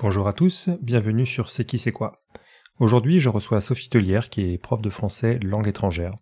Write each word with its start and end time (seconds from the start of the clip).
Bonjour 0.00 0.28
à 0.28 0.32
tous, 0.32 0.68
bienvenue 0.80 1.26
sur 1.26 1.50
C'est 1.50 1.64
qui 1.64 1.76
c'est 1.76 1.90
quoi. 1.90 2.22
Aujourd'hui, 2.78 3.18
je 3.18 3.28
reçois 3.28 3.60
Sophie 3.60 3.88
Tellière 3.88 4.30
qui 4.30 4.42
est 4.42 4.56
prof 4.56 4.80
de 4.80 4.90
français 4.90 5.40
langue 5.42 5.66
étrangère. 5.66 6.14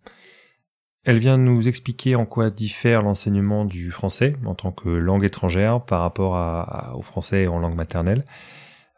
Elle 1.05 1.19
vient 1.19 1.37
nous 1.37 1.69
expliquer 1.69 2.17
en 2.17 2.25
quoi 2.25 2.49
diffère 2.49 3.03
l'enseignement 3.03 3.67
du 3.67 3.91
français 3.91 4.35
en 4.47 4.55
tant 4.55 4.73
que 4.73 4.89
langue 4.89 5.25
étrangère 5.25 5.85
par 5.85 6.01
rapport 6.01 6.97
au 6.97 7.03
français 7.03 7.49
en 7.49 7.59
langue 7.59 7.75
maternelle. 7.75 8.25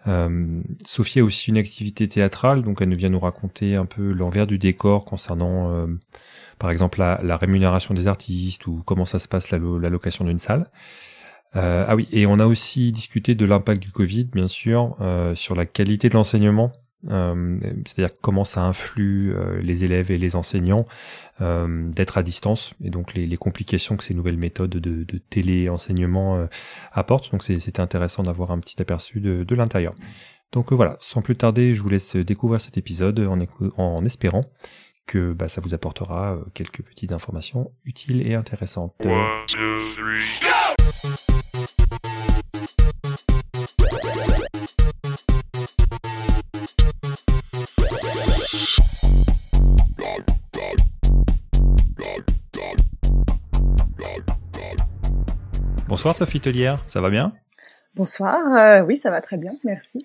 Euh, 0.07 0.63
Sophie 0.87 1.19
a 1.19 1.25
aussi 1.25 1.51
une 1.51 1.59
activité 1.59 2.07
théâtrale, 2.07 2.63
donc 2.63 2.81
elle 2.81 2.95
vient 2.95 3.09
nous 3.09 3.19
raconter 3.19 3.75
un 3.75 3.85
peu 3.85 4.13
l'envers 4.13 4.47
du 4.47 4.59
décor 4.59 5.05
concernant, 5.05 5.73
euh, 5.73 5.89
par 6.61 6.71
exemple, 6.71 7.01
la, 7.01 7.37
rémunération 7.37 7.95
des 7.95 8.07
artistes 8.07 8.69
ou 8.69 8.85
comment 8.87 9.07
ça 9.07 9.19
se 9.19 9.27
passe 9.27 9.51
la 9.51 9.59
location 9.59 10.25
d'une 10.25 10.39
salle. 10.39 10.71
Euh, 11.57 11.85
ah 11.89 11.97
oui, 11.97 12.09
et 12.13 12.27
on 12.27 12.39
a 12.39 12.47
aussi 12.47 12.93
discuté 12.93 13.35
de 13.35 13.45
l'impact 13.45 13.83
du 13.83 13.91
Covid, 13.91 14.25
bien 14.25 14.49
sûr, 14.49 14.97
euh, 15.01 15.35
sur 15.35 15.55
la 15.55 15.67
qualité 15.67 16.09
de 16.09 16.15
l'enseignement, 16.15 16.73
euh, 17.11 17.59
c'est-à-dire 17.87 18.15
comment 18.21 18.45
ça 18.45 18.63
influe 18.63 19.35
les 19.63 19.85
élèves 19.85 20.11
et 20.11 20.19
les 20.19 20.37
enseignants 20.37 20.87
d'être 21.41 22.19
à 22.19 22.23
distance, 22.23 22.75
et 22.83 22.91
donc 22.91 23.15
les, 23.15 23.37
complications 23.37 23.97
que 23.97 24.05
ces 24.05 24.15
nouvelles 24.15 24.37
méthodes 24.37 24.71
de, 24.71 25.05
de 25.05 25.19
télé-enseignement 25.19 26.49
apportent. 26.93 27.31
Donc 27.31 27.45
c'était 27.45 27.81
intéressant 27.81 28.25
d'avoir 28.25 28.51
un 28.51 28.59
petit 28.59 28.81
aperçu 28.83 29.21
de, 29.21 29.45
de 29.45 29.55
l'intérieur. 29.55 29.95
Donc 30.51 30.73
voilà, 30.73 30.97
sans 31.01 31.23
plus 31.23 31.37
tarder, 31.37 31.75
je 31.75 31.83
vous 31.83 31.91
laisse 31.91 32.17
découvrir 32.17 32.61
cet 32.61 32.77
épisode 32.77 33.21
en, 33.21 33.39
en 33.77 34.05
espérant 34.05 34.45
que 35.07 35.33
bah, 35.33 35.49
ça 35.49 35.61
vous 35.61 35.75
apportera 35.75 36.39
quelques 36.55 36.83
petites 36.83 37.13
informations 37.13 37.71
utiles 37.85 38.27
et 38.27 38.35
intéressantes. 38.35 38.95
Bonsoir 55.99 56.15
Sophie 56.15 56.39
Tellière, 56.39 56.79
ça 56.87 57.01
va 57.01 57.11
bien? 57.11 57.33
Bonsoir, 57.97 58.37
euh, 58.55 58.83
oui 58.83 58.97
ça 58.97 59.11
va 59.11 59.21
très 59.21 59.37
bien, 59.37 59.51
merci. 59.65 59.99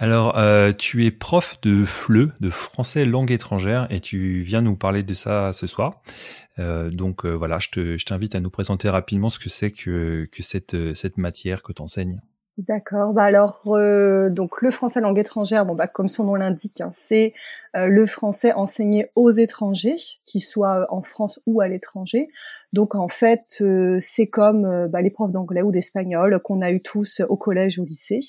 Alors, 0.00 0.36
euh, 0.36 0.72
tu 0.72 1.06
es 1.06 1.12
prof 1.12 1.60
de 1.62 1.84
FLE, 1.84 2.32
de 2.40 2.50
français 2.50 3.04
langue 3.04 3.30
étrangère, 3.30 3.86
et 3.90 4.00
tu 4.00 4.40
viens 4.40 4.62
nous 4.62 4.74
parler 4.74 5.04
de 5.04 5.14
ça 5.14 5.52
ce 5.52 5.68
soir. 5.68 6.02
Euh, 6.58 6.90
donc 6.90 7.24
voilà, 7.24 7.60
je 7.60 8.04
t'invite 8.04 8.34
à 8.34 8.40
nous 8.40 8.50
présenter 8.50 8.88
rapidement 8.88 9.30
ce 9.30 9.38
que 9.38 9.48
c'est 9.48 9.70
que, 9.70 10.28
que 10.32 10.42
cette, 10.42 10.96
cette 10.96 11.18
matière 11.18 11.62
que 11.62 11.72
tu 11.72 11.82
enseignes. 11.82 12.20
D'accord. 12.58 13.12
Bah 13.12 13.24
alors, 13.24 13.64
euh, 13.66 14.30
donc 14.30 14.62
le 14.62 14.70
français 14.70 15.02
langue 15.02 15.18
étrangère, 15.18 15.66
bon 15.66 15.74
bah 15.74 15.88
comme 15.88 16.08
son 16.08 16.24
nom 16.24 16.36
l'indique, 16.36 16.80
hein, 16.80 16.88
c'est 16.90 17.34
euh, 17.76 17.86
le 17.86 18.06
français 18.06 18.54
enseigné 18.54 19.10
aux 19.14 19.30
étrangers, 19.30 19.96
qu'ils 20.24 20.40
soient 20.40 20.80
euh, 20.80 20.86
en 20.88 21.02
France 21.02 21.38
ou 21.44 21.60
à 21.60 21.68
l'étranger. 21.68 22.28
Donc 22.72 22.94
en 22.94 23.08
fait, 23.08 23.62
c'est 24.00 24.26
comme 24.28 24.88
bah, 24.88 25.02
les 25.02 25.10
profs 25.10 25.32
d'anglais 25.32 25.60
ou 25.60 25.70
d'espagnol 25.70 26.40
qu'on 26.40 26.62
a 26.62 26.70
eu 26.72 26.80
tous 26.80 27.20
au 27.28 27.36
collège 27.36 27.78
ou 27.78 27.82
au 27.82 27.84
lycée, 27.86 28.20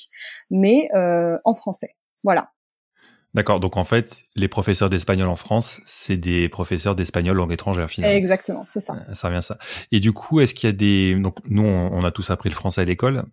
mais 0.50 0.90
en 0.94 1.54
français. 1.54 1.96
Voilà. 2.24 2.52
D'accord, 3.34 3.60
donc 3.60 3.76
en 3.76 3.84
fait, 3.84 4.24
les 4.36 4.48
professeurs 4.48 4.90
d'espagnol 4.90 5.28
en 5.28 5.36
France, 5.36 5.82
c'est 5.86 6.16
des 6.16 6.48
professeurs 6.48 6.96
d'espagnol 6.96 7.36
langue 7.36 7.52
étrangère 7.52 7.90
finalement. 7.90 8.16
Exactement, 8.16 8.64
c'est 8.66 8.80
ça. 8.80 8.96
Euh, 9.10 9.14
ça 9.14 9.28
revient 9.28 9.42
ça. 9.42 9.58
Et 9.92 10.00
du 10.00 10.14
coup, 10.14 10.40
est-ce 10.40 10.54
qu'il 10.54 10.68
y 10.68 10.70
a 10.70 10.74
des 10.74 11.14
donc 11.16 11.38
nous 11.50 11.64
on, 11.64 12.04
a 12.06 12.12
tous 12.12 12.30
appris 12.30 12.50
le 12.50 12.56
français 12.56 12.82
à 12.82 12.86
l'école, 12.86 13.26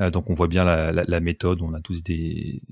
euh, 0.00 0.10
donc 0.10 0.30
on 0.30 0.34
voit 0.34 0.46
bien 0.46 0.64
la, 0.64 0.92
la, 0.92 1.02
la, 1.06 1.20
méthode, 1.20 1.62
on 1.62 1.74
a 1.74 1.80
tous 1.80 2.02
des 2.02 2.62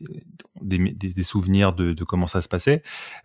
des, 0.62 0.78
des, 0.78 1.22
souvenirs 1.22 1.72
de, 1.72 1.92
de, 1.92 2.04
comment 2.04 2.28
ça 2.28 2.40
se 2.40 2.48
passait. 2.48 2.82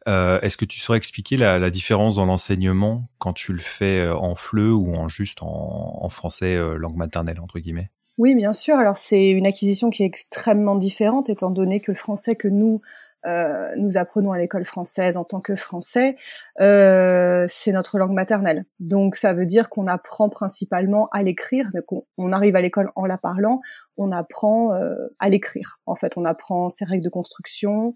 Euh, 0.07 0.41
est-ce 0.41 0.57
que 0.57 0.65
tu 0.65 0.79
saurais 0.79 0.97
expliquer 0.97 1.37
la, 1.37 1.59
la 1.59 1.69
différence 1.69 2.15
dans 2.15 2.25
l'enseignement 2.25 3.07
quand 3.19 3.33
tu 3.33 3.53
le 3.53 3.59
fais 3.59 4.09
en 4.09 4.35
FLE 4.35 4.71
ou 4.73 4.95
en 4.95 5.07
juste 5.07 5.43
en, 5.43 5.99
en 6.01 6.09
français 6.09 6.57
langue 6.77 6.97
maternelle 6.97 7.39
entre 7.39 7.59
guillemets? 7.59 7.91
Oui, 8.17 8.35
bien 8.35 8.53
sûr. 8.53 8.75
Alors 8.75 8.97
c'est 8.97 9.29
une 9.29 9.47
acquisition 9.47 9.89
qui 9.89 10.03
est 10.03 10.07
extrêmement 10.07 10.75
différente 10.75 11.29
étant 11.29 11.49
donné 11.49 11.79
que 11.79 11.91
le 11.91 11.97
français 11.97 12.35
que 12.35 12.47
nous 12.47 12.81
euh, 13.25 13.71
nous 13.77 13.97
apprenons 13.97 14.31
à 14.31 14.37
l'école 14.37 14.65
française 14.65 15.17
en 15.17 15.23
tant 15.23 15.39
que 15.39 15.55
français, 15.55 16.15
euh, 16.59 17.45
c'est 17.47 17.71
notre 17.71 17.97
langue 17.97 18.13
maternelle. 18.13 18.65
Donc 18.79 19.15
ça 19.15 19.33
veut 19.33 19.45
dire 19.45 19.69
qu'on 19.69 19.87
apprend 19.87 20.29
principalement 20.29 21.09
à 21.11 21.23
l'écrire. 21.23 21.69
On, 22.17 22.33
arrive 22.33 22.55
à 22.55 22.61
l'école 22.61 22.89
en 22.95 23.05
la 23.05 23.17
parlant, 23.17 23.61
on 23.97 24.11
apprend 24.11 24.73
euh, 24.73 24.95
à 25.19 25.29
l'écrire. 25.29 25.79
En 25.85 25.95
fait, 25.95 26.17
on 26.17 26.25
apprend 26.25 26.69
ses 26.69 26.85
règles 26.85 27.03
de 27.03 27.09
construction, 27.09 27.95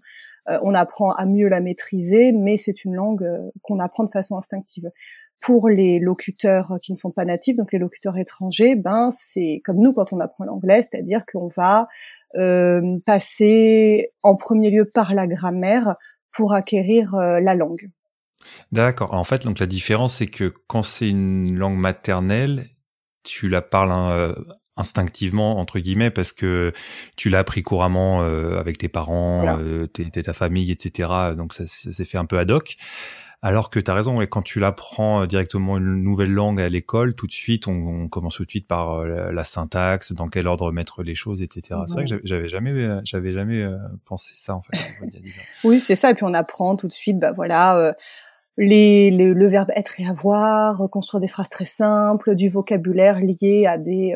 on 0.62 0.74
apprend 0.74 1.12
à 1.12 1.26
mieux 1.26 1.48
la 1.48 1.60
maîtriser, 1.60 2.32
mais 2.32 2.56
c'est 2.56 2.84
une 2.84 2.94
langue 2.94 3.22
euh, 3.22 3.50
qu'on 3.62 3.80
apprend 3.80 4.04
de 4.04 4.10
façon 4.10 4.36
instinctive 4.36 4.90
pour 5.40 5.68
les 5.68 5.98
locuteurs 6.00 6.78
qui 6.82 6.92
ne 6.92 6.96
sont 6.96 7.10
pas 7.10 7.24
natifs, 7.24 7.56
donc 7.56 7.72
les 7.72 7.78
locuteurs 7.78 8.16
étrangers, 8.18 8.74
ben 8.74 9.10
c'est 9.10 9.62
comme 9.64 9.78
nous 9.78 9.92
quand 9.92 10.12
on 10.12 10.20
apprend 10.20 10.44
l'anglais, 10.44 10.82
c'est-à-dire 10.82 11.24
qu'on 11.26 11.48
va 11.48 11.88
euh, 12.36 12.98
passer 13.06 14.12
en 14.22 14.36
premier 14.36 14.70
lieu 14.70 14.84
par 14.84 15.14
la 15.14 15.26
grammaire 15.26 15.94
pour 16.32 16.54
acquérir 16.54 17.14
euh, 17.14 17.40
la 17.40 17.54
langue. 17.54 17.90
D'accord. 18.72 19.14
En 19.14 19.24
fait, 19.24 19.44
donc 19.44 19.58
la 19.58 19.66
différence 19.66 20.14
c'est 20.14 20.26
que 20.26 20.52
quand 20.66 20.82
c'est 20.82 21.08
une 21.08 21.54
langue 21.56 21.78
maternelle, 21.78 22.64
tu 23.22 23.48
la 23.48 23.62
parles 23.62 23.92
euh, 23.92 24.34
instinctivement 24.78 25.58
entre 25.58 25.78
guillemets 25.78 26.10
parce 26.10 26.32
que 26.32 26.72
tu 27.16 27.28
l'as 27.28 27.40
appris 27.40 27.62
couramment 27.62 28.22
avec 28.22 28.78
tes 28.78 28.88
parents, 28.88 29.58
ta 29.92 30.32
famille, 30.32 30.70
etc. 30.70 31.10
Donc 31.36 31.52
ça, 31.52 31.66
ça 31.66 31.92
s'est 31.92 32.04
fait 32.04 32.18
un 32.18 32.24
peu 32.24 32.38
ad 32.38 32.50
hoc. 32.50 32.76
Alors 33.40 33.70
que 33.70 33.78
tu 33.78 33.88
as 33.88 33.94
raison, 33.94 34.20
et 34.20 34.26
quand 34.26 34.42
tu 34.42 34.58
l'apprends 34.58 35.22
euh, 35.22 35.26
directement 35.26 35.78
une 35.78 36.02
nouvelle 36.02 36.32
langue 36.32 36.60
à 36.60 36.68
l'école, 36.68 37.14
tout 37.14 37.28
de 37.28 37.32
suite, 37.32 37.68
on, 37.68 38.08
commence 38.08 38.36
tout 38.36 38.44
de 38.44 38.50
suite 38.50 38.66
par 38.66 38.94
euh, 38.94 39.30
la, 39.30 39.44
syntaxe, 39.44 40.10
dans 40.12 40.28
quel 40.28 40.48
ordre 40.48 40.72
mettre 40.72 41.04
les 41.04 41.14
choses, 41.14 41.40
etc. 41.40 41.80
C'est 41.86 41.94
vrai 41.94 42.04
que 42.06 42.20
j'avais 42.24 42.48
jamais, 42.48 42.72
euh, 42.72 43.00
j'avais 43.04 43.32
jamais 43.32 43.64
pensé 44.06 44.32
ça 44.34 44.56
en 44.56 44.62
fait. 44.62 44.78
oui, 45.62 45.80
c'est 45.80 45.94
ça. 45.94 46.10
Et 46.10 46.14
puis 46.14 46.24
on 46.24 46.34
apprend 46.34 46.74
tout 46.74 46.88
de 46.88 46.92
suite, 46.92 47.20
bah 47.20 47.30
voilà. 47.30 47.94
Les, 48.60 49.10
le 49.10 49.48
verbe 49.48 49.70
être 49.76 50.00
et 50.00 50.06
avoir, 50.06 50.90
construire 50.90 51.20
des 51.20 51.28
phrases 51.28 51.48
très 51.48 51.64
simples, 51.64 52.34
du 52.34 52.48
vocabulaire 52.48 53.20
lié 53.20 53.66
à 53.66 53.78
des, 53.78 54.14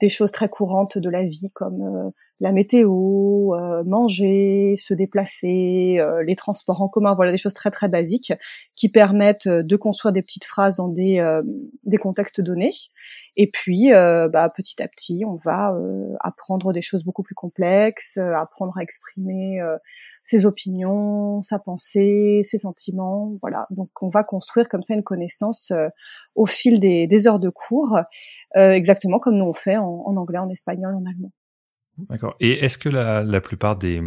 des 0.00 0.08
choses 0.10 0.30
très 0.30 0.48
courantes 0.48 0.98
de 0.98 1.08
la 1.08 1.24
vie 1.24 1.50
comme 1.54 2.12
la 2.40 2.52
météo, 2.52 3.54
euh, 3.54 3.82
manger, 3.84 4.74
se 4.76 4.92
déplacer, 4.92 5.96
euh, 5.98 6.22
les 6.22 6.36
transports 6.36 6.82
en 6.82 6.88
commun, 6.88 7.14
voilà 7.14 7.32
des 7.32 7.38
choses 7.38 7.54
très 7.54 7.70
très 7.70 7.88
basiques 7.88 8.32
qui 8.74 8.90
permettent 8.90 9.46
euh, 9.46 9.62
de 9.62 9.76
construire 9.76 10.12
des 10.12 10.20
petites 10.20 10.44
phrases 10.44 10.76
dans 10.76 10.88
des 10.88 11.98
contextes 11.98 12.40
donnés. 12.40 12.72
Et 13.36 13.50
puis, 13.50 13.90
bah, 13.90 14.50
petit 14.54 14.82
à 14.82 14.88
petit, 14.88 15.24
on 15.26 15.34
va 15.34 15.74
apprendre 16.20 16.72
des 16.72 16.80
choses 16.80 17.04
beaucoup 17.04 17.22
plus 17.22 17.34
complexes, 17.34 18.16
apprendre 18.16 18.76
à 18.78 18.82
exprimer 18.82 19.60
ses 20.22 20.46
opinions, 20.46 21.42
sa 21.42 21.58
pensée, 21.58 22.40
ses 22.42 22.58
sentiments, 22.58 23.36
voilà. 23.42 23.66
Donc, 23.70 23.90
on 24.00 24.08
va 24.08 24.24
construire 24.24 24.68
comme 24.68 24.82
ça 24.82 24.94
une 24.94 25.02
connaissance 25.02 25.72
au 26.34 26.46
fil 26.46 26.80
des, 26.80 27.26
heures 27.26 27.40
de 27.40 27.50
cours, 27.50 27.98
exactement 28.54 29.18
comme 29.18 29.36
nous 29.36 29.44
on 29.44 29.52
fait 29.52 29.76
en 29.76 30.16
anglais, 30.16 30.38
en 30.38 30.48
espagnol, 30.48 30.94
en 30.94 31.04
allemand. 31.04 31.32
D'accord. 31.98 32.36
Et 32.40 32.64
est-ce 32.64 32.78
que 32.78 32.88
la, 32.88 33.22
la 33.22 33.40
plupart 33.40 33.76
des, 33.76 34.02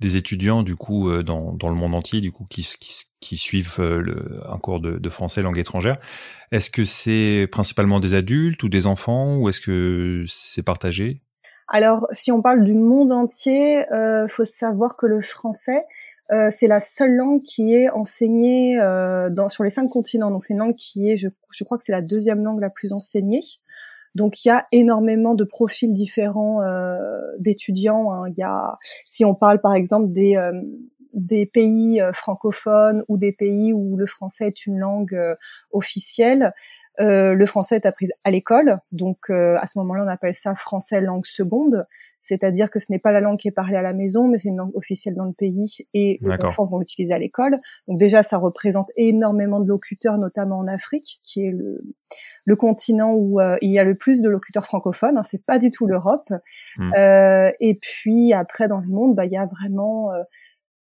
des 0.00 0.16
étudiants, 0.16 0.62
du 0.62 0.76
coup, 0.76 1.08
euh, 1.08 1.22
dans, 1.22 1.52
dans 1.52 1.68
le 1.68 1.74
monde 1.74 1.94
entier, 1.94 2.20
du 2.20 2.32
coup, 2.32 2.46
qui, 2.48 2.62
qui, 2.80 3.04
qui 3.20 3.36
suivent 3.36 3.76
euh, 3.78 4.00
le, 4.00 4.40
un 4.48 4.58
cours 4.58 4.80
de, 4.80 4.98
de, 4.98 5.08
français 5.08 5.42
langue 5.42 5.58
étrangère, 5.58 5.98
est-ce 6.50 6.70
que 6.70 6.84
c'est 6.84 7.48
principalement 7.50 8.00
des 8.00 8.14
adultes 8.14 8.62
ou 8.62 8.68
des 8.68 8.86
enfants 8.86 9.36
ou 9.36 9.48
est-ce 9.48 9.60
que 9.60 10.24
c'est 10.28 10.62
partagé? 10.62 11.22
Alors, 11.68 12.06
si 12.10 12.30
on 12.32 12.42
parle 12.42 12.64
du 12.64 12.74
monde 12.74 13.12
entier, 13.12 13.90
euh, 13.92 14.28
faut 14.28 14.44
savoir 14.44 14.96
que 14.96 15.06
le 15.06 15.22
français, 15.22 15.84
euh, 16.30 16.48
c'est 16.50 16.66
la 16.66 16.80
seule 16.80 17.14
langue 17.14 17.42
qui 17.42 17.74
est 17.74 17.88
enseignée 17.90 18.78
euh, 18.78 19.30
dans, 19.30 19.48
sur 19.48 19.64
les 19.64 19.70
cinq 19.70 19.88
continents. 19.88 20.30
Donc, 20.30 20.44
c'est 20.44 20.52
une 20.52 20.60
langue 20.60 20.76
qui 20.76 21.10
est, 21.10 21.16
je, 21.16 21.28
je 21.50 21.64
crois 21.64 21.78
que 21.78 21.84
c'est 21.84 21.92
la 21.92 22.02
deuxième 22.02 22.44
langue 22.44 22.60
la 22.60 22.70
plus 22.70 22.92
enseignée. 22.92 23.40
Donc 24.14 24.44
il 24.44 24.48
y 24.48 24.50
a 24.50 24.66
énormément 24.72 25.34
de 25.34 25.44
profils 25.44 25.92
différents 25.92 26.62
euh, 26.62 27.20
d'étudiants. 27.38 28.12
Hein. 28.12 28.32
Y 28.36 28.42
a, 28.42 28.78
si 29.04 29.24
on 29.24 29.34
parle 29.34 29.60
par 29.60 29.74
exemple 29.74 30.10
des 30.12 30.36
euh, 30.36 31.46
pays 31.52 32.00
euh, 32.00 32.12
francophones 32.12 33.04
ou 33.08 33.16
des 33.16 33.32
pays 33.32 33.72
où 33.72 33.96
le 33.96 34.06
français 34.06 34.48
est 34.48 34.66
une 34.66 34.78
langue 34.78 35.18
officielle, 35.70 36.52
Euh, 37.00 37.32
le 37.32 37.46
français 37.46 37.76
est 37.76 37.86
appris 37.86 38.08
à 38.24 38.30
l'école, 38.30 38.78
donc 38.92 39.30
euh, 39.30 39.56
à 39.60 39.66
ce 39.66 39.78
moment-là, 39.78 40.04
on 40.04 40.08
appelle 40.08 40.34
ça 40.34 40.54
français 40.54 41.00
langue 41.00 41.24
seconde, 41.24 41.86
c'est-à-dire 42.20 42.70
que 42.70 42.78
ce 42.78 42.92
n'est 42.92 42.98
pas 42.98 43.12
la 43.12 43.20
langue 43.20 43.38
qui 43.38 43.48
est 43.48 43.52
parlée 43.52 43.76
à 43.76 43.82
la 43.82 43.94
maison, 43.94 44.28
mais 44.28 44.36
c'est 44.36 44.48
une 44.48 44.58
langue 44.58 44.76
officielle 44.76 45.14
dans 45.14 45.24
le 45.24 45.32
pays 45.32 45.86
et 45.94 46.18
les 46.20 46.44
enfants 46.44 46.64
vont 46.64 46.78
l'utiliser 46.78 47.14
à 47.14 47.18
l'école. 47.18 47.60
Donc 47.88 47.98
déjà, 47.98 48.22
ça 48.22 48.36
représente 48.36 48.90
énormément 48.96 49.58
de 49.58 49.68
locuteurs, 49.68 50.18
notamment 50.18 50.58
en 50.58 50.68
Afrique, 50.68 51.20
qui 51.24 51.46
est 51.46 51.50
le, 51.50 51.82
le 52.44 52.56
continent 52.56 53.12
où 53.14 53.40
euh, 53.40 53.56
il 53.62 53.72
y 53.72 53.78
a 53.78 53.84
le 53.84 53.94
plus 53.94 54.20
de 54.20 54.28
locuteurs 54.28 54.66
francophones. 54.66 55.16
Hein, 55.16 55.22
c'est 55.22 55.44
pas 55.44 55.58
du 55.58 55.70
tout 55.70 55.86
l'Europe. 55.86 56.30
Hmm. 56.76 56.92
et 56.94 57.78
puis 57.80 58.34
après, 58.34 58.68
dans 58.68 58.80
le 58.80 58.88
monde, 58.88 59.14
bah, 59.14 59.24
il 59.24 59.32
y 59.32 59.36
a 59.36 59.46
vraiment 59.46 60.10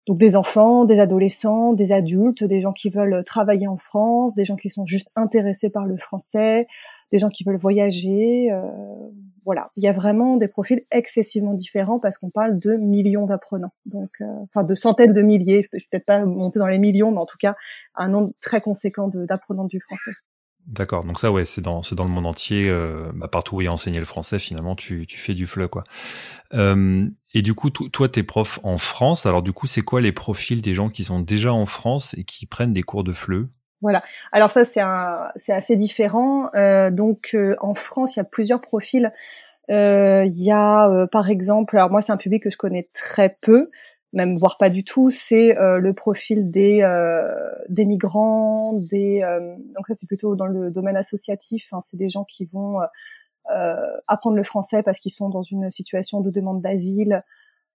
donc 0.07 0.19
des 0.19 0.37
enfants, 0.37 0.85
des 0.85 1.01
adolescents, 1.01 1.73
des 1.73 1.93
adultes, 1.93 2.45
des 2.45 2.61
gens 2.61 2.73
qui 2.73 2.91
veulent 2.91 3.25
travailler 3.25 3.67
en 3.67 3.79
France, 3.79 4.35
des 4.35 4.45
gens 4.45 4.57
qui 4.57 4.69
sont 4.69 4.85
juste 4.85 5.11
intéressés 5.17 5.71
par 5.71 5.87
le 5.87 5.97
français, 5.97 6.67
des 7.11 7.19
gens 7.19 7.31
qui 7.31 7.45
veulent 7.45 7.57
voyager. 7.57 8.51
Euh, 8.53 8.63
voilà, 9.47 9.71
il 9.77 9.85
y 9.85 9.89
a 9.89 9.93
vraiment 9.93 10.37
des 10.37 10.49
profils 10.49 10.83
excessivement 10.91 11.55
différents 11.55 11.99
parce 11.99 12.19
qu'on 12.19 12.31
parle 12.31 12.59
de 12.59 12.77
millions 12.77 13.25
d'apprenants. 13.27 13.73
Donc, 13.87 14.11
euh, 14.21 14.27
enfin 14.43 14.63
de 14.63 14.75
centaines 14.75 15.13
de 15.15 15.23
milliers. 15.23 15.67
Je 15.73 15.77
vais 15.77 15.85
peut-être 15.91 16.07
pas 16.07 16.25
monter 16.25 16.59
dans 16.59 16.69
les 16.69 16.79
millions, 16.79 17.11
mais 17.11 17.19
en 17.19 17.27
tout 17.27 17.39
cas 17.39 17.55
un 17.95 18.09
nombre 18.09 18.33
très 18.41 18.61
conséquent 18.61 19.09
d'apprenants 19.09 19.65
du 19.65 19.81
français. 19.81 20.13
D'accord, 20.67 21.05
donc 21.05 21.19
ça 21.19 21.31
ouais, 21.31 21.45
c'est 21.45 21.61
dans 21.61 21.83
c'est 21.83 21.95
dans 21.95 22.05
le 22.05 22.11
monde 22.11 22.27
entier, 22.27 22.71
euh, 22.71 23.13
bah, 23.15 23.29
partout 23.29 23.57
où 23.57 23.61
il 23.61 23.65
y 23.65 23.69
a 23.69 23.73
enseigné 23.73 23.99
le 23.99 24.07
français, 24.07 24.39
finalement 24.39 24.75
tu 24.75 25.07
tu 25.07 25.19
fais 25.19 25.35
du 25.35 25.47
FLE 25.47 25.69
quoi. 25.69 25.85
Euh, 26.55 27.07
et 27.35 27.43
du 27.43 27.53
coup, 27.53 27.69
toi 27.69 28.09
t'es 28.09 28.23
prof 28.23 28.61
en 28.63 28.79
France, 28.79 29.27
alors 29.27 29.43
du 29.43 29.53
coup 29.53 29.67
c'est 29.67 29.83
quoi 29.83 30.01
les 30.01 30.13
profils 30.13 30.63
des 30.63 30.73
gens 30.73 30.89
qui 30.89 31.05
sont 31.05 31.21
déjà 31.21 31.53
en 31.53 31.67
France 31.67 32.15
et 32.17 32.25
qui 32.25 32.47
prennent 32.47 32.73
des 32.73 32.83
cours 32.83 33.05
de 33.05 33.13
FLE 33.13 33.49
Voilà, 33.83 34.03
alors 34.33 34.51
ça 34.51 34.65
c'est 34.65 34.81
un 34.81 35.29
c'est 35.37 35.53
assez 35.53 35.77
différent. 35.77 36.49
Euh, 36.55 36.91
donc 36.91 37.37
en 37.61 37.75
France 37.75 38.17
il 38.17 38.21
y 38.21 38.23
a 38.23 38.25
plusieurs 38.25 38.63
profils. 38.63 39.13
Il 39.69 40.25
y 40.29 40.51
a 40.51 41.07
par 41.13 41.29
exemple, 41.29 41.77
alors 41.77 41.91
moi 41.91 42.01
c'est 42.01 42.13
un 42.13 42.17
public 42.17 42.43
que 42.43 42.51
je 42.51 42.57
connais 42.57 42.89
très 42.95 43.37
peu, 43.43 43.71
même 44.15 44.37
voire 44.37 44.57
pas 44.59 44.71
du 44.71 44.85
tout, 44.85 45.11
c'est 45.11 45.59
euh, 45.59 45.79
le 45.79 45.93
profil 45.93 46.51
des 46.51 46.83
euh, 46.83 47.35
des 47.69 47.85
migrants, 47.85 48.73
des 48.73 49.23
euh, 49.23 49.57
donc 49.75 49.87
ça 49.89 49.95
c'est 49.95 50.07
plutôt 50.07 50.37
dans 50.37 50.47
le 50.47 50.71
domaine 50.71 50.97
associatif. 50.97 51.73
Hein, 51.73 51.81
c'est 51.81 51.97
des 51.97 52.09
gens 52.09 52.25
qui 52.25 52.47
vont 52.47 52.79
apprendre 54.07 54.37
le 54.37 54.43
français 54.43 54.83
parce 54.83 54.99
qu'ils 54.99 55.13
sont 55.13 55.29
dans 55.29 55.43
une 55.43 55.69
situation 55.69 56.23
de 56.23 56.31
demande 56.31 56.63
d'asile 56.63 57.23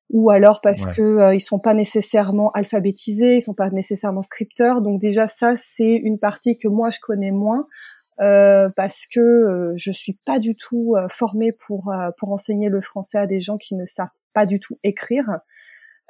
ou 0.09 0.31
alors 0.31 0.61
parce 0.61 0.87
que 0.87 1.31
ils 1.35 1.41
sont 1.41 1.59
pas 1.59 1.75
nécessairement 1.75 2.49
alphabétisés, 2.53 3.35
ils 3.35 3.41
sont 3.41 3.53
pas 3.53 3.69
nécessairement 3.69 4.23
scripteurs. 4.23 4.81
Donc 4.81 4.99
déjà 4.99 5.27
ça 5.27 5.55
c'est 5.55 5.93
une 5.93 6.17
partie 6.17 6.57
que 6.57 6.67
moi 6.67 6.89
je 6.89 6.99
connais 6.99 7.29
moins. 7.29 7.67
parce 8.17 9.05
que 9.13 9.73
je 9.75 9.91
suis 9.91 10.17
pas 10.25 10.39
du 10.39 10.55
tout 10.55 10.95
formée 11.09 11.51
pour 11.51 11.93
pour 12.17 12.31
enseigner 12.31 12.69
le 12.69 12.81
français 12.81 13.19
à 13.19 13.27
des 13.27 13.39
gens 13.39 13.57
qui 13.57 13.75
ne 13.75 13.85
savent 13.85 14.17
pas 14.33 14.47
du 14.47 14.59
tout 14.59 14.79
écrire. 14.83 15.41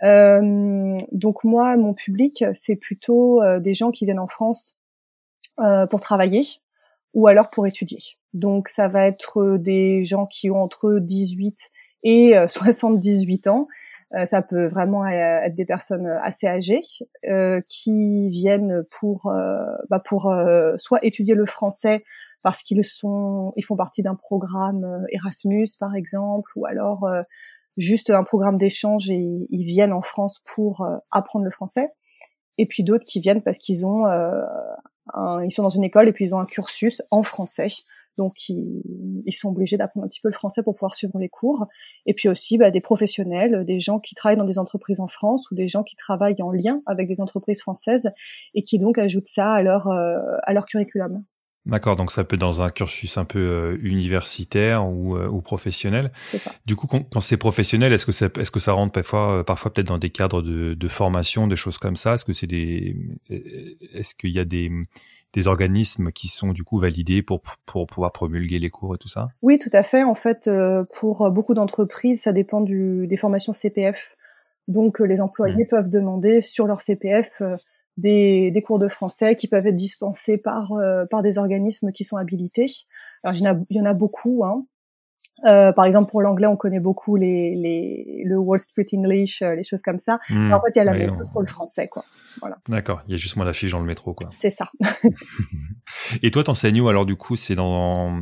Euh, 0.04 0.98
donc 1.12 1.44
moi, 1.44 1.76
mon 1.78 1.94
public, 1.94 2.44
c'est 2.54 2.76
plutôt 2.76 3.42
euh, 3.42 3.60
des 3.60 3.74
gens 3.74 3.92
qui 3.92 4.06
viennent 4.06 4.20
en 4.20 4.28
France 4.28 4.78
euh, 5.60 5.88
pour 5.88 6.00
travailler 6.02 6.44
ou 7.14 7.28
alors 7.28 7.50
pour 7.50 7.68
étudier. 7.68 8.00
Donc 8.34 8.68
ça 8.68 8.88
va 8.88 9.08
être 9.08 9.58
des 9.58 10.04
gens 10.04 10.26
qui 10.28 10.50
ont 10.52 10.62
entre 10.62 11.00
18 11.00 11.72
et 12.04 12.34
78 12.48 13.48
ans. 13.48 13.68
ça 14.26 14.42
peut 14.42 14.68
vraiment 14.68 15.06
être 15.08 15.56
des 15.56 15.66
personnes 15.66 16.08
assez 16.08 16.48
âgées 16.48 16.82
qui 17.68 18.30
viennent 18.30 18.84
pour 18.92 19.34
bah 19.90 20.00
pour 20.00 20.32
soit 20.78 21.04
étudier 21.04 21.34
le 21.34 21.48
français 21.48 22.04
parce 22.44 22.62
qu'ils 22.62 22.84
sont 22.84 23.54
ils 23.56 23.64
font 23.64 23.76
partie 23.76 24.04
d'un 24.04 24.16
programme 24.16 25.04
Erasmus 25.12 25.68
par 25.80 25.96
exemple 25.96 26.52
ou 26.56 26.68
alors 26.68 27.10
juste 27.80 28.10
un 28.10 28.24
programme 28.24 28.58
d'échange 28.58 29.10
et 29.10 29.48
ils 29.50 29.66
viennent 29.66 29.94
en 29.94 30.02
France 30.02 30.42
pour 30.54 30.82
euh, 30.82 30.98
apprendre 31.12 31.46
le 31.46 31.52
français. 31.52 31.88
Et 32.58 32.66
puis 32.66 32.84
d'autres 32.84 33.06
qui 33.06 33.22
viennent 33.22 33.42
parce 33.42 33.58
qu'ils 33.58 33.86
ont, 33.86 34.06
euh, 34.06 34.42
ils 35.44 35.52
sont 35.52 35.64
dans 35.64 35.70
une 35.70 35.86
école 35.86 36.08
et 36.10 36.12
puis 36.12 36.26
ils 36.26 36.36
ont 36.36 36.40
un 36.40 36.46
cursus 36.46 37.02
en 37.10 37.24
français. 37.24 37.70
Donc 38.18 38.50
ils, 38.50 39.32
sont 39.32 39.48
obligés 39.48 39.78
d'apprendre 39.78 40.06
un 40.06 40.10
petit 40.10 40.20
peu 40.20 40.28
le 40.28 40.34
français 40.34 40.62
pour 40.62 40.76
pouvoir 40.76 40.94
suivre 40.94 41.18
les 41.20 41.30
cours. 41.30 41.68
Et 42.06 42.14
puis 42.14 42.28
aussi 42.28 42.58
bah, 42.58 42.70
des 42.70 42.82
professionnels, 42.82 43.64
des 43.64 43.80
gens 43.80 44.00
qui 44.00 44.14
travaillent 44.14 44.38
dans 44.38 44.44
des 44.44 44.60
entreprises 44.60 45.00
en 45.00 45.08
France 45.08 45.50
ou 45.52 45.56
des 45.56 45.70
gens 45.70 45.84
qui 45.84 45.96
travaillent 45.96 46.42
en 46.42 46.52
lien 46.52 46.82
avec 46.86 47.08
des 47.08 47.22
entreprises 47.22 47.62
françaises 47.62 48.12
et 48.56 48.64
qui 48.64 48.78
donc 48.78 48.98
ajoutent 48.98 49.30
ça 49.30 49.54
à 49.54 49.62
leur 49.62 49.88
euh, 49.88 50.18
à 50.44 50.54
leur 50.54 50.66
curriculum. 50.66 51.24
D'accord, 51.66 51.96
donc 51.96 52.12
ça 52.12 52.24
peut 52.24 52.36
être 52.36 52.40
dans 52.40 52.62
un 52.62 52.70
cursus 52.70 53.18
un 53.18 53.26
peu 53.26 53.40
euh, 53.40 53.78
universitaire 53.82 54.88
ou, 54.88 55.18
euh, 55.18 55.28
ou 55.28 55.42
professionnel. 55.42 56.12
Du 56.66 56.76
coup, 56.76 56.88
quand, 56.88 57.20
c'est 57.20 57.38
professionnel, 57.38 57.92
est-ce 57.92 58.06
que 58.06 58.12
ça, 58.12 58.28
est-ce 58.40 58.50
que 58.50 58.60
ça 58.60 58.72
rentre 58.72 58.94
parfois, 58.94 59.40
euh, 59.40 59.44
parfois 59.44 59.72
peut-être 59.74 59.88
dans 59.88 59.98
des 59.98 60.10
cadres 60.10 60.42
de, 60.42 60.74
de 60.74 60.88
formation, 60.88 61.48
des 61.48 61.58
choses 61.58 61.78
comme 61.78 61.98
ça? 61.98 62.16
Est-ce 62.16 62.26
que 62.26 62.34
c'est 62.34 62.48
des, 62.48 62.96
est-ce 63.94 64.16
qu'il 64.16 64.32
y 64.32 64.40
a 64.40 64.46
des, 64.46 64.72
des 65.34 65.48
organismes 65.48 66.12
qui 66.12 66.30
sont 66.30 66.54
du 66.54 66.64
coup 66.64 66.80
validés 66.80 67.22
pour 67.22 67.42
pour 67.66 67.86
pouvoir 67.88 68.14
promulguer 68.14 68.58
les 68.58 68.70
cours 68.70 68.96
et 68.96 68.98
tout 68.98 69.10
ça? 69.10 69.28
Oui, 69.42 69.60
tout 69.60 69.70
à 69.74 69.84
fait. 69.84 70.04
En 70.04 70.16
fait, 70.16 70.50
pour 70.96 71.30
beaucoup 71.30 71.54
d'entreprises, 71.54 72.22
ça 72.22 72.32
dépend 72.32 72.62
du, 72.62 73.06
des 73.06 73.18
formations 73.18 73.52
CPF. 73.52 74.16
Donc, 74.70 75.00
les 75.00 75.20
employés 75.20 75.66
mmh. 75.66 75.70
peuvent 75.70 75.90
demander 75.90 76.42
sur 76.42 76.68
leur 76.68 76.80
CPF 76.80 77.42
des, 78.00 78.52
des, 78.52 78.62
cours 78.62 78.80
de 78.80 78.88
français 78.88 79.36
qui 79.36 79.48
peuvent 79.48 79.68
être 79.68 79.76
dispensés 79.76 80.38
par 80.38 80.74
euh, 80.74 81.06
par 81.10 81.22
des 81.22 81.38
organismes 81.38 81.92
qui 81.92 82.04
sont 82.04 82.18
habilités. 82.18 82.68
Alors 83.24 83.36
il 83.36 83.44
y 83.44 83.48
en 83.48 83.56
a, 83.56 83.60
il 83.70 83.78
y 83.78 83.82
en 83.82 83.86
a 83.86 83.94
beaucoup. 83.94 84.44
Hein. 84.46 84.66
Euh, 85.46 85.72
par 85.74 85.86
exemple, 85.86 86.12
pour 86.12 86.22
l'anglais, 86.22 86.48
on 86.48 86.58
connaît 86.58 86.80
beaucoup 86.80 87.16
les, 87.16 87.56
les, 87.56 88.24
le 88.26 88.38
Wall 88.38 88.60
Street 88.60 88.88
English, 88.94 89.42
euh, 89.42 89.56
les 89.56 89.64
choses 89.64 89.82
comme 89.82 90.00
ça. 90.00 90.20
Hmm. 90.30 90.52
en 90.52 90.62
fait, 90.62 90.76
il 90.76 90.80
y 90.80 90.82
a 90.82 90.86
la 90.86 90.94
même 90.94 91.18
chose 91.18 91.30
pour 91.32 91.42
le 91.42 91.48
français, 91.48 91.88
quoi. 91.88 92.04
Voilà. 92.42 92.58
D'accord. 92.68 93.02
Il 93.08 93.12
y 93.12 93.14
a 93.16 93.18
juste 93.18 93.36
moi 93.36 93.46
la 93.46 93.54
fiche 93.54 93.72
dans 93.72 93.80
le 93.80 93.86
métro, 93.86 94.14
quoi. 94.14 94.30
C'est 94.32 94.50
ça. 94.50 94.70
Et 96.24 96.32
toi, 96.32 96.44
t'enseignes 96.44 96.80
où 96.82 96.88
alors 96.88 97.06
du 97.06 97.16
coup? 97.16 97.36
C'est 97.36 97.56
dans 97.56 98.20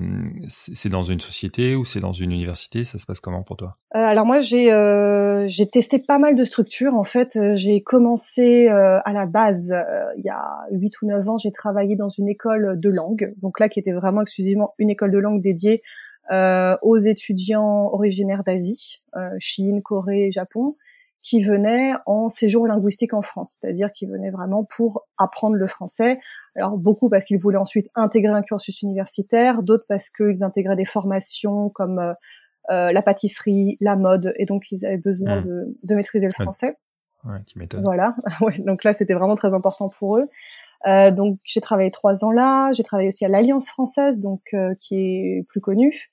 c'est 0.47 0.89
dans 0.89 1.03
une 1.03 1.19
société 1.19 1.75
ou 1.75 1.85
c'est 1.85 1.99
dans 1.99 2.13
une 2.13 2.31
université? 2.31 2.83
Ça 2.83 2.97
se 2.97 3.05
passe 3.05 3.19
comment 3.19 3.43
pour 3.43 3.57
toi? 3.57 3.77
Euh, 3.95 3.99
Alors 3.99 4.25
moi, 4.25 4.39
j'ai 4.39 4.71
euh, 4.71 5.45
j'ai 5.47 5.67
testé 5.67 5.99
pas 5.99 6.17
mal 6.19 6.35
de 6.35 6.43
structures. 6.43 6.95
En 6.95 7.03
fait, 7.03 7.35
euh, 7.35 7.53
j'ai 7.53 7.81
commencé 7.81 8.67
euh, 8.67 8.99
à 9.03 9.13
la 9.13 9.25
base 9.25 9.73
il 10.17 10.23
y 10.23 10.29
a 10.29 10.43
8 10.71 11.01
ou 11.01 11.07
9 11.07 11.29
ans. 11.29 11.37
J'ai 11.37 11.51
travaillé 11.51 11.95
dans 11.95 12.09
une 12.09 12.27
école 12.27 12.79
de 12.79 12.89
langue, 12.89 13.33
donc 13.41 13.59
là 13.59 13.69
qui 13.69 13.79
était 13.79 13.93
vraiment 13.93 14.21
exclusivement 14.21 14.73
une 14.77 14.89
école 14.89 15.11
de 15.11 15.19
langue 15.19 15.41
dédiée 15.41 15.83
aux 16.31 16.97
étudiants 16.97 17.89
originaires 17.94 18.44
d'Asie, 18.44 19.03
euh, 19.15 19.29
Chine, 19.39 19.81
Corée, 19.81 20.29
Japon, 20.31 20.75
qui 21.24 21.41
venaient 21.41 21.94
en 22.06 22.29
séjour 22.29 22.68
linguistique 22.68 23.13
en 23.13 23.21
France, 23.21 23.57
c'est-à-dire 23.59 23.91
qui 23.91 24.06
venaient 24.06 24.29
vraiment 24.29 24.63
pour 24.63 25.06
apprendre 25.18 25.56
le 25.56 25.68
français. 25.68 26.19
Alors 26.56 26.77
beaucoup 26.77 27.09
parce 27.09 27.25
qu'ils 27.25 27.39
voulaient 27.39 27.57
ensuite 27.57 27.88
intégrer 27.95 28.33
un 28.33 28.41
cursus 28.41 28.81
universitaire, 28.81 29.62
d'autres 29.62 29.85
parce 29.89 30.09
qu'ils 30.09 30.44
intégraient 30.44 30.77
des 30.77 30.85
formations 30.85 31.69
comme 31.69 32.00
euh, 32.00 32.91
la 32.91 33.01
pâtisserie, 33.01 33.77
la 33.81 33.95
mode, 33.95 34.33
et 34.38 34.45
donc 34.45 34.71
ils 34.71 34.85
avaient 34.85 34.97
besoin 34.97 35.41
mmh. 35.41 35.45
de, 35.45 35.77
de, 35.83 35.95
maîtriser 35.95 36.27
le 36.27 36.33
français. 36.33 36.77
Ouais, 37.24 37.39
qui 37.46 37.60
voilà, 37.81 38.15
ouais, 38.41 38.60
donc 38.60 38.84
là 38.84 38.93
c'était 38.93 39.13
vraiment 39.13 39.36
très 39.36 39.53
important 39.53 39.89
pour 39.89 40.17
eux. 40.17 40.29
Euh, 40.86 41.12
donc 41.12 41.39
j'ai 41.43 41.62
travaillé 41.62 41.91
trois 41.91 42.24
ans 42.24 42.31
là. 42.31 42.72
J'ai 42.74 42.84
travaillé 42.84 43.07
aussi 43.07 43.25
à 43.25 43.29
l'Alliance 43.29 43.67
française, 43.69 44.19
donc 44.19 44.41
euh, 44.53 44.75
qui 44.79 44.96
est 44.96 45.46
plus 45.50 45.62
connue, 45.62 46.12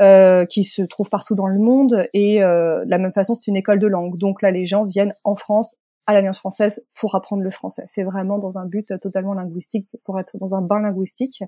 euh, 0.00 0.44
qui 0.46 0.64
se 0.64 0.82
trouve 0.82 1.08
partout 1.08 1.34
dans 1.34 1.46
le 1.46 1.58
monde. 1.58 2.06
Et 2.12 2.42
euh, 2.42 2.84
de 2.84 2.90
la 2.90 2.98
même 2.98 3.12
façon, 3.12 3.34
c'est 3.34 3.46
une 3.46 3.56
école 3.56 3.78
de 3.78 3.86
langue. 3.86 4.18
Donc 4.18 4.42
là, 4.42 4.50
les 4.50 4.64
gens 4.64 4.84
viennent 4.84 5.14
en 5.24 5.34
France 5.34 5.76
à 6.06 6.14
l'Alliance 6.14 6.38
française 6.38 6.84
pour 6.98 7.14
apprendre 7.14 7.42
le 7.42 7.50
français. 7.50 7.84
C'est 7.86 8.02
vraiment 8.02 8.38
dans 8.38 8.58
un 8.58 8.66
but 8.66 8.92
totalement 9.00 9.34
linguistique, 9.34 9.88
pour 10.04 10.18
être 10.18 10.36
dans 10.38 10.54
un 10.54 10.62
bain 10.62 10.80
linguistique. 10.80 11.44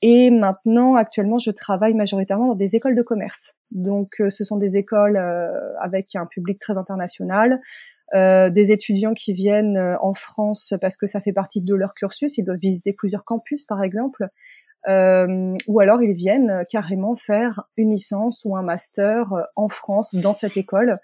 Et 0.00 0.30
maintenant, 0.30 0.96
actuellement, 0.96 1.38
je 1.38 1.50
travaille 1.50 1.94
majoritairement 1.94 2.48
dans 2.48 2.54
des 2.54 2.76
écoles 2.76 2.94
de 2.94 3.02
commerce. 3.02 3.54
Donc, 3.70 4.16
ce 4.18 4.44
sont 4.44 4.56
des 4.56 4.76
écoles 4.76 5.16
avec 5.80 6.14
un 6.14 6.26
public 6.26 6.58
très 6.58 6.76
international, 6.76 7.60
euh, 8.14 8.50
des 8.50 8.70
étudiants 8.70 9.14
qui 9.14 9.32
viennent 9.32 9.78
euh, 9.78 9.96
en 10.00 10.12
France 10.12 10.74
parce 10.80 10.96
que 10.96 11.06
ça 11.06 11.20
fait 11.20 11.32
partie 11.32 11.62
de 11.62 11.74
leur 11.74 11.94
cursus, 11.94 12.36
ils 12.36 12.44
doivent 12.44 12.58
visiter 12.58 12.92
plusieurs 12.92 13.24
campus 13.24 13.64
par 13.64 13.82
exemple, 13.82 14.28
euh, 14.88 15.54
ou 15.66 15.80
alors 15.80 16.02
ils 16.02 16.12
viennent 16.12 16.64
carrément 16.68 17.14
faire 17.14 17.64
une 17.76 17.92
licence 17.92 18.42
ou 18.44 18.56
un 18.56 18.62
master 18.62 19.32
en 19.56 19.68
France 19.68 20.14
dans 20.14 20.34
cette 20.34 20.56
école. 20.56 20.98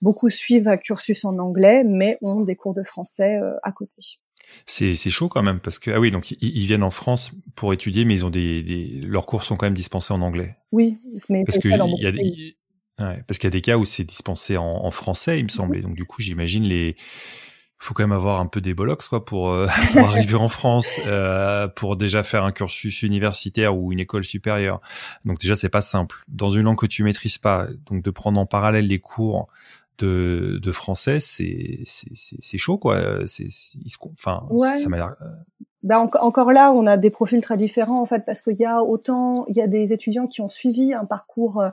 Beaucoup 0.00 0.28
suivent 0.28 0.68
un 0.68 0.76
cursus 0.76 1.24
en 1.24 1.38
anglais, 1.38 1.84
mais 1.84 2.18
ont 2.22 2.40
des 2.40 2.56
cours 2.56 2.74
de 2.74 2.82
français 2.82 3.38
à 3.62 3.72
côté. 3.72 3.96
C'est 4.64 4.94
chaud 5.10 5.28
quand 5.28 5.42
même 5.42 5.60
parce 5.60 5.78
que 5.78 5.90
ah 5.90 6.00
oui 6.00 6.10
donc 6.10 6.30
ils, 6.30 6.66
viennent 6.66 6.82
en 6.82 6.90
France 6.90 7.32
pour 7.54 7.72
étudier 7.72 8.04
mais 8.04 8.14
ils 8.14 8.24
ont 8.24 8.30
des, 8.30 9.00
leurs 9.02 9.26
cours 9.26 9.42
sont 9.42 9.56
quand 9.56 9.66
même 9.66 9.74
dispensés 9.74 10.14
en 10.14 10.22
anglais. 10.22 10.56
Oui, 10.72 10.96
mais 11.28 11.44
parce 11.44 11.58
que 11.58 11.68
il 11.68 12.02
y 12.02 12.06
a 12.06 12.12
Ouais, 12.98 13.22
parce 13.26 13.38
qu'il 13.38 13.46
y 13.46 13.48
a 13.48 13.50
des 13.50 13.60
cas 13.60 13.76
où 13.76 13.84
c'est 13.84 14.04
dispensé 14.04 14.56
en, 14.56 14.64
en, 14.64 14.90
français, 14.90 15.38
il 15.38 15.44
me 15.44 15.48
semble. 15.50 15.76
Et 15.76 15.82
donc 15.82 15.94
du 15.94 16.04
coup, 16.04 16.22
j'imagine 16.22 16.64
les 16.64 16.96
faut 17.78 17.92
quand 17.92 18.04
même 18.04 18.12
avoir 18.12 18.40
un 18.40 18.46
peu 18.46 18.62
des 18.62 18.72
bollocks 18.72 19.06
quoi 19.08 19.24
pour, 19.24 19.50
euh, 19.50 19.66
pour 19.92 20.00
arriver 20.06 20.34
en 20.34 20.48
France 20.48 20.98
euh, 21.06 21.68
pour 21.68 21.96
déjà 21.96 22.22
faire 22.22 22.44
un 22.44 22.52
cursus 22.52 23.02
universitaire 23.02 23.76
ou 23.76 23.92
une 23.92 24.00
école 24.00 24.24
supérieure. 24.24 24.80
Donc 25.24 25.38
déjà 25.40 25.56
c'est 25.56 25.68
pas 25.68 25.82
simple. 25.82 26.24
Dans 26.28 26.50
une 26.50 26.62
langue 26.62 26.78
que 26.78 26.86
tu 26.86 27.02
maîtrises 27.02 27.38
pas 27.38 27.68
donc 27.90 28.02
de 28.02 28.10
prendre 28.10 28.40
en 28.40 28.46
parallèle 28.46 28.86
les 28.86 28.98
cours 28.98 29.48
de, 29.98 30.58
de 30.62 30.72
français 30.72 31.20
c'est 31.20 31.80
c'est 31.84 32.58
chaud 32.58 32.78
quoi. 32.78 33.26
C'est 33.26 33.46
enfin 34.14 34.46
ça 34.78 34.88
m'a 34.88 34.96
l'air 34.96 35.14
euh, 35.20 35.26
ben 35.86 35.98
encore 35.98 36.50
là, 36.50 36.72
on 36.72 36.84
a 36.84 36.96
des 36.96 37.10
profils 37.10 37.40
très 37.40 37.56
différents 37.56 38.00
en 38.00 38.06
fait, 38.06 38.24
parce 38.26 38.42
qu'il 38.42 38.58
y 38.58 38.64
a 38.64 38.82
autant, 38.82 39.44
il 39.46 39.56
y 39.56 39.60
a 39.60 39.68
des 39.68 39.92
étudiants 39.92 40.26
qui 40.26 40.40
ont 40.40 40.48
suivi 40.48 40.92
un 40.92 41.04
parcours 41.04 41.60
euh, 41.60 41.70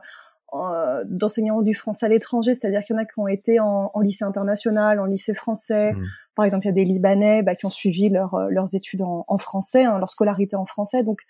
d'enseignants 1.06 1.62
du 1.62 1.74
français 1.74 2.06
à 2.06 2.10
l'étranger, 2.10 2.54
c'est-à-dire 2.54 2.84
qu'il 2.84 2.96
y 2.96 3.00
en 3.00 3.02
a 3.02 3.06
qui 3.06 3.20
ont 3.20 3.28
été 3.28 3.60
en, 3.60 3.90
en 3.94 4.00
lycée 4.02 4.24
international, 4.24 5.00
en 5.00 5.06
lycée 5.06 5.34
français. 5.34 5.94
Mmh. 5.94 6.04
Par 6.36 6.46
exemple, 6.46 6.66
il 6.66 6.70
y 6.70 6.72
a 6.72 6.74
des 6.74 6.84
Libanais 6.86 7.42
bah, 7.42 7.56
qui 7.56 7.66
ont 7.66 7.72
suivi 7.72 8.10
leur, 8.10 8.36
euh, 8.36 8.48
leurs 8.50 8.76
études 8.76 9.02
en, 9.02 9.26
en 9.28 9.38
français, 9.38 9.84
hein, 9.84 9.98
leur 9.98 10.10
scolarité 10.10 10.56
en 10.56 10.66
français. 10.66 11.04
Donc, 11.04 11.22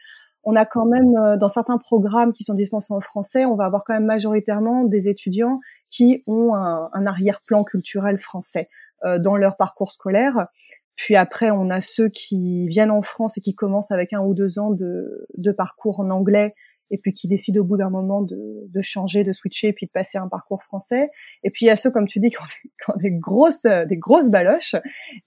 on 0.44 0.58
a 0.58 0.65
quand 0.65 0.86
même, 0.86 1.15
euh, 1.15 1.38
dans 1.38 1.48
certains 1.48 1.77
programmes 1.77 2.34
qui 2.34 2.44
sont 2.44 2.53
dispensés 2.53 2.94
en 2.94 3.00
français, 3.00 3.46
on 3.46 3.56
va 3.56 3.65
avoir 3.65 3.86
quand 3.86 3.94
même 3.94 4.06
majoritairement 4.06 4.84
des 4.84 5.08
étudiants 5.08 5.60
qui 5.89 6.22
ont 6.27 6.53
un, 6.53 6.89
un 6.92 7.06
arrière-plan 7.06 7.63
culturel 7.63 8.18
français 8.18 8.68
euh, 9.06 9.20
dans 9.20 9.38
leur 9.38 9.56
parcours 9.56 9.92
scolaire. 9.92 10.48
Puis 10.96 11.15
après, 11.15 11.50
on 11.50 11.70
a 11.70 11.80
ceux 11.80 12.10
qui 12.10 12.68
viennent 12.68 12.92
en 12.92 13.01
France 13.01 13.38
et 13.38 13.42
qui 13.42 13.56
commencent 13.56 13.92
avec 13.92 14.12
un 14.12 14.20
ou 14.20 14.34
deux 14.34 14.60
ans 14.60 14.72
de, 14.72 15.25
de 15.38 15.51
parcours 15.51 16.01
en 16.01 16.10
anglais 16.10 16.53
et 16.92 16.98
puis 16.98 17.13
qui 17.13 17.28
décident 17.28 17.62
au 17.62 17.63
bout 17.63 17.78
d'un 17.78 17.90
moment 17.90 18.22
de, 18.22 18.38
de, 18.68 18.82
changer, 18.82 19.24
de 19.24 19.32
switcher, 19.32 19.70
et 19.70 19.74
puis 19.74 19.86
de 19.86 19.92
passer 19.92 20.18
un 20.18 20.28
parcours 20.28 20.62
français. 20.62 21.10
Et 21.44 21.50
puis 21.50 21.66
il 21.66 21.68
y 21.68 21.72
a 21.72 21.75
ceux, 21.75 21.92
comme 21.92 22.08
tu 22.08 22.20
dis, 22.20 22.30
qui 22.30 22.38
ont 22.38 22.98
des, 22.98 23.12
grosses, 23.12 23.63
des 23.63 23.98
grosses 23.98 24.30
baloches, 24.30 24.75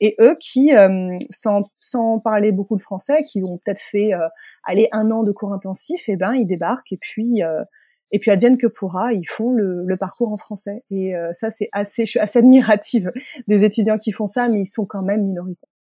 et 0.01 0.17
eux 0.21 0.37
qui, 0.41 0.75
euh, 0.75 1.17
sans, 1.31 1.65
sans 1.81 2.21
parler 2.21 2.53
beaucoup 2.53 2.77
de 2.77 2.83
français, 2.83 3.23
qui 3.25 3.43
ont 3.45 3.59
peut-être 3.59 3.81
fait 3.81 4.15
euh, 4.15 4.29
aller 4.65 4.89
un 4.93 5.11
an 5.11 5.23
de 5.23 5.33
cours 5.33 5.53
intensifs, 5.53 6.09
et 6.09 6.13
eh 6.13 6.17
ben 6.17 6.35
ils 6.35 6.47
débarquent 6.47 6.93
et 6.93 6.99
puis 6.99 7.43
euh, 7.43 7.65
et 8.13 8.21
puis 8.21 8.31
advienne 8.31 8.57
que 8.57 8.69
pourra, 8.69 9.13
ils 9.13 9.27
font 9.27 9.51
le, 9.51 9.83
le 9.85 9.97
parcours 9.97 10.33
en 10.33 10.37
français. 10.37 10.85
Et 10.91 11.13
ça 11.33 11.51
c'est 11.51 11.69
assez, 11.73 12.07
je 12.07 12.11
suis 12.11 12.21
assez 12.21 12.39
admirative 12.39 13.11
des 13.49 13.65
étudiants 13.65 13.99
qui 13.99 14.13
font 14.13 14.29
ça, 14.29 14.49
mais 14.49 14.61
ils 14.61 14.67
sont 14.67 14.87
quand 14.87 15.03
même 15.03 15.25
minoritaires. 15.25 15.76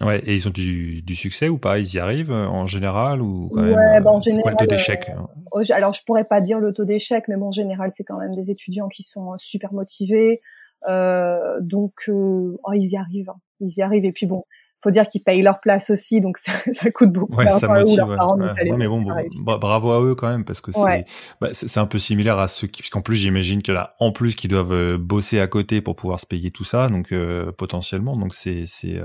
Ouais, 0.00 0.20
et 0.24 0.34
ils 0.34 0.48
ont 0.48 0.50
du, 0.50 1.02
du, 1.02 1.14
succès 1.14 1.48
ou 1.48 1.58
pas? 1.58 1.78
Ils 1.78 1.94
y 1.94 1.98
arrivent 1.98 2.32
euh, 2.32 2.46
en 2.46 2.66
général 2.66 3.20
ou 3.20 3.50
quand 3.54 3.60
ouais, 3.60 3.74
même, 3.74 4.02
bah 4.02 4.10
en 4.10 4.20
général, 4.20 4.40
euh, 4.40 4.42
quoi 4.42 4.50
le 4.52 4.56
taux 4.56 4.66
d'échec? 4.66 5.10
euh, 5.10 5.74
Alors 5.74 5.92
je 5.92 6.02
pourrais 6.06 6.24
pas 6.24 6.40
dire 6.40 6.60
le 6.60 6.72
taux 6.72 6.86
d'échec, 6.86 7.24
mais 7.28 7.36
bon, 7.36 7.48
en 7.48 7.52
général 7.52 7.90
c'est 7.92 8.04
quand 8.04 8.18
même 8.18 8.34
des 8.34 8.50
étudiants 8.50 8.88
qui 8.88 9.02
sont 9.02 9.34
super 9.36 9.74
motivés, 9.74 10.40
euh, 10.88 11.58
donc 11.60 11.92
euh, 12.08 12.58
oh, 12.64 12.72
ils 12.72 12.88
y 12.88 12.96
arrivent, 12.96 13.28
hein. 13.28 13.40
ils 13.60 13.74
y 13.76 13.82
arrivent. 13.82 14.06
Et 14.06 14.12
puis 14.12 14.24
bon, 14.24 14.44
faut 14.82 14.90
dire 14.90 15.06
qu'ils 15.06 15.22
payent 15.22 15.42
leur 15.42 15.60
place 15.60 15.90
aussi, 15.90 16.22
donc 16.22 16.38
ça, 16.38 16.52
ça 16.72 16.90
coûte 16.90 17.12
beaucoup. 17.12 17.36
Ouais, 17.36 17.52
ça 17.52 17.68
motive. 17.68 18.02
Ouais. 18.02 18.74
mais 18.74 18.88
bon, 18.88 19.02
bon 19.02 19.58
bravo 19.58 19.92
à 19.92 20.00
eux 20.02 20.14
quand 20.14 20.30
même 20.30 20.46
parce 20.46 20.62
que 20.62 20.72
c'est 20.72 21.04
bah, 21.38 21.48
c'est 21.52 21.80
un 21.80 21.86
peu 21.86 21.98
similaire 21.98 22.38
à 22.38 22.48
ceux 22.48 22.66
qui, 22.66 22.80
puisqu'en 22.80 23.02
plus 23.02 23.16
j'imagine 23.16 23.62
que 23.62 23.72
là, 23.72 23.94
en 24.00 24.10
plus 24.10 24.36
qu'ils 24.36 24.50
doivent 24.50 24.96
bosser 24.96 25.38
à 25.38 25.48
côté 25.48 25.82
pour 25.82 25.96
pouvoir 25.96 26.18
se 26.18 26.24
payer 26.24 26.50
tout 26.50 26.64
ça, 26.64 26.88
donc 26.88 27.12
potentiellement, 27.58 28.16
donc 28.16 28.34
c'est 28.34 28.64
c'est 28.64 28.98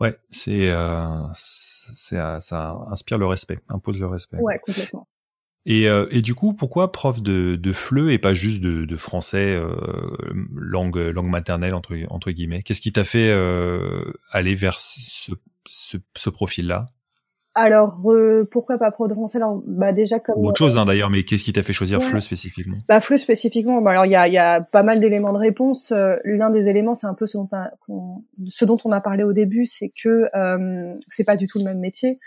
Ouais, 0.00 0.16
c'est 0.30 0.70
euh, 0.70 1.22
c'est 1.34 2.18
euh, 2.18 2.40
ça 2.40 2.74
inspire 2.90 3.18
le 3.18 3.26
respect, 3.26 3.60
impose 3.68 3.98
le 4.00 4.06
respect. 4.06 4.38
Ouais, 4.38 4.58
complètement. 4.58 5.06
Et, 5.66 5.88
euh, 5.88 6.06
et 6.10 6.22
du 6.22 6.34
coup, 6.34 6.54
pourquoi 6.54 6.90
prof 6.90 7.20
de, 7.20 7.54
de 7.54 7.72
FLE 7.74 8.10
et 8.10 8.18
pas 8.18 8.32
juste 8.32 8.62
de, 8.62 8.86
de 8.86 8.96
français, 8.96 9.54
euh, 9.54 9.76
langue, 10.54 10.96
langue 10.96 11.28
maternelle, 11.28 11.74
entre, 11.74 11.98
entre 12.08 12.30
guillemets? 12.30 12.62
Qu'est-ce 12.62 12.80
qui 12.80 12.92
t'a 12.92 13.04
fait 13.04 13.30
euh, 13.30 14.10
aller 14.30 14.54
vers 14.54 14.78
ce, 14.78 15.32
ce, 15.68 15.98
ce 16.16 16.30
profil-là? 16.30 16.88
Alors 17.54 18.00
euh, 18.06 18.48
pourquoi 18.48 18.78
pas 18.78 18.92
Pro 18.92 19.08
de 19.08 19.14
français 19.14 19.38
Alors 19.38 19.60
bah 19.66 19.92
déjà 19.92 20.20
comme 20.20 20.44
autre 20.44 20.58
chose 20.58 20.78
hein, 20.78 20.84
d'ailleurs, 20.84 21.10
mais 21.10 21.24
qu'est-ce 21.24 21.42
qui 21.42 21.52
t'a 21.52 21.64
fait 21.64 21.72
choisir 21.72 22.00
FLE 22.00 22.22
spécifiquement? 22.22 22.76
Bah 22.88 23.00
FLE 23.00 23.18
spécifiquement. 23.18 23.80
Bah 23.82 23.90
alors 23.90 24.06
il 24.06 24.12
y 24.12 24.16
a, 24.16 24.28
y 24.28 24.38
a 24.38 24.60
pas 24.60 24.84
mal 24.84 25.00
d'éléments 25.00 25.32
de 25.32 25.38
réponse. 25.38 25.90
Euh, 25.90 26.16
l'un 26.24 26.50
des 26.50 26.68
éléments, 26.68 26.94
c'est 26.94 27.08
un 27.08 27.14
peu 27.14 27.26
ce 27.26 27.38
dont, 27.38 27.48
on, 27.88 28.22
ce 28.46 28.64
dont 28.64 28.76
on 28.84 28.92
a 28.92 29.00
parlé 29.00 29.24
au 29.24 29.32
début, 29.32 29.66
c'est 29.66 29.90
que 30.00 30.28
euh, 30.34 30.94
c'est 31.08 31.24
pas 31.24 31.36
du 31.36 31.48
tout 31.48 31.58
le 31.58 31.64
même 31.64 31.80
métier 31.80 32.20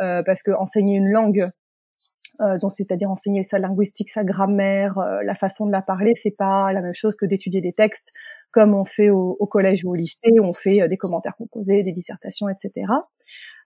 euh, 0.00 0.22
parce 0.22 0.44
que 0.44 0.52
enseigner 0.52 0.96
une 0.96 1.10
langue, 1.10 1.50
donc 2.60 2.70
c'est-à-dire 2.70 3.10
enseigner 3.10 3.42
sa 3.42 3.58
linguistique, 3.58 4.10
sa 4.10 4.22
grammaire, 4.22 4.94
la 5.24 5.34
façon 5.34 5.66
de 5.66 5.72
la 5.72 5.82
parler, 5.82 6.14
c'est 6.14 6.36
pas 6.36 6.72
la 6.72 6.82
même 6.82 6.94
chose 6.94 7.16
que 7.16 7.26
d'étudier 7.26 7.60
des 7.60 7.72
textes 7.72 8.12
comme 8.52 8.74
on 8.74 8.84
fait 8.84 9.10
au, 9.10 9.36
au 9.40 9.46
collège 9.48 9.84
ou 9.84 9.90
au 9.90 9.94
lycée, 9.96 10.38
où 10.38 10.44
on 10.44 10.54
fait 10.54 10.86
des 10.86 10.96
commentaires 10.96 11.34
composés, 11.36 11.82
des 11.82 11.92
dissertations, 11.92 12.48
etc. 12.48 12.86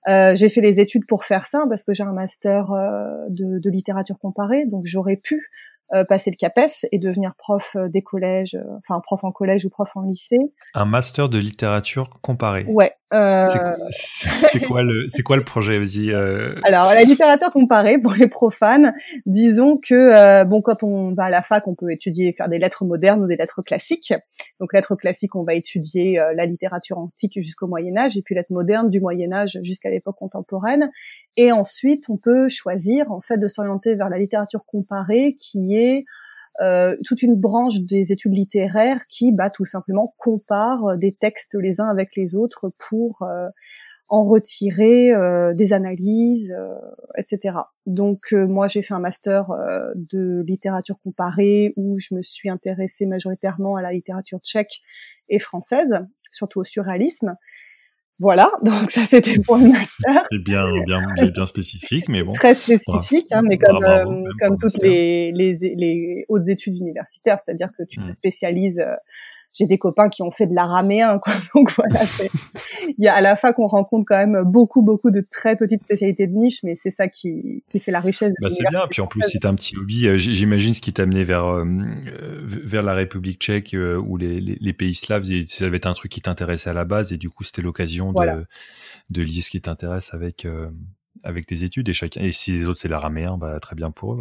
Euh, 0.09 0.35
j'ai 0.35 0.49
fait 0.49 0.61
les 0.61 0.81
études 0.81 1.07
pour 1.07 1.25
faire 1.25 1.47
ça 1.47 1.65
parce 1.69 1.85
que 1.85 1.93
j'ai 1.93 2.03
un 2.03 2.13
master 2.13 2.73
euh, 2.73 3.07
de, 3.29 3.61
de, 3.61 3.71
littérature 3.71 4.19
comparée, 4.19 4.67
donc 4.67 4.83
j'aurais 4.85 5.17
pu 5.17 5.51
euh, 5.95 6.05
passer 6.05 6.31
le 6.31 6.37
CAPES 6.37 6.87
et 6.91 6.99
devenir 6.99 7.35
prof 7.37 7.77
euh, 7.77 7.89
des 7.89 8.03
collèges, 8.03 8.59
enfin 8.79 8.99
prof 9.01 9.23
en 9.25 9.31
collège 9.31 9.67
ou 9.67 9.71
prof 9.71 9.95
en 9.95 10.03
lycée. 10.03 10.39
Un 10.75 10.87
master 10.87 11.29
de 11.29 11.39
littérature 11.39 12.09
comparée. 12.23 12.65
Ouais. 12.67 12.93
Euh... 13.13 13.45
C'est 13.91 14.61
quoi 14.61 14.83
le 14.83 15.07
c'est 15.09 15.23
quoi 15.23 15.37
le 15.37 15.45
projet 15.45 15.79
Vas-y. 15.79 16.13
Alors 16.65 16.93
la 16.93 17.03
littérature 17.03 17.51
comparée 17.51 17.99
pour 17.99 18.15
les 18.15 18.29
profanes, 18.29 18.93
disons 19.27 19.77
que 19.77 20.45
bon 20.45 20.63
quand 20.63 20.83
on 20.83 21.15
va 21.15 21.25
à 21.25 21.31
la 21.31 21.43
fac, 21.43 21.67
on 21.67 21.75
peut 21.75 21.91
étudier 21.91 22.33
faire 22.33 22.49
des 22.49 22.59
lettres 22.59 22.85
modernes 22.85 23.23
ou 23.23 23.27
des 23.27 23.37
lettres 23.37 23.63
classiques. 23.63 24.15
Donc 24.61 24.73
lettres 24.73 24.97
classiques, 24.97 25.35
on 25.35 25.45
va 25.45 25.55
étudier 25.55 26.21
la 26.35 26.47
littérature 26.47 26.99
antique 26.99 27.35
jusqu'au 27.41 27.67
Moyen 27.67 27.97
Âge 27.97 28.17
et 28.17 28.23
puis 28.23 28.35
lettres 28.35 28.53
modernes 28.53 28.91
du 28.91 29.01
Moyen 29.01 29.33
Âge 29.33 29.59
jusqu'à 29.63 29.91
l'époque 29.91 30.17
contemporaine. 30.17 30.91
Et 31.37 31.53
ensuite, 31.53 32.09
on 32.09 32.17
peut 32.17 32.49
choisir 32.49 33.11
en 33.11 33.21
fait 33.21 33.39
de 33.39 33.49
s'orienter 33.49 33.95
vers 33.95 34.09
la 34.09 34.19
littérature 34.19 34.65
comparée, 34.67 35.37
qui 35.41 35.77
est 35.77 36.05
euh, 36.61 36.97
toute 37.05 37.23
une 37.23 37.35
branche 37.35 37.81
des 37.81 38.13
études 38.13 38.35
littéraires 38.35 39.07
qui, 39.09 39.33
bah, 39.33 39.51
tout 39.51 39.65
simplement, 39.65 40.15
compare 40.19 40.85
euh, 40.85 40.97
des 40.97 41.13
textes 41.13 41.55
les 41.55 41.81
uns 41.81 41.89
avec 41.89 42.11
les 42.17 42.35
autres 42.35 42.73
pour 42.91 43.23
euh, 43.23 43.49
en 44.09 44.25
retirer 44.25 45.11
des 45.55 45.73
analyses, 45.73 46.55
etc. 47.17 47.57
Donc 47.87 48.33
moi 48.33 48.67
j'ai 48.67 48.83
fait 48.83 48.93
un 48.93 48.99
master 48.99 49.47
de 49.95 50.45
littérature 50.47 50.99
comparée 51.03 51.73
où 51.77 51.99
je 51.99 52.15
me 52.15 52.21
suis 52.21 52.51
intéressée 52.51 53.07
majoritairement 53.07 53.77
à 53.77 53.81
la 53.81 53.91
littérature 53.91 54.41
tchèque 54.41 54.83
et 55.31 55.39
française, 55.39 55.95
surtout 56.31 56.61
au 56.61 56.65
surréalisme. 56.65 57.37
Voilà, 58.23 58.53
donc 58.63 58.93
ça 58.93 59.05
c'était 59.05 59.41
pour 59.41 59.57
le 59.57 59.67
master. 59.67 60.23
C'est 60.31 60.39
bien, 60.39 60.65
bien, 60.87 61.03
bien 61.35 61.45
spécifique, 61.45 62.09
mais 62.09 62.23
bon. 62.23 62.35
Très 62.35 62.55
spécifique, 62.55 63.27
hein, 63.33 63.43
mais 63.43 63.59
comme 63.59 63.83
euh, 63.83 64.05
comme 64.41 64.57
toutes 64.59 64.81
les, 64.81 65.33
les, 65.33 65.55
les 65.77 66.25
hautes 66.29 66.47
études 66.47 66.77
universitaires, 66.77 67.39
c'est-à-dire 67.45 67.71
que 67.77 67.83
tu 67.83 67.99
te 67.99 68.05
hmm. 68.05 68.13
spécialises 68.13 68.79
euh, 68.79 68.95
j'ai 69.53 69.67
des 69.67 69.79
copains 69.79 70.09
qui 70.09 70.23
ont 70.23 70.31
fait 70.31 70.47
de 70.47 70.55
l'araméen, 70.55 71.19
quoi. 71.19 71.35
Donc 71.55 71.71
voilà, 71.73 72.01
il 72.87 73.05
y 73.05 73.09
a 73.09 73.15
à 73.15 73.21
la 73.21 73.37
fac 73.37 73.59
on 73.59 73.67
rencontre 73.67 74.05
quand 74.09 74.17
même 74.17 74.43
beaucoup, 74.45 74.83
beaucoup 74.83 75.11
de 75.11 75.25
très 75.31 75.57
petites 75.57 75.83
spécialités 75.83 76.27
de 76.27 76.33
niche, 76.33 76.61
mais 76.63 76.75
c'est 76.75 76.91
ça 76.91 77.09
qui, 77.09 77.63
qui 77.71 77.81
fait 77.81 77.93
la 77.93 78.01
richesse. 78.01 78.33
Bah 78.41 78.49
c'est 78.51 78.65
bien. 78.69 78.87
Puis 78.91 79.03
en 79.03 79.07
plus, 79.07 79.23
t'as 79.41 79.49
un 79.49 79.55
petit 79.55 79.77
hobby, 79.77 80.09
euh, 80.09 80.17
j'imagine 80.17 80.75
ce 80.75 80.81
qui 80.81 80.93
t'a 80.93 81.03
amené 81.03 81.25
vers 81.25 81.45
euh, 81.45 81.65
vers 82.45 82.83
la 82.83 82.95
République 82.95 83.41
Tchèque 83.41 83.75
euh, 83.75 83.99
ou 83.99 84.17
les, 84.17 84.41
les, 84.41 84.57
les, 84.61 84.73
pays 84.73 84.95
slaves, 84.95 85.25
ça 85.47 85.65
avait 85.67 85.77
été 85.77 85.89
un 85.89 85.95
truc 85.95 86.11
qui 86.11 86.21
t'intéressait 86.21 86.71
à 86.71 86.75
la 86.75 86.85
base, 86.85 87.13
et 87.13 87.19
du 87.19 87.29
coup, 87.29 87.45
c'était 87.45 87.63
l'occasion 87.63 88.13
de 88.13 88.47
de 89.11 89.23
lier 89.23 89.43
ce 89.43 89.51
qui 89.51 89.61
t'intéresse 89.61 90.15
avec 90.15 90.47
avec 91.25 91.47
tes 91.47 91.63
études 91.65 91.89
et 91.89 91.93
chacun 91.93 92.21
et 92.23 92.33
si 92.33 92.53
les 92.53 92.67
autres 92.67 92.79
c'est 92.81 92.89
l'araméen 92.89 93.37
bah 93.37 93.61
très 93.61 93.77
bien 93.77 93.91
pour 93.91 94.15
eux 94.15 94.21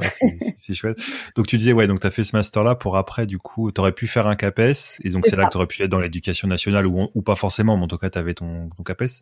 c'est 0.58 0.74
chouette. 0.74 1.00
Donc 1.36 1.48
tu 1.48 1.58
disais 1.58 1.74
ouais 1.74 1.88
donc 1.88 2.00
tu 2.00 2.08
as 2.08 2.12
fait 2.12 2.24
ce 2.24 2.36
master 2.36 2.64
là 2.64 2.76
pour 2.76 2.98
après 2.98 3.26
du 3.26 3.38
coup 3.38 3.72
tu 3.72 3.82
aurais 3.82 3.92
pu 3.92 4.08
faire 4.08 4.28
un 4.28 4.36
CAPES 4.36 5.00
et 5.04 5.10
donc 5.10 5.26
c'est 5.26 5.36
là 5.36 5.46
que 5.46 5.52
tu 5.52 5.58
aurais 5.58 5.68
pu 5.68 5.82
être 5.82 5.90
dans 5.90 6.00
l'éducation 6.00 6.48
nationale 6.48 6.86
ou, 6.86 7.10
ou 7.14 7.22
pas 7.22 7.36
forcément 7.36 7.78
mais 7.78 7.84
en 7.84 7.88
tout 7.88 7.98
cas 7.98 8.10
tu 8.10 8.18
avais 8.18 8.34
ton, 8.34 8.70
ton 8.70 8.84
CAPES. 8.84 9.22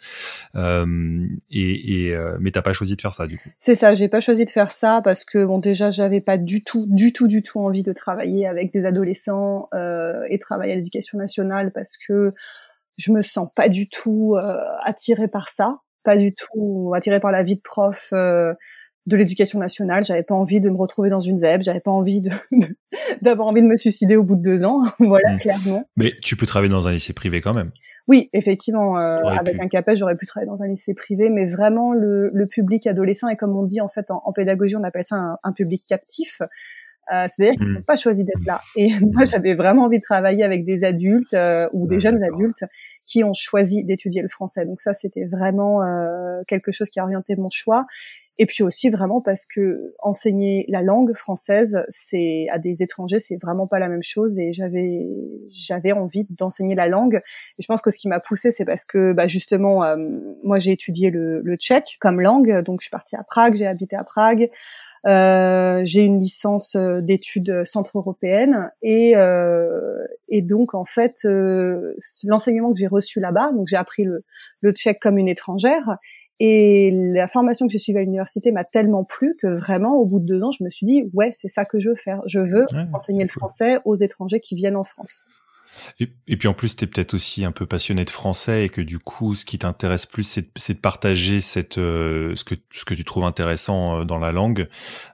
Euh, 0.56 1.28
et, 1.52 2.08
et 2.08 2.16
euh, 2.16 2.38
mais 2.40 2.52
t'as 2.52 2.62
pas 2.62 2.74
choisi 2.74 2.96
de 2.96 3.02
faire 3.02 3.14
ça 3.14 3.28
du 3.28 3.38
coup. 3.38 3.50
C'est 3.60 3.76
ça 3.76 3.96
j'ai 3.96 4.08
pas 4.08 4.20
choisi 4.20 4.46
de 4.46 4.50
faire 4.50 4.72
ça 4.72 5.02
parce 5.04 5.24
que 5.24 5.46
bon 5.46 5.60
déjà 5.60 5.90
j'avais 5.90 6.22
pas 6.22 6.38
du 6.38 6.64
tout 6.64 6.86
du 6.90 7.14
tout 7.14 7.28
du 7.28 7.44
tout 7.44 7.60
envie 7.60 7.84
de 7.84 7.94
travailler 7.94 8.48
avec 8.48 8.74
des 8.74 8.86
adolescents 8.86 9.70
euh, 9.74 10.24
et 10.30 10.40
travailler 10.40 10.74
à 10.74 10.76
l'éducation 10.76 11.18
nationale 11.18 11.72
parce 11.72 11.98
que 11.98 12.34
je 12.98 13.12
me 13.12 13.22
sens 13.22 13.48
pas 13.56 13.70
du 13.70 13.90
tout 13.90 14.36
euh, 14.36 14.58
attirée 14.84 15.28
par 15.28 15.50
ça 15.50 15.78
pas 16.04 16.18
du 16.18 16.34
tout 16.34 16.92
attirée 16.96 17.20
par 17.20 17.32
la 17.32 17.44
vie 17.44 17.56
de 17.56 17.62
prof 17.62 18.10
euh, 18.14 18.54
de 19.06 19.18
l'éducation 19.18 19.60
nationale. 19.60 20.04
J'avais 20.06 20.24
pas 20.24 20.36
envie 20.36 20.62
de 20.62 20.70
me 20.70 20.78
retrouver 20.78 21.10
dans 21.10 21.20
une 21.20 21.38
ZEB. 21.38 21.62
J'avais 21.62 21.80
pas 21.80 21.92
envie 21.92 22.22
de, 22.22 22.32
d'avoir 23.22 23.48
envie 23.48 23.62
de 23.62 23.68
me 23.68 23.78
suicider 23.78 24.16
au 24.16 24.24
bout 24.24 24.36
de 24.36 24.42
deux 24.42 24.64
ans. 24.64 24.84
voilà, 25.00 25.34
mmh. 25.34 25.40
clairement. 25.40 25.84
Mais 25.98 26.14
tu 26.22 26.36
peux 26.36 26.46
travailler 26.46 26.72
dans 26.72 26.88
un 26.88 26.92
lycée 26.92 27.14
privé 27.14 27.42
quand 27.42 27.54
même. 27.54 27.72
Oui, 28.08 28.28
effectivement, 28.34 28.98
euh, 28.98 29.18
avec 29.18 29.60
un 29.60 29.68
CAPES, 29.68 29.98
j'aurais 29.98 30.16
pu 30.16 30.26
travailler 30.26 30.50
dans 30.50 30.64
un 30.64 30.68
lycée 30.68 30.96
privé, 30.96 31.30
mais 31.30 31.46
vraiment 31.46 31.94
le, 31.94 32.32
le 32.34 32.48
public 32.48 32.88
adolescent 32.88 33.28
et 33.28 33.36
comme 33.36 33.56
on 33.56 33.62
dit 33.62 33.82
en 33.82 33.88
fait 33.88 34.10
en, 34.10 34.34
pédagogie, 34.34 34.76
on 34.76 34.84
appelle 34.84 35.04
ça 35.04 35.38
un, 35.44 35.52
public 35.52 35.84
captif. 35.88 36.42
Euh, 36.42 37.28
C'est-à-dire 37.28 37.60
qu'ils 37.60 37.72
n'ont 37.72 37.84
pas 37.84 37.98
choisi 37.98 38.24
d'être 38.24 38.44
là. 38.48 38.62
Et 38.76 38.90
moi, 39.00 39.26
j'avais 39.32 39.54
vraiment 39.54 39.84
envie 39.84 40.00
de 40.00 40.04
travailler 40.04 40.44
avec 40.44 40.66
des 40.66 40.84
adultes 40.86 41.38
ou 41.72 41.88
des 41.88 42.00
jeunes 42.00 42.24
adultes 42.24 42.64
qui 43.10 43.24
ont 43.24 43.34
choisi 43.34 43.84
d'étudier 43.84 44.22
le 44.22 44.28
français. 44.28 44.66
Donc 44.66 44.80
ça, 44.80 44.94
c'était 44.94 45.26
vraiment 45.26 45.82
quelque 46.48 46.72
chose 46.72 46.90
qui 46.90 47.00
a 47.00 47.04
orienté 47.04 47.36
mon 47.36 47.50
choix. 47.50 47.86
Et 48.42 48.46
puis 48.46 48.64
aussi 48.64 48.90
vraiment 48.90 49.20
parce 49.20 49.46
que 49.46 49.94
enseigner 50.00 50.64
la 50.70 50.82
langue 50.82 51.14
française, 51.14 51.84
c'est 51.90 52.48
à 52.50 52.58
des 52.58 52.82
étrangers, 52.82 53.20
c'est 53.20 53.36
vraiment 53.36 53.68
pas 53.68 53.80
la 53.80 53.90
même 53.90 54.02
chose. 54.02 54.40
Et 54.40 54.54
j'avais 54.54 55.06
j'avais 55.50 55.92
envie 55.92 56.26
d'enseigner 56.30 56.74
la 56.74 56.88
langue. 56.88 57.16
Et 57.58 57.62
je 57.62 57.68
pense 57.68 57.82
que 57.82 57.92
ce 57.92 57.98
qui 57.98 58.08
m'a 58.08 58.22
poussée, 58.22 58.52
c'est 58.52 58.64
parce 58.64 58.86
que 58.86 59.12
bah, 59.12 59.28
justement, 59.28 59.84
euh, 59.84 59.98
moi 60.42 60.58
j'ai 60.58 60.72
étudié 60.72 61.10
le, 61.10 61.42
le 61.42 61.56
tchèque 61.58 61.98
comme 62.00 62.22
langue, 62.22 62.64
donc 62.64 62.80
je 62.80 62.86
suis 62.86 62.92
partie 62.92 63.18
à 63.18 63.24
Prague, 63.24 63.56
j'ai 63.56 63.68
habité 63.68 63.98
à 63.98 64.06
Prague. 64.06 64.50
Euh, 65.08 65.82
j'ai 65.84 66.02
une 66.02 66.20
licence 66.20 66.76
euh, 66.76 67.02
d'études 67.02 67.64
centre-européennes 67.64 68.72
et, 68.82 69.16
euh, 69.16 70.04
et 70.28 70.42
donc 70.42 70.76
en 70.76 70.86
fait 70.86 71.22
euh, 71.26 71.96
l'enseignement 72.26 72.72
que 72.74 72.80
j'ai 72.80 72.88
reçu 72.88 73.20
là-bas, 73.20 73.52
donc 73.54 73.68
j'ai 73.68 73.78
appris 73.78 74.04
le, 74.04 74.26
le 74.62 74.72
tchèque 74.72 75.00
comme 75.00 75.18
une 75.18 75.30
étrangère 75.30 75.98
et 76.40 76.92
la 76.94 77.28
formation 77.28 77.68
que 77.68 77.72
j'ai 77.72 77.80
suivie 77.80 77.98
à 77.98 78.02
l'université 78.02 78.52
m'a 78.52 78.64
tellement 78.64 79.04
plu 79.04 79.36
que 79.42 79.48
vraiment, 79.48 79.98
au 79.98 80.06
bout 80.06 80.20
de 80.20 80.26
deux 80.26 80.42
ans, 80.44 80.52
je 80.52 80.64
me 80.64 80.70
suis 80.70 80.86
dit, 80.86 81.10
ouais, 81.14 81.32
c'est 81.34 81.50
ça 81.50 81.66
que 81.66 81.80
je 81.80 81.90
veux 81.90 81.96
faire. 81.96 82.22
Je 82.28 82.40
veux 82.40 82.66
enseigner 82.94 83.24
le 83.24 83.30
français 83.30 83.80
aux 83.84 83.96
étrangers 83.96 84.40
qui 84.40 84.56
viennent 84.56 84.78
en 84.78 84.86
France. 84.86 85.26
Et, 86.00 86.38
puis 86.38 86.48
en 86.48 86.54
plus, 86.54 86.76
tu 86.76 86.84
es 86.84 86.88
peut-être 86.88 87.14
aussi 87.14 87.46
un 87.46 87.52
peu 87.52 87.66
passionné 87.66 88.06
de 88.06 88.10
français 88.10 88.66
et 88.66 88.70
que 88.70 88.82
du 88.82 89.00
coup, 89.00 89.36
ce 89.36 89.46
qui 89.46 89.60
t'intéresse 89.60 90.06
plus, 90.06 90.24
c'est 90.24 90.74
de, 90.74 90.80
partager 90.80 91.42
cette, 91.42 91.78
euh, 91.78 92.36
ce, 92.36 92.44
que, 92.44 92.56
ce 92.72 92.86
que 92.86 92.94
tu 92.94 93.04
trouves 93.04 93.24
intéressant 93.24 94.00
euh, 94.00 94.06
dans 94.06 94.20
la 94.20 94.32
langue 94.32 94.68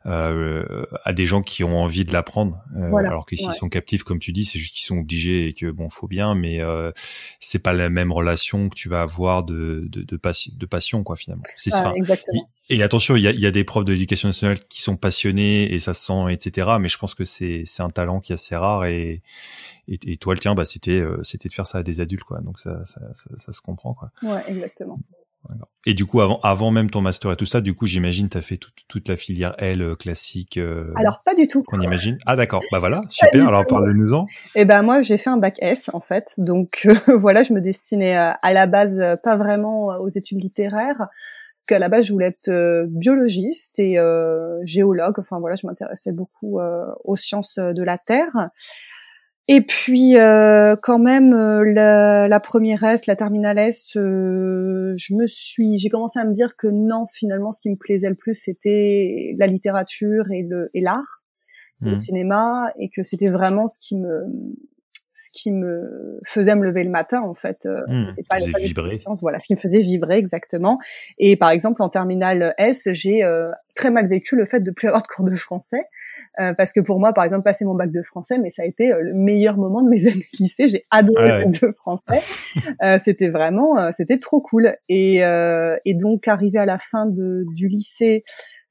euh, 0.06 0.86
à 1.04 1.14
des 1.14 1.26
gens 1.26 1.42
qui 1.42 1.64
ont 1.64 1.78
envie 1.80 2.06
de 2.06 2.14
l'apprendre. 2.14 2.62
Euh, 2.76 2.96
alors 2.96 3.26
que 3.26 3.36
s'ils 3.36 3.54
sont 3.54 3.70
captifs, 3.70 4.04
comme 4.04 4.20
tu 4.20 4.32
dis, 4.32 4.46
c'est 4.46 4.60
juste 4.60 4.76
qu'ils 4.76 4.86
sont 4.86 4.98
obligés 4.98 5.48
et 5.48 5.54
que 5.54 5.72
bon, 5.72 5.90
faut 5.90 6.08
bien, 6.08 6.36
mais 6.36 6.62
euh, 6.62 6.92
c'est 7.40 7.60
pas 7.60 7.74
la 7.74 7.90
même 7.90 8.12
relation 8.12 8.70
que 8.70 8.76
tu 8.76 8.90
vas 8.90 9.02
avoir 9.02 9.44
de, 9.44 9.88
de, 9.90 10.02
de, 10.02 10.18
de 10.18 10.66
passion, 10.66 11.04
quoi, 11.04 11.16
finalement. 11.16 11.44
C'est 11.56 11.72
ça. 11.72 11.94
Et 12.70 12.82
attention, 12.82 13.16
il 13.16 13.22
y 13.22 13.28
a, 13.28 13.32
y 13.32 13.46
a, 13.46 13.52
des 13.52 13.64
profs 13.64 13.86
de 13.86 13.94
l'éducation 13.94 14.28
nationale 14.28 14.60
qui 14.60 14.82
sont 14.82 14.98
passionnés 14.98 15.72
et 15.72 15.80
ça 15.80 15.94
se 15.94 16.06
sent, 16.06 16.32
etc. 16.32 16.68
Mais 16.80 16.88
je 16.88 16.98
pense 16.98 17.14
que 17.14 17.24
c'est 17.26 17.64
un 17.80 17.90
talent 17.90 18.22
qui 18.22 18.32
est 18.32 18.36
assez 18.36 18.56
rare 18.56 18.86
et, 18.86 19.22
et, 19.88 20.00
et 20.06 20.18
toi 20.18 20.34
le 20.34 20.40
tien, 20.40 20.56
bah 20.56 20.66
c'était 20.66 21.00
euh, 21.00 21.22
c'était 21.22 21.48
de 21.48 21.54
faire 21.54 21.68
ça 21.68 21.80
à 21.80 21.84
des 21.84 22.02
adultes, 22.02 22.24
quoi. 22.24 22.42
Donc 22.42 22.60
ça 22.60 22.84
ça, 22.86 23.02
ça, 23.14 23.30
ça 23.38 23.54
se 23.54 23.62
comprend, 23.62 23.94
quoi. 23.94 24.12
Ouais, 24.24 24.42
exactement. 24.48 25.00
Et 25.86 25.94
du 25.94 26.08
coup, 26.08 26.22
avant, 26.22 26.40
avant 26.42 26.72
même 26.72 26.90
ton 26.90 27.02
master 27.02 27.32
et 27.32 27.36
tout 27.36 27.46
ça, 27.46 27.62
du 27.62 27.76
coup, 27.76 27.86
j'imagine, 27.86 28.28
tu 28.30 28.38
as 28.38 28.42
fait 28.42 28.58
toute, 28.58 28.88
toute 28.88 29.08
la 29.08 29.16
filière 29.16 29.54
L 29.60 29.84
euh, 29.84 29.96
classique. 29.96 30.58
Euh, 30.58 30.92
Alors, 30.96 31.22
pas 31.24 31.36
du 31.36 31.46
tout. 31.46 31.62
Qu'on 31.62 31.80
imagine. 31.80 32.18
Ah, 32.26 32.36
d'accord. 32.36 32.64
Bah 32.72 32.80
voilà, 32.80 33.02
super. 33.10 33.48
Alors, 33.48 33.64
parle-nous-en. 33.68 34.26
Eh 34.56 34.66
ben, 34.66 34.82
moi, 34.82 35.04
j'ai 35.04 35.18
fait 35.18 35.30
un 35.30 35.38
bac 35.38 35.58
S, 35.60 35.92
en 35.94 36.00
fait. 36.00 36.34
Donc, 36.40 36.88
voilà, 37.20 37.44
je 37.44 37.54
me 37.54 37.62
destinais 37.62 38.16
à 38.16 38.54
la 38.54 38.66
base 38.66 39.00
pas 39.22 39.38
vraiment 39.38 40.00
aux 40.00 40.10
études 40.10 40.42
littéraires 40.42 41.08
parce 41.56 41.66
qu'à 41.68 41.80
la 41.80 41.88
base 41.88 42.08
je 42.08 42.14
voulais 42.14 42.28
être 42.28 42.50
euh, 42.50 42.86
biologiste 42.90 43.80
et 43.80 43.98
euh, 43.98 44.60
géologue. 44.66 45.20
Enfin 45.20 45.40
voilà, 45.40 45.56
je 45.56 45.66
m'intéressais 45.66 46.12
beaucoup 46.12 46.60
euh, 46.60 46.84
aux 47.06 47.16
sciences 47.16 47.58
de 47.60 47.84
la 47.84 47.98
Terre. 47.98 48.50
Et 49.48 49.62
puis 49.62 50.16
quand 50.16 50.98
même 50.98 51.36
la, 51.36 52.28
la, 52.28 52.40
première 52.40 52.84
S, 52.84 53.06
la 53.06 53.16
terminale 53.16 53.60
S, 53.60 53.92
je 53.94 55.14
me 55.14 55.28
suis, 55.28 55.78
j'ai 55.78 55.90
commencé 55.90 56.20
à 56.20 56.26
me 56.26 56.34
dire 56.34 56.58
que 56.58 56.66
non, 56.66 57.06
finalement, 57.14 57.52
ce 57.52 57.62
qui 57.62 57.70
me 57.70 57.76
plaisait 57.76 58.10
le 58.10 58.16
plus, 58.16 58.34
c'était 58.34 59.36
la 59.38 59.46
littérature 59.46 60.32
et 60.32 60.42
le 60.42 60.72
et 60.74 60.82
l'art, 60.82 61.22
le 61.80 61.92
mmh. 61.92 62.00
cinéma, 62.00 62.74
et 62.80 62.90
que 62.90 63.04
c'était 63.04 63.30
vraiment 63.30 63.68
ce 63.68 63.78
qui 63.80 63.96
me 63.96 64.24
ce 65.16 65.30
qui 65.32 65.52
me 65.52 66.20
faisait 66.26 66.56
me 66.56 66.66
lever 66.66 66.84
le 66.84 66.90
matin 66.90 67.22
en 67.22 67.34
fait 67.34 67.66
euh, 67.66 67.82
mmh, 67.88 68.16
pas, 68.28 68.36
pas 68.36 68.60
vibrer. 68.60 69.00
voilà 69.22 69.40
ce 69.40 69.48
qui 69.48 69.56
me 69.56 69.60
faisait 69.60 69.80
vibrer 69.80 70.18
exactement. 70.18 70.78
Et 71.18 71.38
par 71.38 71.52
exemple 71.52 71.82
en 71.82 71.88
terminale 71.88 72.54
S 72.58 72.90
j'ai 72.92 73.24
euh, 73.24 73.50
très 73.76 73.92
mal 73.92 74.08
vécu 74.08 74.36
le 74.36 74.46
fait 74.46 74.60
de 74.60 74.72
plus 74.72 74.88
avoir 74.90 75.04
de 75.04 75.08
cours 75.08 75.24
de 75.24 75.36
français 75.36 75.86
euh, 76.42 76.54
parce 76.54 76.74
que 76.74 76.82
pour 76.82 77.00
moi 77.00 77.14
par 77.14 77.24
exemple 77.24 77.44
passer 77.44 77.64
mon 77.64 77.76
bac 77.76 77.92
de 77.92 78.02
français 78.02 78.40
mais 78.40 78.50
ça 78.50 78.64
a 78.64 78.66
été 78.66 78.92
euh, 78.92 79.00
le 79.00 79.14
meilleur 79.14 79.58
moment 79.58 79.82
de 79.82 79.90
mes 79.90 80.08
années 80.08 80.28
de 80.34 80.38
lycée. 80.44 80.68
J'ai 80.68 80.86
adoré 80.92 81.26
le 81.26 81.46
bac 81.46 81.62
de 81.62 81.72
français. 81.72 82.22
Euh, 82.84 83.00
c'était 83.02 83.30
vraiment 83.30 83.92
c'était 83.94 84.20
trop 84.20 84.42
cool. 84.42 84.76
Et, 84.90 85.18
et 85.18 85.94
donc 85.94 86.28
arrivé 86.28 86.60
à 86.60 86.66
la 86.66 86.78
fin 86.78 87.06
de, 87.06 87.46
du 87.56 87.68
lycée 87.70 88.24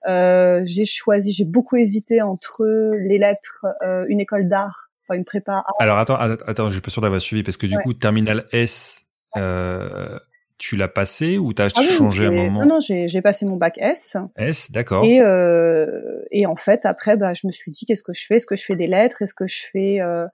j'ai 0.07 0.85
choisi 0.85 1.33
j'ai 1.33 1.45
beaucoup 1.45 1.77
hésité 1.77 2.21
entre 2.21 2.65
les 2.93 3.19
lettres 3.19 3.65
une 4.09 4.21
école 4.21 4.49
d'art 4.49 4.91
une 5.13 5.25
prépa. 5.25 5.65
Alors 5.79 5.99
attends, 5.99 6.17
attends, 6.17 6.69
je 6.69 6.75
suis 6.75 6.81
pas 6.81 6.91
sûr 6.91 7.03
d'avoir 7.03 7.21
suivi 7.21 7.43
parce 7.43 7.57
que 7.57 7.67
du 7.67 7.77
coup, 7.79 7.93
terminal 7.93 8.47
S, 8.53 9.05
euh, 9.37 10.19
tu 10.59 10.77
l'as 10.77 10.89
passé 10.89 11.37
ou 11.37 11.53
t'as 11.53 11.67
as 11.67 11.73
ah 11.77 11.83
changé 11.83 12.27
un 12.27 12.31
moment 12.31 12.61
Non, 12.61 12.77
non, 12.77 12.79
j'ai 12.81 13.23
passé 13.23 13.45
mon 13.45 13.57
bac 13.57 13.77
S. 13.79 14.17
S, 14.37 14.71
d'accord. 14.71 15.05
Et 15.05 15.21
euh, 15.21 16.23
et 16.31 16.47
en 16.47 16.57
fait 16.57 16.87
après, 16.87 17.17
bah, 17.17 17.33
je 17.33 17.47
me 17.47 17.53
suis 17.53 17.71
dit 17.71 17.85
qu'est-ce 17.87 18.03
que 18.03 18.13
je 18.13 18.25
fais? 18.27 18.37
Est-ce 18.37 18.47
que 18.47 18.57
je 18.57 18.65
fais 18.65 18.77
des 18.77 18.87
lettres? 18.87 19.23
Est-ce 19.23 19.35
que 19.35 19.47
je 19.47 19.65
fais 19.71 20.01
euh, 20.01 20.27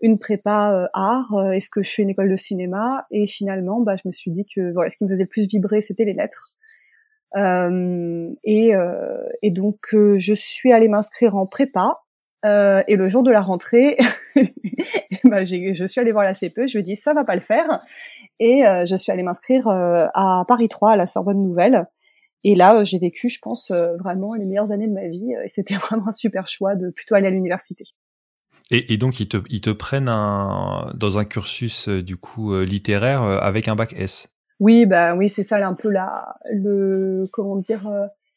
une 0.00 0.18
prépa 0.18 0.72
euh, 0.74 0.86
art? 0.92 1.52
Est-ce 1.54 1.70
que 1.70 1.82
je 1.82 1.90
fais 1.90 2.02
une 2.02 2.10
école 2.10 2.30
de 2.30 2.36
cinéma? 2.36 3.06
Et 3.10 3.26
finalement, 3.26 3.80
bah, 3.80 3.96
je 3.96 4.06
me 4.06 4.12
suis 4.12 4.30
dit 4.30 4.44
que 4.44 4.72
voilà, 4.72 4.90
ce 4.90 4.96
qui 4.96 5.04
me 5.04 5.08
faisait 5.08 5.24
le 5.24 5.28
plus 5.28 5.48
vibrer, 5.48 5.80
c'était 5.80 6.04
les 6.04 6.14
lettres. 6.14 6.56
Euh, 7.36 8.30
et, 8.42 8.74
euh, 8.74 9.28
et 9.42 9.50
donc 9.50 9.76
je 9.92 10.32
suis 10.34 10.72
allée 10.72 10.88
m'inscrire 10.88 11.36
en 11.36 11.46
prépa 11.46 12.00
euh, 12.44 12.82
et 12.86 12.96
le 12.96 13.08
jour 13.08 13.22
de 13.22 13.30
la 13.30 13.40
rentrée, 13.40 13.96
bah, 15.24 15.44
je 15.44 15.84
suis 15.86 16.00
allée 16.00 16.12
voir 16.12 16.24
la 16.24 16.34
CPE, 16.34 16.66
je 16.66 16.72
lui 16.72 16.78
ai 16.78 16.82
dit 16.82 16.96
ça 16.96 17.12
va 17.14 17.24
pas 17.24 17.34
le 17.34 17.40
faire, 17.40 17.80
et 18.38 18.66
euh, 18.66 18.84
je 18.84 18.94
suis 18.96 19.10
allée 19.10 19.24
m'inscrire 19.24 19.66
euh, 19.68 20.06
à 20.14 20.44
Paris 20.46 20.68
3 20.68 20.92
à 20.92 20.96
la 20.96 21.06
Sorbonne 21.06 21.42
Nouvelle. 21.42 21.86
Et 22.44 22.54
là, 22.54 22.84
j'ai 22.84 23.00
vécu, 23.00 23.28
je 23.28 23.40
pense, 23.40 23.72
vraiment 23.72 24.34
les 24.34 24.44
meilleures 24.44 24.70
années 24.70 24.86
de 24.86 24.92
ma 24.92 25.08
vie, 25.08 25.32
et 25.44 25.48
c'était 25.48 25.74
vraiment 25.76 26.08
un 26.08 26.12
super 26.12 26.46
choix 26.46 26.76
de 26.76 26.90
plutôt 26.90 27.16
aller 27.16 27.26
à 27.26 27.30
l'université. 27.30 27.84
Et, 28.70 28.92
et, 28.92 28.96
donc 28.98 29.18
ils 29.18 29.28
te, 29.28 29.38
ils 29.48 29.62
te 29.62 29.70
prennent 29.70 30.10
un, 30.10 30.92
dans 30.94 31.18
un 31.18 31.24
cursus 31.24 31.88
du 31.88 32.18
coup 32.18 32.54
littéraire 32.60 33.22
avec 33.22 33.66
un 33.66 33.74
bac 33.74 33.94
S? 33.96 34.36
Oui, 34.60 34.86
bah 34.86 35.14
oui, 35.16 35.28
c'est 35.28 35.42
ça 35.42 35.66
un 35.66 35.74
peu 35.74 35.88
la, 35.88 36.36
le, 36.52 37.24
comment 37.32 37.56
dire 37.56 37.88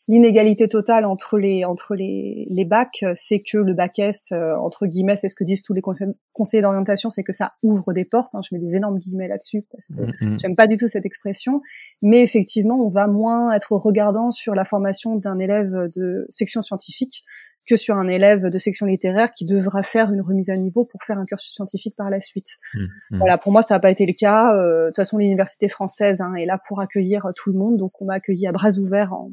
l'inégalité 0.07 0.67
totale 0.67 1.05
entre 1.05 1.37
les 1.37 1.65
entre 1.65 1.95
les, 1.95 2.47
les 2.49 2.65
bacs, 2.65 3.05
c'est 3.13 3.41
que 3.41 3.57
le 3.57 3.73
bac 3.73 3.99
S 3.99 4.31
euh, 4.31 4.55
entre 4.55 4.85
guillemets, 4.87 5.15
c'est 5.15 5.29
ce 5.29 5.35
que 5.35 5.43
disent 5.43 5.63
tous 5.63 5.73
les 5.73 5.81
conseillers 5.81 6.61
d'orientation, 6.61 7.09
c'est 7.09 7.23
que 7.23 7.33
ça 7.33 7.53
ouvre 7.63 7.93
des 7.93 8.05
portes. 8.05 8.33
Hein, 8.33 8.41
je 8.47 8.55
mets 8.55 8.61
des 8.61 8.75
énormes 8.75 8.99
guillemets 8.99 9.27
là-dessus 9.27 9.63
parce 9.71 9.89
que 9.89 10.01
mm-hmm. 10.01 10.39
j'aime 10.39 10.55
pas 10.55 10.67
du 10.67 10.77
tout 10.77 10.87
cette 10.87 11.05
expression, 11.05 11.61
mais 12.01 12.21
effectivement, 12.21 12.75
on 12.75 12.89
va 12.89 13.07
moins 13.07 13.53
être 13.53 13.73
regardant 13.73 14.31
sur 14.31 14.55
la 14.55 14.65
formation 14.65 15.15
d'un 15.15 15.39
élève 15.39 15.89
de 15.95 16.25
section 16.29 16.61
scientifique 16.61 17.23
que 17.67 17.75
sur 17.75 17.95
un 17.95 18.07
élève 18.07 18.47
de 18.47 18.57
section 18.57 18.87
littéraire 18.87 19.33
qui 19.33 19.45
devra 19.45 19.83
faire 19.83 20.11
une 20.11 20.21
remise 20.21 20.49
à 20.49 20.57
niveau 20.57 20.83
pour 20.83 21.03
faire 21.03 21.19
un 21.19 21.25
cursus 21.25 21.53
scientifique 21.53 21.95
par 21.95 22.09
la 22.09 22.19
suite. 22.19 22.57
Mm-hmm. 22.73 23.17
Voilà, 23.17 23.37
pour 23.37 23.51
moi, 23.51 23.61
ça 23.61 23.75
n'a 23.75 23.79
pas 23.79 23.91
été 23.91 24.07
le 24.07 24.13
cas. 24.13 24.55
Euh, 24.55 24.85
de 24.85 24.87
toute 24.87 24.95
façon, 24.95 25.19
l'université 25.19 25.69
française 25.69 26.21
hein, 26.21 26.33
est 26.33 26.47
là 26.47 26.59
pour 26.67 26.81
accueillir 26.81 27.27
tout 27.35 27.51
le 27.51 27.59
monde, 27.59 27.77
donc 27.77 28.01
on 28.01 28.05
m'a 28.05 28.15
accueilli 28.15 28.47
à 28.47 28.51
bras 28.51 28.71
ouverts 28.79 29.13
en, 29.13 29.31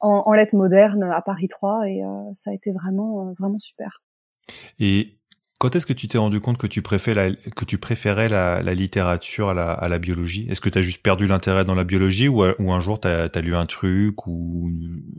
en, 0.00 0.22
en 0.26 0.32
lettres 0.32 0.56
modernes 0.56 1.04
à 1.04 1.22
Paris 1.22 1.48
3 1.48 1.88
et 1.88 2.02
euh, 2.02 2.06
ça 2.34 2.50
a 2.50 2.54
été 2.54 2.72
vraiment 2.72 3.28
euh, 3.28 3.32
vraiment 3.38 3.58
super. 3.58 4.02
Et 4.78 5.18
quand 5.58 5.74
est-ce 5.74 5.86
que 5.86 5.92
tu 5.92 6.06
t'es 6.06 6.18
rendu 6.18 6.40
compte 6.40 6.56
que 6.56 6.68
tu 6.68 6.82
préférais 6.82 7.30
la, 7.30 7.50
que 7.50 7.64
tu 7.64 7.78
préférais 7.78 8.28
la, 8.28 8.62
la 8.62 8.74
littérature 8.74 9.48
à 9.48 9.54
la, 9.54 9.72
à 9.72 9.88
la 9.88 9.98
biologie? 9.98 10.46
Est-ce 10.48 10.60
que 10.60 10.68
tu 10.68 10.78
as 10.78 10.82
juste 10.82 11.02
perdu 11.02 11.26
l'intérêt 11.26 11.64
dans 11.64 11.74
la 11.74 11.82
biologie 11.82 12.28
ou, 12.28 12.44
ou 12.44 12.72
un 12.72 12.78
jour 12.78 13.00
tu 13.00 13.08
as, 13.08 13.40
lu 13.40 13.56
un 13.56 13.66
truc 13.66 14.26
ou 14.28 14.70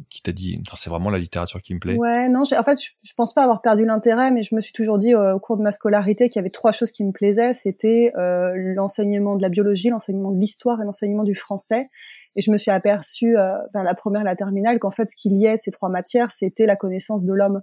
qui 0.09 0.21
t'a 0.21 0.31
dit 0.31 0.63
c'est 0.75 0.89
vraiment 0.89 1.09
la 1.09 1.19
littérature 1.19 1.61
qui 1.61 1.73
me 1.73 1.79
plaît? 1.79 1.97
Ouais, 1.97 2.29
non, 2.29 2.43
en 2.43 2.63
fait, 2.63 2.81
je, 2.81 2.91
je, 3.03 3.13
pense 3.15 3.33
pas 3.33 3.43
avoir 3.43 3.61
perdu 3.61 3.83
l'intérêt, 3.83 4.31
mais 4.31 4.41
je 4.41 4.55
me 4.55 4.61
suis 4.61 4.71
toujours 4.71 4.97
dit 4.97 5.13
euh, 5.13 5.35
au 5.35 5.39
cours 5.39 5.57
de 5.57 5.61
ma 5.61 5.71
scolarité 5.71 6.29
qu'il 6.29 6.39
y 6.39 6.39
avait 6.39 6.49
trois 6.49 6.71
choses 6.71 6.91
qui 6.91 7.03
me 7.03 7.11
plaisaient. 7.11 7.51
C'était 7.51 8.13
euh, 8.17 8.53
l'enseignement 8.55 9.35
de 9.35 9.41
la 9.41 9.49
biologie, 9.49 9.89
l'enseignement 9.89 10.31
de 10.31 10.39
l'histoire 10.39 10.81
et 10.81 10.85
l'enseignement 10.85 11.23
du 11.23 11.35
français. 11.35 11.89
Et 12.35 12.41
je 12.41 12.51
me 12.51 12.57
suis 12.57 12.71
aperçue, 12.71 13.37
euh, 13.37 13.55
vers 13.73 13.83
la 13.83 13.95
première 13.95 14.23
la 14.23 14.35
terminale, 14.35 14.79
qu'en 14.79 14.91
fait, 14.91 15.09
ce 15.09 15.15
qu'il 15.15 15.33
y 15.33 15.45
ait 15.45 15.57
ces 15.57 15.71
trois 15.71 15.89
matières, 15.89 16.31
c'était 16.31 16.65
la 16.65 16.75
connaissance 16.75 17.25
de 17.25 17.33
l'homme. 17.33 17.61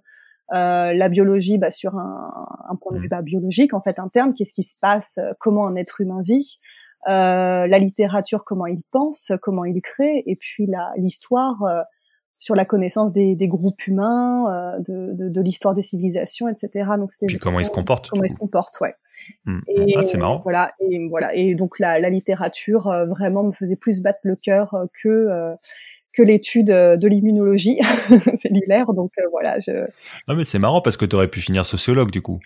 Euh, 0.52 0.92
la 0.92 1.08
biologie 1.08 1.58
bah, 1.58 1.70
sur 1.70 1.96
un, 1.96 2.30
un, 2.68 2.76
point 2.76 2.92
de 2.92 2.98
vue 2.98 3.06
mmh. 3.06 3.10
bah, 3.10 3.22
biologique, 3.22 3.74
en 3.74 3.80
fait, 3.80 3.98
interne, 3.98 4.32
qu'est-ce 4.32 4.54
qui 4.54 4.62
se 4.62 4.76
passe, 4.80 5.18
euh, 5.18 5.32
comment 5.40 5.66
un 5.66 5.74
être 5.74 6.00
humain 6.00 6.22
vit, 6.22 6.60
euh, 7.08 7.66
la 7.68 7.78
littérature, 7.78 8.44
comment 8.44 8.66
il 8.66 8.82
pense, 8.90 9.30
comment 9.40 9.64
il 9.64 9.80
crée, 9.80 10.24
et 10.26 10.34
puis 10.34 10.68
l'histoire 10.96 11.62
euh, 11.62 11.82
sur 12.38 12.54
la 12.54 12.64
connaissance 12.64 13.12
des, 13.12 13.34
des 13.34 13.48
groupes 13.48 13.86
humains, 13.86 14.44
euh, 14.50 14.78
de, 14.80 15.12
de, 15.14 15.28
de 15.28 15.40
l'histoire 15.40 15.74
des 15.74 15.82
civilisations, 15.82 16.48
etc. 16.48 16.90
Donc 16.98 17.10
c'était 17.10 17.26
puis 17.26 17.38
comment 17.38 17.60
ils 17.60 17.64
se 17.64 17.70
comportent. 17.70 18.10
Comment 18.10 18.24
ils 18.24 18.30
se 18.30 18.36
comportent, 18.36 18.80
ouais. 18.80 18.94
Mmh. 19.46 19.60
Et, 19.68 19.94
ah, 19.96 20.02
c'est 20.02 20.18
marrant. 20.18 20.40
Voilà, 20.42 20.72
et 20.80 21.08
voilà, 21.08 21.34
et 21.34 21.54
donc 21.54 21.78
la, 21.78 21.98
la 21.98 22.10
littérature 22.10 22.92
vraiment 23.08 23.42
me 23.42 23.52
faisait 23.52 23.76
plus 23.76 24.02
battre 24.02 24.20
le 24.24 24.36
cœur 24.36 24.74
que 25.02 25.56
que 26.12 26.22
l'étude 26.22 26.68
de 26.68 27.08
l'immunologie 27.08 27.78
cellulaire. 28.34 28.92
Donc 28.92 29.12
voilà, 29.30 29.58
je. 29.58 29.86
Non 30.28 30.34
mais 30.34 30.44
c'est 30.44 30.58
marrant 30.58 30.80
parce 30.80 30.96
que 30.96 31.04
tu 31.04 31.16
aurais 31.16 31.28
pu 31.28 31.40
finir 31.40 31.64
sociologue 31.64 32.10
du 32.10 32.22
coup. 32.22 32.40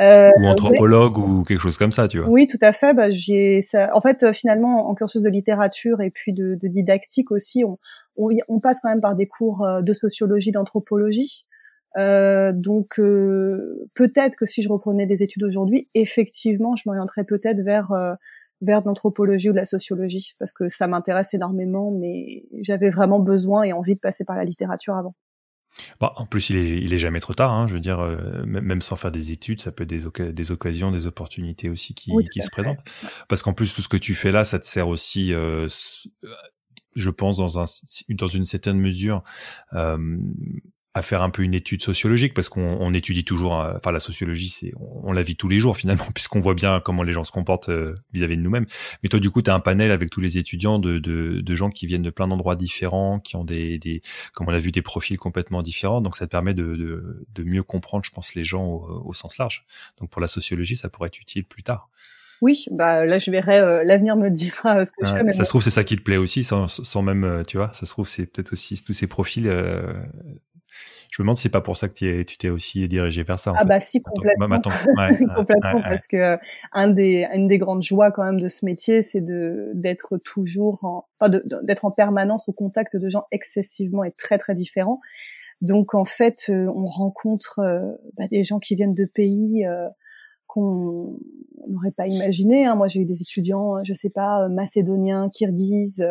Euh, 0.00 0.30
ou 0.38 0.46
anthropologue 0.46 1.16
ou 1.18 1.42
quelque 1.42 1.60
chose 1.60 1.78
comme 1.78 1.92
ça, 1.92 2.06
tu 2.06 2.18
vois. 2.18 2.28
Oui, 2.28 2.46
tout 2.46 2.58
à 2.60 2.72
fait. 2.72 2.92
Bah, 2.92 3.08
j'ai 3.08 3.60
ça. 3.60 3.90
En 3.94 4.00
fait, 4.00 4.32
finalement, 4.32 4.88
en 4.88 4.94
cursus 4.94 5.22
de 5.22 5.28
littérature 5.28 6.00
et 6.02 6.10
puis 6.10 6.32
de, 6.32 6.54
de 6.60 6.68
didactique 6.68 7.30
aussi, 7.30 7.64
on, 7.64 7.78
on, 8.16 8.28
on, 8.48 8.60
passe 8.60 8.80
quand 8.82 8.90
même 8.90 9.00
par 9.00 9.16
des 9.16 9.26
cours 9.26 9.66
de 9.82 9.92
sociologie, 9.92 10.52
d'anthropologie. 10.52 11.46
Euh, 11.96 12.52
donc 12.52 12.98
euh, 12.98 13.88
peut-être 13.94 14.36
que 14.36 14.44
si 14.44 14.60
je 14.60 14.68
reprenais 14.68 15.06
des 15.06 15.22
études 15.22 15.44
aujourd'hui, 15.44 15.88
effectivement, 15.94 16.76
je 16.76 16.82
m'orienterais 16.86 17.24
peut-être 17.24 17.60
vers 17.62 17.92
euh, 17.92 18.14
vers 18.60 18.82
de 18.82 18.88
l'anthropologie 18.88 19.48
ou 19.48 19.52
de 19.52 19.56
la 19.56 19.64
sociologie 19.64 20.34
parce 20.38 20.52
que 20.52 20.68
ça 20.68 20.86
m'intéresse 20.88 21.32
énormément, 21.34 21.90
mais 21.90 22.44
j'avais 22.60 22.90
vraiment 22.90 23.20
besoin 23.20 23.62
et 23.62 23.72
envie 23.72 23.94
de 23.94 24.00
passer 24.00 24.24
par 24.24 24.36
la 24.36 24.44
littérature 24.44 24.94
avant. 24.94 25.14
Bah, 26.00 26.12
en 26.16 26.26
plus, 26.26 26.50
il 26.50 26.56
est, 26.56 26.78
il 26.82 26.92
est 26.94 26.98
jamais 26.98 27.20
trop 27.20 27.34
tard. 27.34 27.52
Hein, 27.52 27.68
je 27.68 27.74
veux 27.74 27.80
dire, 27.80 27.98
même 28.46 28.82
sans 28.82 28.96
faire 28.96 29.12
des 29.12 29.32
études, 29.32 29.60
ça 29.60 29.72
peut 29.72 29.84
être 29.84 29.88
des, 29.88 30.32
des 30.32 30.50
occasions, 30.50 30.90
des 30.90 31.06
opportunités 31.06 31.68
aussi 31.68 31.94
qui, 31.94 32.12
qui 32.32 32.42
se 32.42 32.50
présentent. 32.50 32.78
Parce 33.28 33.42
qu'en 33.42 33.52
plus, 33.52 33.74
tout 33.74 33.82
ce 33.82 33.88
que 33.88 33.96
tu 33.96 34.14
fais 34.14 34.32
là, 34.32 34.44
ça 34.44 34.58
te 34.58 34.66
sert 34.66 34.88
aussi, 34.88 35.32
je 36.94 37.10
pense, 37.10 37.36
dans, 37.36 37.60
un, 37.60 37.64
dans 38.10 38.26
une 38.26 38.44
certaine 38.44 38.78
mesure, 38.78 39.22
à 40.96 41.02
faire 41.02 41.20
un 41.20 41.28
peu 41.28 41.42
une 41.42 41.52
étude 41.52 41.82
sociologique 41.82 42.32
parce 42.32 42.48
qu'on 42.48 42.94
étudie 42.94 43.22
toujours, 43.22 43.60
euh, 43.60 43.74
enfin 43.76 43.92
la 43.92 44.00
sociologie, 44.00 44.48
c'est 44.48 44.72
on, 44.80 45.12
la 45.12 45.22
vit 45.22 45.36
tous 45.36 45.46
les 45.46 45.58
jours 45.58 45.76
finalement 45.76 46.06
puisqu'on 46.14 46.40
voit 46.40 46.54
bien 46.54 46.80
comment 46.80 47.02
les 47.02 47.12
gens 47.12 47.22
se 47.22 47.30
comportent 47.30 47.68
euh, 47.68 47.96
vis-à-vis 48.14 48.38
de 48.38 48.42
nous-mêmes. 48.42 48.64
Mais 49.02 49.10
toi 49.10 49.20
du 49.20 49.30
coup, 49.30 49.42
tu 49.42 49.50
as 49.50 49.54
un 49.54 49.60
panel 49.60 49.90
avec 49.90 50.08
tous 50.08 50.22
les 50.22 50.38
étudiants 50.38 50.78
de, 50.78 50.98
de, 50.98 51.42
de 51.42 51.54
gens 51.54 51.68
qui 51.68 51.86
viennent 51.86 52.00
de 52.00 52.08
plein 52.08 52.28
d'endroits 52.28 52.56
différents, 52.56 53.20
qui 53.20 53.36
ont 53.36 53.44
des, 53.44 53.78
des, 53.78 54.00
comme 54.32 54.48
on 54.48 54.54
a 54.54 54.58
vu, 54.58 54.72
des 54.72 54.80
profils 54.80 55.18
complètement 55.18 55.62
différents. 55.62 56.00
Donc 56.00 56.16
ça 56.16 56.24
te 56.24 56.30
permet 56.30 56.54
de, 56.54 56.76
de, 56.76 57.26
de 57.30 57.44
mieux 57.44 57.62
comprendre, 57.62 58.02
je 58.06 58.10
pense, 58.10 58.34
les 58.34 58.44
gens 58.44 58.64
au, 58.64 59.12
sens 59.12 59.36
large. 59.36 59.66
Donc 60.00 60.08
pour 60.08 60.22
la 60.22 60.28
sociologie, 60.28 60.76
ça 60.76 60.88
pourrait 60.88 61.08
être 61.08 61.20
utile 61.20 61.44
plus 61.44 61.62
tard. 61.62 61.90
Oui, 62.40 62.64
bah 62.70 63.04
là 63.04 63.18
je 63.18 63.30
verrai, 63.30 63.58
euh, 63.58 63.82
l'avenir 63.82 64.16
me 64.16 64.30
dira 64.30 64.84
ce 64.84 64.92
que 64.92 65.06
je 65.06 65.12
fais. 65.12 65.32
ça 65.32 65.44
se 65.44 65.48
trouve 65.48 65.62
c'est 65.62 65.70
ça 65.70 65.84
qui 65.84 65.96
te 65.96 66.02
plaît 66.02 66.18
aussi, 66.18 66.42
sans, 66.42 66.68
sans 66.68 67.02
même, 67.02 67.42
tu 67.46 67.58
vois, 67.58 67.70
ça 67.74 67.84
se 67.84 67.90
trouve 67.90 68.08
c'est 68.08 68.26
peut-être 68.26 68.54
aussi 68.54 68.82
tous 68.82 68.92
ces 68.94 69.06
profils 69.06 69.46
je 71.10 71.22
me 71.22 71.24
demande 71.24 71.36
si 71.36 71.44
c'est 71.44 71.48
pas 71.48 71.60
pour 71.60 71.76
ça 71.76 71.88
que 71.88 72.22
tu 72.22 72.38
t'es 72.38 72.48
aussi 72.48 72.86
dirigé 72.88 73.22
vers 73.22 73.38
ça. 73.38 73.52
ah 73.56 73.64
bah 73.64 73.80
si 73.80 74.02
complètement, 74.02 74.46
complètement 75.36 75.82
parce 75.82 76.06
que 76.06 76.16
euh, 76.16 76.36
un 76.72 76.88
des 76.88 77.26
une 77.32 77.46
des 77.46 77.58
grandes 77.58 77.82
joies 77.82 78.10
quand 78.12 78.24
même 78.24 78.40
de 78.40 78.48
ce 78.48 78.64
métier, 78.64 79.02
c'est 79.02 79.20
de 79.20 79.70
d'être 79.74 80.18
toujours 80.18 80.84
en 80.84 81.06
enfin 81.20 81.40
d'être 81.62 81.84
en 81.84 81.90
permanence 81.90 82.48
au 82.48 82.52
contact 82.52 82.96
de 82.96 83.08
gens 83.08 83.24
excessivement 83.30 84.04
et 84.04 84.12
très 84.12 84.38
très 84.38 84.54
différents. 84.54 84.98
Donc 85.60 85.94
en 85.94 86.04
fait, 86.04 86.46
euh, 86.48 86.70
on 86.74 86.86
rencontre 86.86 87.60
euh, 87.60 87.92
bah, 88.18 88.28
des 88.30 88.42
gens 88.42 88.58
qui 88.58 88.74
viennent 88.74 88.94
de 88.94 89.06
pays 89.06 89.64
qu'on 90.46 91.18
n'aurait 91.68 91.92
pas 91.92 92.06
imaginé. 92.06 92.66
Hein. 92.66 92.76
Moi, 92.76 92.88
j'ai 92.88 93.00
eu 93.00 93.04
des 93.04 93.20
étudiants, 93.22 93.82
je 93.84 93.92
sais 93.92 94.10
pas, 94.10 94.48
macédoniens, 94.48 95.30
kirghizes 95.30 96.06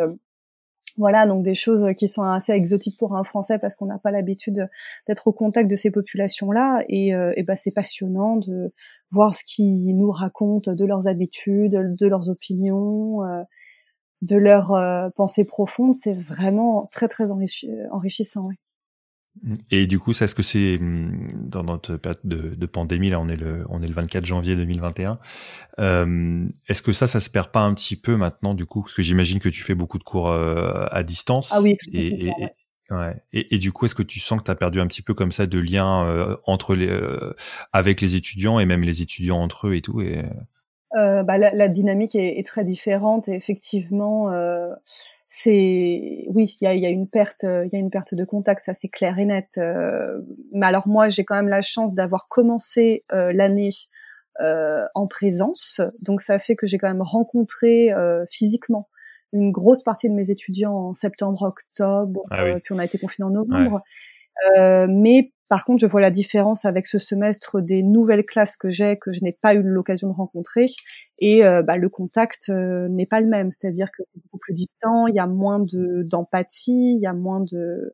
voilà, 0.97 1.25
donc 1.25 1.43
des 1.43 1.53
choses 1.53 1.85
qui 1.97 2.07
sont 2.07 2.23
assez 2.23 2.53
exotiques 2.53 2.97
pour 2.97 3.15
un 3.15 3.23
Français 3.23 3.59
parce 3.59 3.75
qu'on 3.75 3.85
n'a 3.85 3.97
pas 3.97 4.11
l'habitude 4.11 4.69
d'être 5.07 5.27
au 5.27 5.33
contact 5.33 5.69
de 5.69 5.75
ces 5.75 5.91
populations-là. 5.91 6.83
Et, 6.87 7.13
euh, 7.13 7.33
et 7.35 7.43
ben 7.43 7.55
c'est 7.55 7.73
passionnant 7.73 8.37
de 8.37 8.73
voir 9.11 9.35
ce 9.35 9.43
qu'ils 9.45 9.95
nous 9.97 10.11
racontent 10.11 10.73
de 10.73 10.85
leurs 10.85 11.07
habitudes, 11.07 11.95
de 11.99 12.07
leurs 12.07 12.29
opinions, 12.29 13.23
euh, 13.23 13.43
de 14.21 14.37
leurs 14.37 14.71
euh, 14.73 15.09
pensées 15.15 15.45
profondes. 15.45 15.95
C'est 15.95 16.13
vraiment 16.13 16.87
très 16.91 17.07
très 17.07 17.31
enrichissant. 17.31 18.47
Et 19.69 19.85
du 19.85 19.99
coup, 19.99 20.11
est-ce 20.11 20.33
que 20.33 20.43
c'est 20.43 20.77
hum, 20.79 21.27
dans 21.33 21.63
notre 21.63 21.97
période 21.97 22.19
de, 22.23 22.65
pandémie, 22.65 23.09
là 23.09 23.19
on 23.19 23.27
est 23.27 23.35
le 23.35 23.65
on 23.69 23.81
est 23.81 23.87
le 23.87 23.93
24 23.93 24.25
janvier 24.25 24.55
2021, 24.55 25.19
euh, 25.79 26.47
est-ce 26.67 26.81
que 26.81 26.93
ça, 26.93 27.07
ça 27.07 27.19
se 27.19 27.29
perd 27.29 27.49
pas 27.49 27.61
un 27.61 27.73
petit 27.73 27.95
peu 27.95 28.15
maintenant 28.15 28.53
du 28.53 28.65
coup, 28.65 28.81
parce 28.81 28.93
que 28.93 29.03
j'imagine 29.03 29.39
que 29.39 29.49
tu 29.49 29.61
fais 29.61 29.75
beaucoup 29.75 29.97
de 29.97 30.03
cours 30.03 30.29
euh, 30.29 30.85
à 30.91 31.03
distance. 31.03 31.51
Ah 31.53 31.61
oui, 31.61 31.77
et, 31.91 32.27
et, 32.27 32.33
ouais. 32.91 33.15
et, 33.33 33.57
du 33.57 33.71
coup, 33.71 33.85
est-ce 33.85 33.95
que 33.95 34.03
tu 34.03 34.19
sens 34.19 34.39
que 34.39 34.45
tu 34.45 34.51
as 34.51 34.55
perdu 34.55 34.79
un 34.79 34.87
petit 34.87 35.01
peu 35.01 35.13
comme 35.13 35.31
ça 35.31 35.45
de 35.45 35.59
lien 35.59 36.05
euh, 36.05 36.37
entre 36.45 36.73
les 36.73 36.89
avec 37.73 38.01
les 38.01 38.15
étudiants 38.15 38.59
et 38.59 38.65
même 38.65 38.81
les 38.81 39.01
étudiants 39.01 39.41
entre 39.41 39.67
eux 39.67 39.75
et 39.75 39.81
tout 39.81 40.01
et 40.01 40.23
bah, 40.93 41.37
la, 41.37 41.51
la, 41.51 41.67
dynamique 41.67 42.15
est, 42.15 42.39
est, 42.39 42.45
très 42.45 42.63
différente 42.63 43.27
et 43.27 43.33
effectivement 43.33 44.31
c'est 45.37 46.23
oui, 46.29 46.55
il 46.61 46.63
y 46.63 46.67
a, 46.67 46.73
y 46.73 46.85
a, 46.85 46.89
une 46.89 47.09
perte, 47.09 47.43
il 47.43 47.69
y 47.73 47.75
a 47.75 47.79
une 47.79 47.89
perte 47.89 48.15
de 48.15 48.23
contact, 48.23 48.61
ça 48.61 48.73
c'est 48.73 48.87
clair 48.87 49.19
et 49.19 49.25
net. 49.25 49.57
Euh, 49.57 50.21
mais 50.53 50.65
alors 50.65 50.87
moi, 50.87 51.09
j'ai 51.09 51.25
quand 51.25 51.35
même 51.35 51.49
la 51.49 51.61
chance 51.61 51.93
d'avoir 51.93 52.29
commencé 52.29 53.03
euh, 53.11 53.33
l'année 53.33 53.71
euh, 54.39 54.85
en 54.95 55.07
présence, 55.07 55.81
donc 56.01 56.21
ça 56.21 56.39
fait 56.39 56.55
que 56.55 56.65
j'ai 56.67 56.77
quand 56.77 56.87
même 56.87 57.01
rencontré 57.01 57.89
physiquement 58.31 58.87
une 59.33 59.51
grosse 59.51 59.83
partie 59.83 60.07
de 60.07 60.13
mes 60.13 60.31
étudiants 60.31 60.73
en 60.73 60.93
septembre, 60.93 61.41
octobre, 61.41 62.21
ah 62.31 62.45
puis 62.63 62.73
on 62.73 62.79
a 62.79 62.85
été 62.85 62.97
confinés 62.97 63.25
en 63.25 63.31
novembre. 63.31 63.83
Mais 64.57 65.31
par 65.47 65.63
contre, 65.63 65.79
je 65.79 65.85
vois 65.85 66.01
la 66.01 66.09
différence 66.09 66.65
avec 66.65 66.87
ce 66.87 66.97
semestre 66.97 67.61
des 67.61 67.83
nouvelles 67.83 68.25
classes 68.25 68.57
que 68.57 68.69
j'ai, 68.69 68.97
que 68.97 69.11
je 69.11 69.23
n'ai 69.23 69.31
pas 69.31 69.53
eu 69.53 69.61
l'occasion 69.61 70.09
de 70.09 70.13
rencontrer, 70.13 70.65
et 71.19 71.45
euh, 71.45 71.61
bah, 71.61 71.77
le 71.77 71.87
contact 71.87 72.49
euh, 72.49 72.87
n'est 72.89 73.05
pas 73.05 73.21
le 73.21 73.27
même. 73.27 73.51
C'est-à-dire 73.51 73.89
que 73.95 74.03
c'est 74.05 74.19
beaucoup 74.23 74.39
plus 74.39 74.53
distant, 74.53 75.07
il 75.07 75.15
y 75.15 75.19
a 75.19 75.27
moins 75.27 75.59
de 75.59 76.03
d'empathie, 76.03 76.95
il 76.95 76.99
y 76.99 77.05
a 77.05 77.13
moins 77.13 77.41
de 77.41 77.93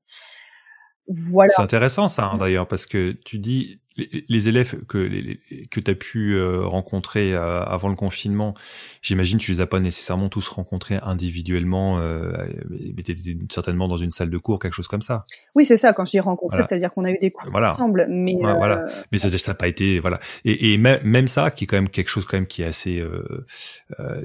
voilà. 1.11 1.51
C'est 1.55 1.61
intéressant 1.61 2.07
ça 2.07 2.25
hein, 2.25 2.37
d'ailleurs 2.37 2.67
parce 2.67 2.85
que 2.85 3.11
tu 3.11 3.39
dis 3.39 3.81
les 4.29 4.47
élèves 4.47 4.85
que 4.85 5.35
que 5.69 5.79
tu 5.79 5.91
as 5.91 5.95
pu 5.95 6.35
euh, 6.35 6.65
rencontrer 6.65 7.33
euh, 7.33 7.63
avant 7.63 7.89
le 7.89 7.95
confinement, 7.95 8.55
j'imagine 9.01 9.37
tu 9.37 9.51
les 9.51 9.61
as 9.61 9.67
pas 9.67 9.79
nécessairement 9.79 10.29
tous 10.29 10.47
rencontrés 10.47 10.99
individuellement, 11.03 11.99
euh, 11.99 12.31
mais 12.69 13.03
tu 13.03 13.11
étais 13.11 13.37
certainement 13.51 13.87
dans 13.87 13.97
une 13.97 14.11
salle 14.11 14.29
de 14.29 14.37
cours, 14.37 14.59
quelque 14.59 14.73
chose 14.73 14.87
comme 14.87 15.01
ça. 15.01 15.25
Oui, 15.55 15.65
c'est 15.65 15.77
ça. 15.77 15.93
Quand 15.93 16.05
je 16.05 16.11
dis 16.11 16.19
rencontré, 16.19 16.59
c'est-à-dire 16.59 16.93
qu'on 16.93 17.03
a 17.03 17.11
eu 17.11 17.17
des 17.19 17.31
cours 17.31 17.53
ensemble, 17.53 18.07
mais 18.09 18.35
voilà. 18.39 18.85
Mais 19.11 19.19
ça 19.19 19.29
n'a 19.29 19.53
pas 19.53 19.67
été 19.67 19.99
voilà. 19.99 20.19
Et, 20.45 20.73
et 20.73 20.77
même, 20.77 21.27
ça, 21.27 21.51
qui 21.51 21.65
est 21.65 21.67
quand 21.67 21.77
même 21.77 21.89
quelque 21.89 22.09
chose 22.09 22.25
quand 22.25 22.37
même 22.37 22.47
qui 22.47 22.61
est 22.61 22.65
assez 22.65 23.03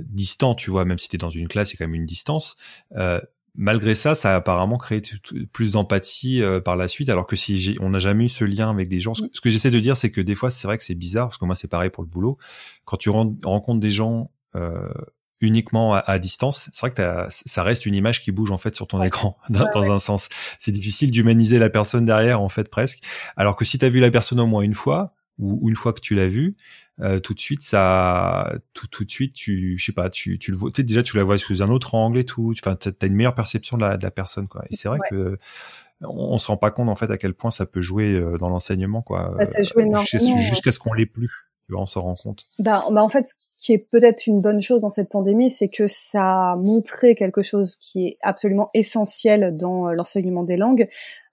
distant, 0.04 0.54
tu 0.54 0.70
vois, 0.70 0.84
même 0.84 0.98
si 0.98 1.08
tu 1.08 1.16
es 1.16 1.18
dans 1.18 1.30
une 1.30 1.48
classe, 1.48 1.70
c'est 1.70 1.76
quand 1.76 1.86
même 1.86 1.94
une 1.94 2.06
distance 2.06 2.56
malgré 3.56 3.94
ça, 3.94 4.14
ça 4.14 4.32
a 4.32 4.36
apparemment 4.36 4.78
créé 4.78 5.02
plus 5.52 5.72
d'empathie 5.72 6.42
euh, 6.42 6.60
par 6.60 6.76
la 6.76 6.88
suite, 6.88 7.08
alors 7.08 7.26
que 7.26 7.36
si 7.36 7.76
on 7.80 7.90
n'a 7.90 7.98
jamais 7.98 8.26
eu 8.26 8.28
ce 8.28 8.44
lien 8.44 8.70
avec 8.70 8.88
des 8.88 9.00
gens, 9.00 9.14
ce, 9.14 9.40
que, 9.40 9.50
j'essaie 9.50 9.70
de 9.70 9.80
dire, 9.80 9.96
c'est 9.96 10.10
que 10.10 10.20
des 10.20 10.34
fois, 10.34 10.50
c'est 10.50 10.66
vrai 10.66 10.78
que 10.78 10.84
c'est 10.84 10.94
bizarre, 10.94 11.28
parce 11.28 11.38
que 11.38 11.44
moi, 11.44 11.54
c'est 11.54 11.68
pareil 11.68 11.90
pour 11.90 12.02
le 12.02 12.08
boulot. 12.08 12.38
Quand 12.84 12.96
tu 12.96 13.10
rencontres 13.10 13.80
des 13.80 13.90
gens 13.90 14.30
euh, 14.54 14.88
uniquement 15.40 15.94
à, 15.94 16.18
distance, 16.18 16.70
c'est 16.72 16.80
vrai 16.80 16.90
que 16.90 17.26
ça 17.28 17.62
reste 17.62 17.86
une 17.86 17.94
image 17.94 18.22
qui 18.22 18.32
bouge 18.32 18.50
en 18.50 18.58
fait 18.58 18.74
sur 18.74 18.86
ton 18.86 19.02
écran, 19.02 19.36
dans, 19.50 19.90
un 19.90 19.98
sens. 19.98 20.28
C'est 20.58 20.72
difficile 20.72 21.10
d'humaniser 21.10 21.58
la 21.58 21.70
personne 21.70 22.04
derrière, 22.04 22.40
en 22.40 22.48
fait, 22.48 22.68
presque. 22.68 23.00
Alors 23.36 23.56
que 23.56 23.64
si 23.64 23.78
tu 23.78 23.84
as 23.84 23.88
vu 23.88 24.00
la 24.00 24.10
personne 24.10 24.40
au 24.40 24.46
moins 24.46 24.62
une 24.62 24.74
fois, 24.74 25.14
ou 25.38 25.68
une 25.68 25.76
fois 25.76 25.92
que 25.92 26.00
tu 26.00 26.14
l'as 26.14 26.28
vu, 26.28 26.56
euh, 27.00 27.20
tout 27.20 27.34
de 27.34 27.40
suite 27.40 27.62
ça, 27.62 28.52
tout, 28.72 28.86
tout 28.86 29.04
de 29.04 29.10
suite 29.10 29.34
tu, 29.34 29.76
je 29.78 29.84
sais 29.84 29.92
pas, 29.92 30.08
tu, 30.08 30.38
tu 30.38 30.50
le 30.50 30.56
vois, 30.56 30.70
tu 30.70 30.76
sais, 30.76 30.82
déjà 30.82 31.02
tu 31.02 31.16
la 31.16 31.24
vois 31.24 31.38
sous 31.38 31.62
un 31.62 31.68
autre 31.68 31.94
angle 31.94 32.18
et 32.18 32.24
tout. 32.24 32.54
Enfin, 32.58 32.76
t'as 32.76 33.06
une 33.06 33.14
meilleure 33.14 33.34
perception 33.34 33.76
de 33.76 33.82
la, 33.82 33.96
de 33.96 34.02
la 34.02 34.10
personne 34.10 34.48
quoi. 34.48 34.64
Et 34.70 34.76
c'est 34.76 34.88
vrai 34.88 34.98
que 35.10 35.38
on, 36.02 36.34
on, 36.34 36.38
se 36.38 36.46
rend 36.46 36.56
pas 36.56 36.70
compte 36.70 36.88
en 36.88 36.96
fait 36.96 37.10
à 37.10 37.16
quel 37.16 37.34
point 37.34 37.50
ça 37.50 37.66
peut 37.66 37.80
jouer 37.80 38.14
euh, 38.14 38.38
dans 38.38 38.48
l'enseignement 38.48 39.02
quoi. 39.02 39.34
Bah, 39.36 39.46
ça 39.46 39.62
joue 39.62 39.80
énormément. 39.80 40.02
Jusqu'à 40.40 40.72
ce 40.72 40.78
qu'on 40.78 40.92
l'ait 40.92 41.06
plus. 41.06 41.46
Tu 41.66 41.72
vois, 41.72 41.82
on 41.82 41.86
s'en 41.86 42.02
rend 42.02 42.14
compte. 42.14 42.44
Bah, 42.60 42.84
bah 42.92 43.02
en 43.02 43.08
fait, 43.08 43.26
ce 43.26 43.34
qui 43.58 43.72
est 43.72 43.78
peut-être 43.78 44.26
une 44.26 44.40
bonne 44.40 44.60
chose 44.60 44.80
dans 44.80 44.90
cette 44.90 45.08
pandémie, 45.08 45.50
c'est 45.50 45.68
que 45.68 45.86
ça 45.88 46.52
a 46.52 46.56
montré 46.56 47.16
quelque 47.16 47.42
chose 47.42 47.74
qui 47.76 48.06
est 48.06 48.18
absolument 48.22 48.70
essentiel 48.72 49.56
dans 49.56 49.88
euh, 49.88 49.92
l'enseignement 49.92 50.44
des 50.44 50.56
langues. 50.56 50.88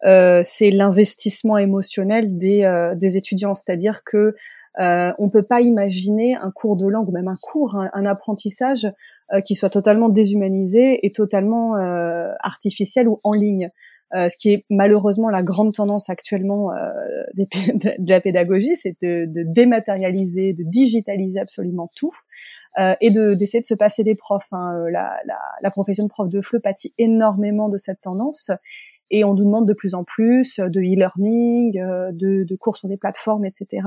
Euh, 0.06 0.41
c'est 0.43 0.72
l'investissement 0.72 1.58
émotionnel 1.58 2.36
des, 2.36 2.63
euh, 2.63 2.96
des 2.96 3.15
étudiants, 3.15 3.54
c'est-à-dire 3.54 4.04
que 4.04 4.36
euh, 4.80 5.12
on 5.19 5.30
peut 5.30 5.43
pas 5.43 5.62
imaginer 5.62 6.36
un 6.36 6.52
cours 6.52 6.76
de 6.76 6.88
langue 6.88 7.08
ou 7.10 7.12
même 7.12 7.28
un 7.28 7.36
cours, 7.39 7.76
un, 7.76 8.06
apprentissage 8.06 8.91
euh, 9.32 9.41
qui 9.41 9.56
soit 9.56 9.69
totalement 9.69 10.10
déshumanisé 10.10 11.06
et 11.06 11.12
totalement 11.12 11.76
euh, 11.76 12.32
artificiel 12.39 13.08
ou 13.08 13.19
en 13.24 13.34
ligne. 13.34 13.69
Euh, 14.15 14.30
ce 14.30 14.38
qui 14.38 14.54
est 14.54 14.65
malheureusement 14.69 15.30
la 15.30 15.41
grande 15.41 15.73
tendance 15.73 16.10
actuellement 16.10 16.69
de 17.36 18.10
la 18.10 18.21
pédagogie, 18.21 18.76
c'est 18.76 18.95
de, 19.02 19.26
dématérialiser, 19.28 20.54
de 20.54 20.63
digitaliser 20.63 21.39
absolument 21.39 21.89
tout 21.95 22.13
et 22.78 23.12
de 23.12 23.34
d'essayer 23.34 23.62
de 23.62 23.65
se 23.65 23.73
passer 23.73 24.04
des 24.04 24.15
profs. 24.15 24.47
Hein. 24.52 24.86
La, 24.91 25.17
la, 25.26 25.39
la, 25.62 25.71
profession 25.71 26.04
de 26.06 26.10
prof 26.10 26.30
de 26.30 26.41
FLE 26.41 26.62
pâtit 26.62 26.93
énormément 26.97 27.69
de 27.69 27.78
cette 27.78 28.02
tendance 28.02 28.52
et 29.10 29.23
on 29.23 29.34
nous 29.34 29.45
demande 29.45 29.67
de 29.67 29.73
plus 29.73 29.93
en 29.93 30.04
plus 30.04 30.60
de 30.60 30.80
e-learning, 30.80 31.73
de, 31.73 32.43
de 32.43 32.56
cours 32.56 32.78
sur 32.78 32.88
des 32.88 32.97
plateformes, 32.97 33.45
etc. 33.45 33.82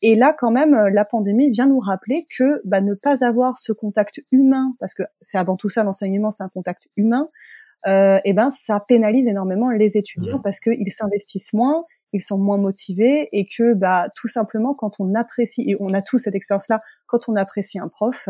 Et 0.00 0.14
là, 0.14 0.32
quand 0.32 0.50
même, 0.50 0.74
euh, 0.74 0.90
la 0.90 1.04
pandémie 1.04 1.50
vient 1.50 1.66
nous 1.66 1.80
rappeler 1.80 2.26
que 2.36 2.60
bah, 2.64 2.80
ne 2.80 2.94
pas 2.94 3.24
avoir 3.24 3.58
ce 3.58 3.72
contact 3.72 4.22
humain, 4.30 4.74
parce 4.78 4.94
que 4.94 5.02
c'est 5.20 5.38
avant 5.38 5.56
tout 5.56 5.68
ça 5.68 5.82
l'enseignement, 5.82 6.30
c'est 6.30 6.44
un 6.44 6.48
contact 6.48 6.88
humain, 6.96 7.28
euh, 7.86 8.18
et 8.24 8.32
ben 8.32 8.50
ça 8.50 8.80
pénalise 8.80 9.28
énormément 9.28 9.70
les 9.70 9.96
étudiants 9.96 10.38
mmh. 10.38 10.42
parce 10.42 10.60
qu'ils 10.60 10.92
s'investissent 10.92 11.52
moins, 11.52 11.84
ils 12.12 12.22
sont 12.22 12.38
moins 12.38 12.58
motivés 12.58 13.28
et 13.32 13.46
que 13.46 13.74
bah 13.74 14.08
tout 14.14 14.28
simplement 14.28 14.74
quand 14.74 14.96
on 14.98 15.14
apprécie 15.14 15.64
et 15.68 15.76
on 15.80 15.92
a 15.94 16.02
tous 16.02 16.18
cette 16.18 16.34
expérience 16.34 16.68
là 16.68 16.80
quand 17.06 17.28
on 17.28 17.36
apprécie 17.36 17.78
un 17.78 17.88
prof 17.88 18.28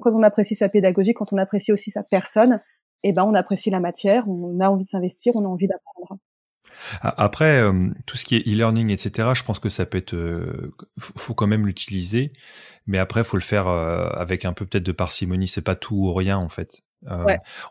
quand 0.00 0.12
on 0.12 0.22
apprécie 0.22 0.54
sa 0.54 0.68
pédagogie 0.68 1.14
quand 1.14 1.32
on 1.32 1.38
apprécie 1.38 1.72
aussi 1.72 1.90
sa 1.90 2.02
personne 2.02 2.60
et 3.02 3.12
ben 3.12 3.24
on 3.24 3.34
apprécie 3.34 3.70
la 3.70 3.80
matière 3.80 4.28
on 4.28 4.60
a 4.60 4.68
envie 4.68 4.84
de 4.84 4.88
s'investir 4.88 5.34
on 5.36 5.44
a 5.44 5.48
envie 5.48 5.66
d'apprendre 5.66 6.18
après 7.00 7.60
euh, 7.60 7.90
tout 8.06 8.16
ce 8.16 8.24
qui 8.24 8.36
est 8.36 8.46
e-learning 8.46 8.90
etc 8.90 9.30
je 9.34 9.42
pense 9.42 9.58
que 9.58 9.68
ça 9.68 9.84
peut 9.84 9.98
être 9.98 10.14
euh, 10.14 10.72
faut 10.98 11.34
quand 11.34 11.46
même 11.46 11.66
l'utiliser 11.66 12.32
mais 12.86 12.98
après 12.98 13.24
faut 13.24 13.36
le 13.36 13.42
faire 13.42 13.66
euh, 13.66 14.08
avec 14.10 14.44
un 14.44 14.52
peu 14.52 14.64
peut-être 14.64 14.84
de 14.84 14.92
parcimonie 14.92 15.48
c'est 15.48 15.62
pas 15.62 15.76
tout 15.76 15.96
ou 15.96 16.14
rien 16.14 16.38
en 16.38 16.48
fait 16.48 16.82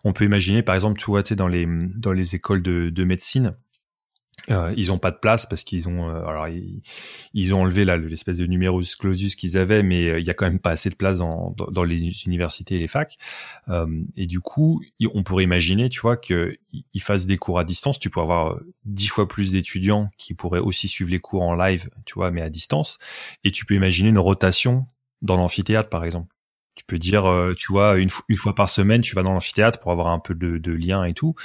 on 0.04 0.14
peut 0.14 0.26
imaginer 0.26 0.62
par 0.64 0.76
exemple 0.76 1.00
tu 1.00 1.06
vois 1.06 1.24
tu 1.24 1.30
sais 1.30 1.36
dans 1.36 1.48
les 1.48 1.68
dans 1.68 2.12
les 2.12 2.36
écoles 2.36 2.62
de, 2.62 2.90
de 2.90 3.04
médecine 3.04 3.56
euh, 4.50 4.74
ils 4.76 4.92
ont 4.92 4.98
pas 4.98 5.12
de 5.12 5.18
place 5.18 5.46
parce 5.46 5.64
qu'ils 5.64 5.88
ont 5.88 6.10
euh, 6.10 6.26
alors 6.26 6.48
ils, 6.48 7.54
ont 7.54 7.62
enlevé 7.62 7.86
là 7.86 7.98
l'espèce 7.98 8.38
de 8.38 8.48
numerus 8.48 8.96
clausus 8.96 9.36
qu'ils 9.36 9.56
avaient 9.56 9.84
mais 9.84 10.10
euh, 10.10 10.20
il 10.20 10.26
y 10.26 10.32
a 10.32 10.34
quand 10.34 10.46
même 10.46 10.60
pas 10.60 10.72
assez 10.72 10.90
de 10.90 10.96
place 10.96 11.20
dans, 11.20 11.54
dans, 11.56 11.84
les 11.84 12.26
universités 12.26 12.76
et 12.76 12.80
les 12.80 12.88
facs. 12.88 13.18
Et 14.16 14.26
du 14.26 14.40
coup 14.40 14.82
on 15.14 15.24
pourrait 15.24 15.44
imaginer 15.44 15.90
tu 15.90 16.00
vois 16.00 16.18
que 16.18 16.56
ils 16.94 17.02
fassent 17.02 17.28
des 17.28 17.38
cours 17.38 17.60
à 17.60 17.64
distance. 17.64 18.00
Tu 18.00 18.10
pourrais 18.10 18.24
avoir 18.24 18.60
dix 18.84 19.08
fois 19.08 19.28
plus 19.28 19.52
d'étudiants 19.52 20.10
qui 20.18 20.34
pourraient 20.34 20.60
aussi 20.60 20.88
suivre 20.88 21.12
les 21.12 21.20
cours 21.20 21.44
en 21.44 21.56
live 21.56 21.90
tu 22.06 22.16
vois 22.16 22.32
mais 22.32 22.42
à 22.42 22.50
distance. 22.50 22.98
Et 23.44 23.52
tu 23.52 23.66
peux 23.66 23.76
imaginer 23.76 24.10
une 24.10 24.20
rotation 24.20 24.88
dans 25.22 25.38
l'amphithéâtre 25.38 25.90
par 25.90 26.04
exemple 26.04 26.36
tu 26.82 26.86
peux 26.88 26.98
dire, 26.98 27.30
euh, 27.30 27.54
tu 27.56 27.72
vois, 27.72 27.98
une, 27.98 28.10
une, 28.28 28.36
fois 28.36 28.56
par 28.56 28.68
semaine, 28.68 29.02
tu 29.02 29.14
vas 29.14 29.22
dans 29.22 29.34
l'amphithéâtre 29.34 29.80
pour 29.80 29.92
avoir 29.92 30.08
un 30.08 30.18
peu 30.18 30.34
de, 30.34 30.58
de 30.58 30.72
lien 30.72 31.04
et 31.04 31.14
tout, 31.14 31.36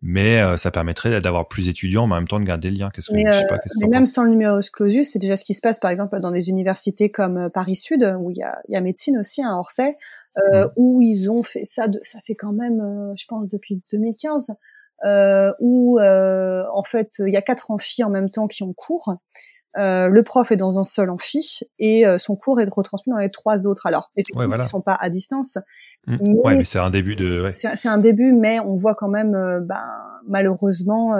mais 0.00 0.40
euh, 0.40 0.56
ça 0.56 0.70
permettrait 0.70 1.20
d'avoir 1.20 1.48
plus 1.48 1.66
d'étudiants, 1.66 2.06
mais 2.06 2.14
en 2.14 2.16
même 2.16 2.28
temps 2.28 2.40
de 2.40 2.46
garder 2.46 2.70
le 2.70 2.78
lien. 2.78 2.90
Qu'est-ce 2.90 3.10
que, 3.10 3.14
mais, 3.14 3.24
je 3.30 3.38
sais 3.40 3.46
pas, 3.46 3.58
qu'est-ce 3.58 3.78
mais 3.78 3.88
même 3.88 4.06
sans 4.06 4.24
le 4.24 4.30
numerus 4.30 4.70
clausus, 4.70 5.10
c'est 5.10 5.18
déjà 5.18 5.36
ce 5.36 5.44
qui 5.44 5.52
se 5.52 5.60
passe, 5.60 5.80
par 5.80 5.90
exemple, 5.90 6.18
dans 6.20 6.30
des 6.30 6.48
universités 6.48 7.10
comme 7.10 7.36
euh, 7.36 7.48
Paris 7.50 7.76
Sud, 7.76 8.16
où 8.18 8.30
il 8.30 8.38
y 8.38 8.42
a, 8.42 8.58
y 8.68 8.76
a 8.76 8.80
médecine 8.80 9.18
aussi, 9.18 9.42
à 9.42 9.48
hein, 9.48 9.58
Orsay, 9.58 9.98
euh, 10.38 10.64
mmh. 10.64 10.70
où 10.76 11.02
ils 11.02 11.30
ont 11.30 11.42
fait 11.42 11.64
ça, 11.64 11.88
de, 11.88 12.00
ça 12.02 12.20
fait 12.26 12.34
quand 12.34 12.52
même, 12.52 13.12
je 13.18 13.26
pense, 13.26 13.50
depuis 13.50 13.82
2015, 13.92 14.54
euh, 15.04 15.52
où 15.60 16.00
en 16.00 16.84
fait, 16.84 17.10
il 17.18 17.32
y 17.34 17.36
a 17.36 17.42
quatre 17.42 17.70
amphis 17.70 18.02
en 18.02 18.10
même 18.10 18.30
temps 18.30 18.46
qui 18.46 18.62
ont 18.62 18.72
cours. 18.72 19.14
Euh, 19.78 20.08
le 20.08 20.22
prof 20.22 20.50
est 20.50 20.56
dans 20.56 20.78
un 20.78 20.84
seul 20.84 21.10
amphi 21.10 21.60
et 21.78 22.06
euh, 22.06 22.18
son 22.18 22.36
cours 22.36 22.60
est 22.60 22.68
retransmis 22.68 23.12
dans 23.12 23.18
les 23.18 23.30
trois 23.30 23.66
autres. 23.66 23.86
Alors, 23.86 24.10
effectivement, 24.16 24.42
ils 24.42 24.58
ne 24.58 24.62
sont 24.62 24.80
pas 24.80 24.96
à 24.98 25.10
distance. 25.10 25.58
Mmh. 26.06 26.16
Mais 26.20 26.34
ouais, 26.44 26.56
mais 26.56 26.64
c'est 26.64 26.78
un 26.78 26.90
début 26.90 27.16
de. 27.16 27.42
Ouais. 27.42 27.52
C'est 27.52 27.88
un 27.88 27.98
début, 27.98 28.32
mais 28.32 28.60
on 28.60 28.76
voit 28.76 28.94
quand 28.94 29.08
même, 29.08 29.34
euh, 29.34 29.60
ben, 29.60 29.84
malheureusement, 30.26 31.14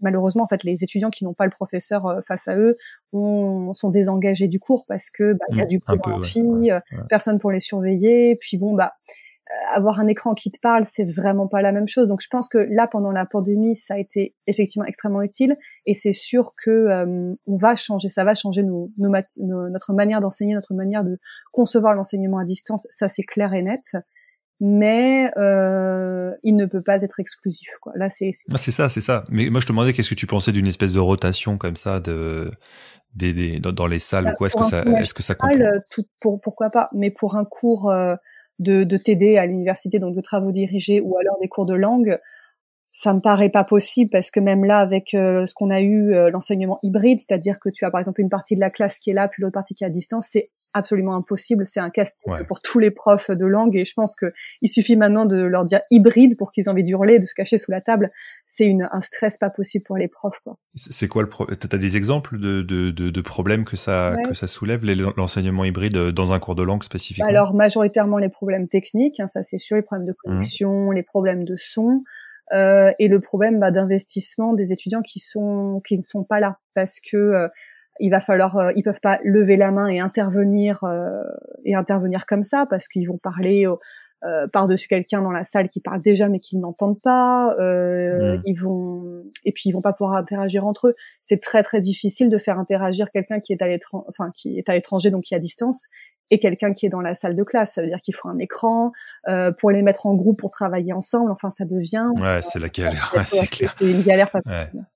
malheureusement, 0.00 0.44
en 0.44 0.48
fait, 0.48 0.62
les 0.62 0.84
étudiants 0.84 1.10
qui 1.10 1.24
n'ont 1.24 1.34
pas 1.34 1.44
le 1.44 1.50
professeur 1.50 2.22
face 2.26 2.46
à 2.48 2.56
eux 2.56 2.76
ont, 3.12 3.72
sont 3.74 3.90
désengagés 3.90 4.46
du 4.46 4.60
cours 4.60 4.84
parce 4.86 5.10
que 5.10 5.32
bah, 5.32 5.44
il 5.50 5.56
y 5.56 5.60
a 5.60 5.64
mmh, 5.64 5.68
du 5.68 5.80
cours 5.80 6.14
amphi, 6.14 6.70
personne 7.08 7.38
pour 7.38 7.50
les 7.50 7.60
surveiller. 7.60 8.36
Puis 8.36 8.58
bon, 8.58 8.74
bah 8.74 8.92
euh, 9.06 9.27
avoir 9.72 10.00
un 10.00 10.06
écran 10.06 10.34
qui 10.34 10.50
te 10.50 10.58
parle, 10.60 10.84
c'est 10.84 11.04
vraiment 11.04 11.46
pas 11.46 11.62
la 11.62 11.72
même 11.72 11.88
chose. 11.88 12.08
Donc 12.08 12.20
je 12.20 12.28
pense 12.30 12.48
que 12.48 12.58
là, 12.58 12.86
pendant 12.86 13.10
la 13.10 13.26
pandémie, 13.26 13.74
ça 13.74 13.94
a 13.94 13.98
été 13.98 14.34
effectivement 14.46 14.86
extrêmement 14.86 15.22
utile, 15.22 15.56
et 15.86 15.94
c'est 15.94 16.12
sûr 16.12 16.52
que 16.62 16.70
euh, 16.70 17.34
on 17.46 17.56
va 17.56 17.76
changer, 17.76 18.08
ça 18.08 18.24
va 18.24 18.34
changer 18.34 18.62
nos, 18.62 18.90
nos, 18.98 19.10
notre 19.70 19.92
manière 19.92 20.20
d'enseigner, 20.20 20.54
notre 20.54 20.74
manière 20.74 21.04
de 21.04 21.18
concevoir 21.52 21.94
l'enseignement 21.94 22.38
à 22.38 22.44
distance. 22.44 22.86
Ça, 22.90 23.08
c'est 23.08 23.24
clair 23.24 23.54
et 23.54 23.62
net. 23.62 23.82
Mais 24.60 25.30
euh, 25.36 26.32
il 26.42 26.56
ne 26.56 26.66
peut 26.66 26.82
pas 26.82 27.02
être 27.02 27.20
exclusif. 27.20 27.68
Quoi. 27.80 27.92
Là, 27.94 28.10
c'est 28.10 28.30
c'est 28.32 28.72
ça, 28.72 28.88
c'est 28.88 29.00
ça. 29.00 29.24
Mais 29.28 29.50
moi, 29.50 29.60
je 29.60 29.66
te 29.66 29.72
demandais 29.72 29.92
qu'est-ce 29.92 30.10
que 30.10 30.16
tu 30.16 30.26
pensais 30.26 30.50
d'une 30.50 30.66
espèce 30.66 30.92
de 30.92 30.98
rotation 30.98 31.58
comme 31.58 31.76
ça 31.76 32.00
de 32.00 32.50
des, 33.14 33.32
des 33.32 33.60
dans, 33.60 33.86
les 33.86 34.00
salles 34.00 34.24
ou 34.24 34.28
bah, 34.30 34.34
quoi? 34.34 34.46
Est-ce 34.48 34.56
que 34.56 34.64
ça, 34.64 34.82
est-ce 34.82 35.14
que 35.14 35.22
ça 35.22 35.36
tout, 35.90 36.04
pour, 36.18 36.40
Pourquoi 36.40 36.70
pas? 36.70 36.90
Mais 36.92 37.12
pour 37.12 37.36
un 37.36 37.44
cours 37.44 37.88
euh, 37.90 38.16
de, 38.58 38.84
de 38.84 38.96
t'aider 38.96 39.36
à 39.36 39.46
l'université, 39.46 39.98
donc 39.98 40.14
de 40.14 40.20
travaux 40.20 40.52
dirigés 40.52 41.00
ou 41.00 41.16
alors 41.18 41.38
des 41.40 41.48
cours 41.48 41.66
de 41.66 41.74
langue, 41.74 42.18
ça 42.90 43.12
me 43.12 43.20
paraît 43.20 43.50
pas 43.50 43.64
possible 43.64 44.10
parce 44.10 44.30
que 44.30 44.40
même 44.40 44.64
là, 44.64 44.78
avec 44.78 45.14
euh, 45.14 45.46
ce 45.46 45.54
qu'on 45.54 45.70
a 45.70 45.80
eu, 45.80 46.14
euh, 46.14 46.30
l'enseignement 46.30 46.78
hybride, 46.82 47.20
c'est-à-dire 47.20 47.60
que 47.60 47.68
tu 47.68 47.84
as 47.84 47.90
par 47.90 48.00
exemple 48.00 48.20
une 48.20 48.28
partie 48.28 48.54
de 48.54 48.60
la 48.60 48.70
classe 48.70 48.98
qui 48.98 49.10
est 49.10 49.14
là, 49.14 49.28
puis 49.28 49.42
l'autre 49.42 49.54
partie 49.54 49.74
qui 49.74 49.84
est 49.84 49.86
à 49.86 49.90
distance, 49.90 50.28
c'est 50.30 50.50
absolument 50.74 51.14
impossible. 51.14 51.64
C'est 51.64 51.80
un 51.80 51.90
casse 51.90 52.16
pour 52.46 52.60
tous 52.60 52.78
les 52.78 52.90
profs 52.90 53.30
de 53.30 53.46
langue 53.46 53.76
et 53.76 53.84
je 53.84 53.92
pense 53.94 54.14
que 54.16 54.32
il 54.62 54.68
suffit 54.68 54.96
maintenant 54.96 55.26
de 55.26 55.36
leur 55.36 55.64
dire 55.64 55.80
hybride 55.90 56.36
pour 56.36 56.52
qu'ils 56.52 56.64
aient 56.64 56.68
envie 56.68 56.84
d'hurler, 56.84 57.18
de 57.18 57.24
se 57.24 57.34
cacher 57.34 57.58
sous 57.58 57.70
la 57.70 57.80
table. 57.80 58.10
C'est 58.46 58.74
un 58.90 59.00
stress 59.00 59.38
pas 59.38 59.50
possible 59.50 59.84
pour 59.84 59.96
les 59.96 60.08
profs. 60.08 60.40
Quoi. 60.44 60.58
C'est 60.74 61.08
quoi 61.08 61.22
le 61.22 61.28
problème 61.28 61.56
T'as 61.56 61.78
des 61.78 61.96
exemples 61.96 62.38
de, 62.38 62.62
de, 62.62 62.90
de, 62.90 63.10
de, 63.10 63.20
problèmes 63.20 63.64
que 63.64 63.76
ça 63.76 64.16
que 64.26 64.34
ça 64.34 64.46
soulève 64.46 64.82
l'enseignement 65.16 65.64
hybride 65.64 65.96
euh, 65.96 66.12
dans 66.12 66.32
un 66.32 66.38
cours 66.38 66.54
de 66.54 66.62
langue 66.62 66.82
spécifiquement? 66.82 67.28
Alors 67.28 67.54
majoritairement 67.54 68.18
les 68.18 68.28
problèmes 68.28 68.68
techniques, 68.68 69.20
hein, 69.20 69.26
ça 69.26 69.42
c'est 69.42 69.58
sûr, 69.58 69.76
les 69.76 69.82
problèmes 69.82 70.06
de 70.06 70.12
mmh. 70.12 70.24
connexion, 70.24 70.90
les 70.90 71.02
problèmes 71.02 71.44
de 71.44 71.56
son. 71.56 72.02
Euh, 72.52 72.92
et 72.98 73.08
le 73.08 73.20
problème 73.20 73.60
bah, 73.60 73.70
d'investissement 73.70 74.54
des 74.54 74.72
étudiants 74.72 75.02
qui 75.02 75.20
sont 75.20 75.82
qui 75.86 75.96
ne 75.96 76.02
sont 76.02 76.24
pas 76.24 76.40
là 76.40 76.58
parce 76.74 76.98
que 77.00 77.16
euh, 77.16 77.48
il 78.00 78.10
va 78.10 78.20
falloir 78.20 78.56
euh, 78.56 78.72
ils 78.74 78.82
peuvent 78.82 79.00
pas 79.02 79.18
lever 79.22 79.56
la 79.56 79.70
main 79.70 79.88
et 79.88 80.00
intervenir 80.00 80.82
euh, 80.84 81.22
et 81.64 81.74
intervenir 81.74 82.24
comme 82.26 82.42
ça 82.42 82.64
parce 82.68 82.88
qu'ils 82.88 83.06
vont 83.06 83.18
parler 83.18 83.66
par-dessus 84.52 84.88
quelqu'un 84.88 85.22
dans 85.22 85.30
la 85.30 85.44
salle 85.44 85.68
qui 85.68 85.80
parle 85.80 86.02
déjà 86.02 86.28
mais 86.28 86.40
qu'ils 86.40 86.58
n'entendent 86.58 87.00
pas 87.00 87.54
mmh. 87.56 88.42
ils 88.46 88.54
vont 88.54 89.22
et 89.44 89.52
puis 89.52 89.68
ils 89.68 89.72
vont 89.72 89.80
pas 89.80 89.92
pouvoir 89.92 90.16
interagir 90.16 90.66
entre 90.66 90.88
eux 90.88 90.94
c'est 91.22 91.40
très 91.40 91.62
très 91.62 91.80
difficile 91.80 92.28
de 92.28 92.36
faire 92.36 92.58
interagir 92.58 93.12
quelqu'un 93.12 93.38
qui 93.38 93.52
est 93.52 93.62
à 93.62 93.68
l'étranger 93.68 94.04
enfin 94.08 94.32
qui 94.34 94.58
est 94.58 94.68
à 94.68 94.72
l'étranger 94.72 95.12
donc 95.12 95.22
qui 95.22 95.34
est 95.34 95.36
à 95.36 95.40
distance 95.40 95.86
et 96.30 96.38
quelqu'un 96.38 96.74
qui 96.74 96.86
est 96.86 96.88
dans 96.88 97.00
la 97.00 97.14
salle 97.14 97.34
de 97.34 97.42
classe. 97.42 97.74
Ça 97.74 97.82
veut 97.82 97.88
dire 97.88 98.00
qu'il 98.00 98.14
faut 98.14 98.28
un 98.28 98.38
écran 98.38 98.92
euh, 99.28 99.52
pour 99.52 99.70
les 99.70 99.82
mettre 99.82 100.06
en 100.06 100.14
groupe 100.14 100.38
pour 100.38 100.50
travailler 100.50 100.92
ensemble. 100.92 101.30
Enfin, 101.30 101.50
ça 101.50 101.64
devient. 101.64 102.06
Ouais, 102.16 102.40
c'est 102.42 102.58
la 102.58 102.68
galère. 102.68 103.14
c'est 103.24 103.46
clair. 103.46 103.74
C'est 103.78 103.90
une 103.90 104.02
galère 104.02 104.30
pas 104.30 104.42
possible. 104.42 104.86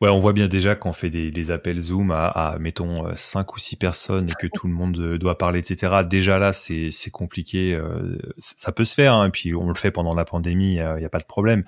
Ouais, 0.00 0.08
on 0.08 0.18
voit 0.18 0.32
bien 0.32 0.48
déjà 0.48 0.74
qu'on 0.74 0.92
fait 0.92 1.10
des, 1.10 1.30
des, 1.30 1.50
appels 1.50 1.80
Zoom 1.80 2.10
à, 2.10 2.26
à, 2.28 2.58
mettons 2.58 3.06
euh, 3.06 3.12
cinq 3.14 3.54
ou 3.54 3.58
six 3.58 3.76
personnes 3.76 4.28
et 4.30 4.34
que 4.38 4.46
tout 4.46 4.66
le 4.66 4.72
monde 4.72 4.98
euh, 4.98 5.18
doit 5.18 5.36
parler, 5.36 5.58
etc. 5.58 6.02
Déjà 6.08 6.38
là, 6.38 6.52
c'est 6.52 6.90
compliqué. 7.12 7.74
Euh, 7.74 8.16
ça 8.38 8.72
peut 8.72 8.84
se 8.84 8.94
faire, 8.94 9.14
hein, 9.14 9.30
puis 9.30 9.54
on 9.54 9.68
le 9.68 9.74
fait 9.74 9.90
pendant 9.90 10.14
la 10.14 10.24
pandémie, 10.24 10.76
il 10.76 10.96
n'y 10.98 11.04
a 11.04 11.08
pas 11.08 11.18
de 11.18 11.24
problème. 11.24 11.64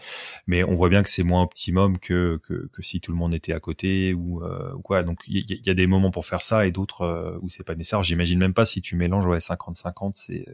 Mais 0.47 0.65
on 0.65 0.75
voit 0.75 0.89
bien 0.89 1.03
que 1.03 1.11
c'est 1.11 1.23
moins 1.23 1.43
optimum 1.43 1.99
que, 1.99 2.41
que, 2.43 2.69
que 2.73 2.83
si 2.83 3.01
tout 3.01 3.13
le 3.13 3.19
monde 3.19 3.35
était 3.35 3.53
à 3.53 3.61
côté 3.61 4.15
ou, 4.15 4.43
ou 4.43 4.81
quoi. 4.83 5.03
Donc 5.03 5.21
il 5.29 5.39
y, 5.39 5.63
y, 5.67 5.71
a 5.71 5.75
des 5.75 5.87
moments 5.87 6.11
pour 6.11 6.27
faire 6.27 6.43
ça 6.43 6.67
et 6.67 6.71
d'autres 6.71 7.39
où 7.43 7.49
c'est 7.49 7.65
pas 7.65 7.75
nécessaire. 7.75 8.03
J'imagine 8.03 8.39
même 8.39 8.55
pas 8.55 8.67
si 8.67 8.81
tu 8.81 8.97
mélanges 8.97 9.27
ouais 9.27 9.39
50-50, 9.39 10.13
c'est 10.15 10.47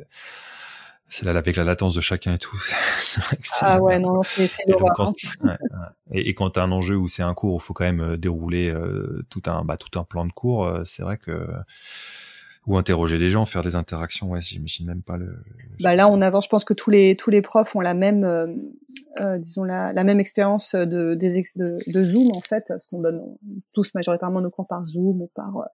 c'est 1.08 1.24
là 1.24 1.30
avec 1.36 1.56
la 1.56 1.64
latence 1.64 1.94
de 1.94 2.00
chacun 2.00 2.34
et 2.34 2.38
tout. 2.38 2.60
ah 3.60 3.80
ouais, 3.80 3.98
non, 3.98 4.22
c'est 4.22 4.48
hein. 4.70 5.56
Et, 6.10 6.30
et, 6.30 6.34
quand 6.34 6.50
tu 6.50 6.58
as 6.58 6.62
un 6.62 6.72
enjeu 6.72 6.96
où 6.96 7.08
c'est 7.08 7.22
un 7.22 7.34
cours 7.34 7.54
où 7.54 7.58
il 7.58 7.62
faut 7.62 7.74
quand 7.74 7.84
même 7.84 8.00
euh, 8.00 8.16
dérouler 8.16 8.70
euh, 8.70 9.24
tout 9.30 9.42
un 9.46 9.64
bah, 9.64 9.76
tout 9.76 9.98
un 9.98 10.04
plan 10.04 10.26
de 10.26 10.32
cours, 10.32 10.64
euh, 10.64 10.82
c'est 10.84 11.02
vrai 11.02 11.18
que 11.18 11.46
ou 12.66 12.78
interroger 12.78 13.18
les 13.18 13.28
gens, 13.28 13.44
faire 13.44 13.62
des 13.62 13.74
interactions, 13.74 14.30
ouais, 14.30 14.40
j'imagine 14.40 14.86
même 14.86 15.02
pas 15.02 15.18
le. 15.18 15.36
Bah 15.80 15.94
là, 15.94 16.08
on 16.08 16.22
avance. 16.22 16.44
Je 16.44 16.48
pense 16.48 16.64
que 16.64 16.74
tous 16.74 16.90
les 16.90 17.14
tous 17.14 17.30
les 17.30 17.42
profs 17.42 17.76
ont 17.76 17.80
la 17.80 17.94
même, 17.94 18.24
euh, 18.24 19.38
disons 19.38 19.64
la, 19.64 19.92
la 19.92 20.04
même 20.04 20.18
expérience 20.18 20.74
de, 20.74 21.14
des 21.14 21.42
de, 21.56 21.78
de 21.86 22.04
Zoom 22.04 22.32
en 22.34 22.40
fait, 22.40 22.64
parce 22.68 22.86
qu'on 22.86 23.00
donne 23.00 23.20
tous 23.72 23.94
majoritairement 23.94 24.40
nos 24.40 24.50
cours 24.50 24.66
par 24.66 24.86
Zoom 24.86 25.20
ou 25.20 25.30
par 25.34 25.68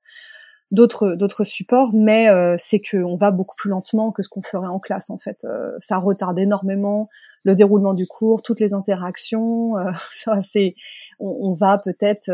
d'autres 0.71 1.15
d'autres 1.15 1.45
supports, 1.45 1.91
mais 1.93 2.29
euh, 2.29 2.55
c'est 2.57 2.81
qu'on 2.81 3.17
va 3.17 3.31
beaucoup 3.31 3.57
plus 3.57 3.71
lentement 3.71 4.13
que 4.13 4.23
ce 4.23 4.29
qu'on 4.29 4.43
ferait 4.43 4.69
en 4.69 4.79
classe 4.79 5.11
en 5.11 5.19
fait. 5.19 5.45
Euh, 5.45 5.73
ça 5.79 5.99
retarde 5.99 6.39
énormément 6.39 7.09
le 7.43 7.55
déroulement 7.55 7.95
du 7.95 8.07
cours, 8.07 8.43
toutes 8.43 8.61
les 8.61 8.75
interactions. 8.75 9.77
Euh, 9.79 9.91
ça, 10.13 10.41
c'est, 10.43 10.75
on, 11.19 11.55
va 11.55 11.79
peut-être 11.79 12.31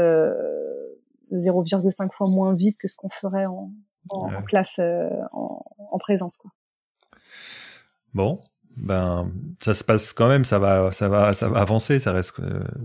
0,5 1.32 2.12
fois 2.12 2.28
moins 2.28 2.54
vite 2.54 2.76
que 2.78 2.88
ce 2.88 2.96
qu'on 2.96 3.08
ferait 3.08 3.46
en, 3.46 3.70
en, 4.10 4.42
classe 4.42 4.80
en, 5.32 5.62
en, 5.78 5.98
présence 5.98 6.36
quoi. 6.36 6.50
Bon, 8.14 8.40
ben 8.76 9.30
ça 9.62 9.74
se 9.74 9.84
passe 9.84 10.12
quand 10.12 10.28
même, 10.28 10.44
ça 10.44 10.58
va, 10.58 10.90
ça 10.90 11.08
va, 11.08 11.32
ça 11.34 11.48
va 11.48 11.60
avancer, 11.60 12.00
ça 12.00 12.12
reste. 12.12 12.40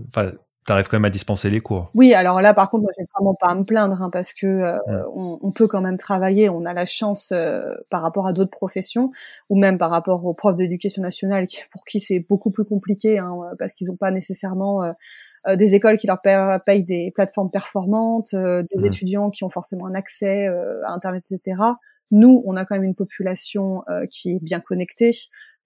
Enfin, 0.08 0.32
T'arrives 0.64 0.86
quand 0.86 0.96
même 0.96 1.04
à 1.04 1.10
dispenser 1.10 1.50
les 1.50 1.60
cours. 1.60 1.90
Oui, 1.94 2.14
alors 2.14 2.40
là, 2.40 2.54
par 2.54 2.70
contre, 2.70 2.84
moi, 2.84 2.92
j'ai 2.96 3.04
vraiment 3.12 3.34
pas 3.34 3.48
à 3.48 3.54
me 3.56 3.64
plaindre, 3.64 4.00
hein, 4.00 4.10
parce 4.10 4.32
que 4.32 4.46
euh, 4.46 4.78
on, 5.12 5.38
on, 5.42 5.50
peut 5.50 5.66
quand 5.66 5.80
même 5.80 5.96
travailler. 5.96 6.48
On 6.48 6.64
a 6.64 6.72
la 6.72 6.84
chance 6.84 7.32
euh, 7.32 7.74
par 7.90 8.00
rapport 8.00 8.28
à 8.28 8.32
d'autres 8.32 8.52
professions, 8.52 9.10
ou 9.50 9.58
même 9.58 9.76
par 9.76 9.90
rapport 9.90 10.24
aux 10.24 10.34
profs 10.34 10.54
d'éducation 10.54 11.02
nationale, 11.02 11.48
pour 11.72 11.84
qui 11.84 11.98
c'est 11.98 12.20
beaucoup 12.20 12.52
plus 12.52 12.64
compliqué, 12.64 13.18
hein, 13.18 13.34
parce 13.58 13.74
qu'ils 13.74 13.88
n'ont 13.88 13.96
pas 13.96 14.12
nécessairement 14.12 14.84
euh, 14.84 15.56
des 15.56 15.74
écoles 15.74 15.96
qui 15.96 16.06
leur 16.06 16.20
payent 16.22 16.84
des 16.84 17.10
plateformes 17.12 17.50
performantes, 17.50 18.32
des 18.32 18.86
étudiants 18.86 19.30
qui 19.30 19.42
ont 19.42 19.50
forcément 19.50 19.86
un 19.86 19.94
accès 19.96 20.46
à 20.46 20.92
Internet, 20.92 21.24
etc. 21.28 21.60
Nous, 22.12 22.40
on 22.46 22.54
a 22.54 22.64
quand 22.64 22.76
même 22.76 22.84
une 22.84 22.94
population 22.94 23.82
qui 24.08 24.36
est 24.36 24.38
bien 24.40 24.60
connectée 24.60 25.10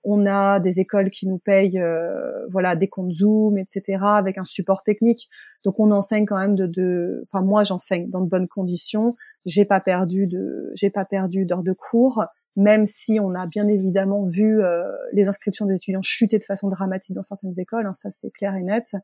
On 0.09 0.25
a 0.25 0.61
des 0.61 0.79
écoles 0.79 1.11
qui 1.11 1.27
nous 1.27 1.39
payent, 1.39 1.81
euh, 1.81 2.47
voilà, 2.49 2.77
des 2.77 2.87
comptes 2.87 3.11
Zoom, 3.11 3.59
etc., 3.59 3.99
avec 4.03 4.39
un 4.39 4.45
support 4.45 4.85
technique. 4.85 5.29
Donc 5.65 5.81
on 5.81 5.91
enseigne 5.91 6.27
quand 6.27 6.39
même 6.39 6.55
de, 6.55 6.67
de... 6.67 7.27
enfin 7.29 7.45
moi 7.45 7.65
j'enseigne 7.65 8.09
dans 8.09 8.21
de 8.21 8.29
bonnes 8.29 8.47
conditions. 8.47 9.17
J'ai 9.47 9.65
pas 9.65 9.81
perdu 9.81 10.29
de, 10.29 10.71
j'ai 10.75 10.91
pas 10.91 11.05
perdu 11.05 11.45
d'heures 11.45 11.65
de 11.65 11.73
cours, 11.73 12.25
même 12.55 12.87
si 12.87 13.19
on 13.21 13.35
a 13.35 13.47
bien 13.47 13.67
évidemment 13.67 14.23
vu 14.25 14.63
euh, 14.63 14.85
les 15.13 15.27
inscriptions 15.27 15.67
des 15.67 15.75
étudiants 15.75 16.03
chuter 16.03 16.39
de 16.39 16.45
façon 16.45 16.69
dramatique 16.69 17.17
dans 17.17 17.25
certaines 17.25 17.59
écoles. 17.59 17.87
Hein, 17.87 17.95
ça 17.95 18.13
c'est 18.13 18.31
clair 18.31 18.55
et 18.55 18.63
net. 18.63 18.95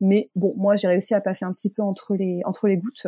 Mais 0.00 0.30
bon, 0.34 0.54
moi 0.56 0.76
j'ai 0.76 0.88
réussi 0.88 1.14
à 1.14 1.20
passer 1.20 1.44
un 1.44 1.52
petit 1.52 1.70
peu 1.70 1.82
entre 1.82 2.14
les 2.14 2.40
entre 2.44 2.68
les 2.68 2.76
gouttes. 2.76 3.06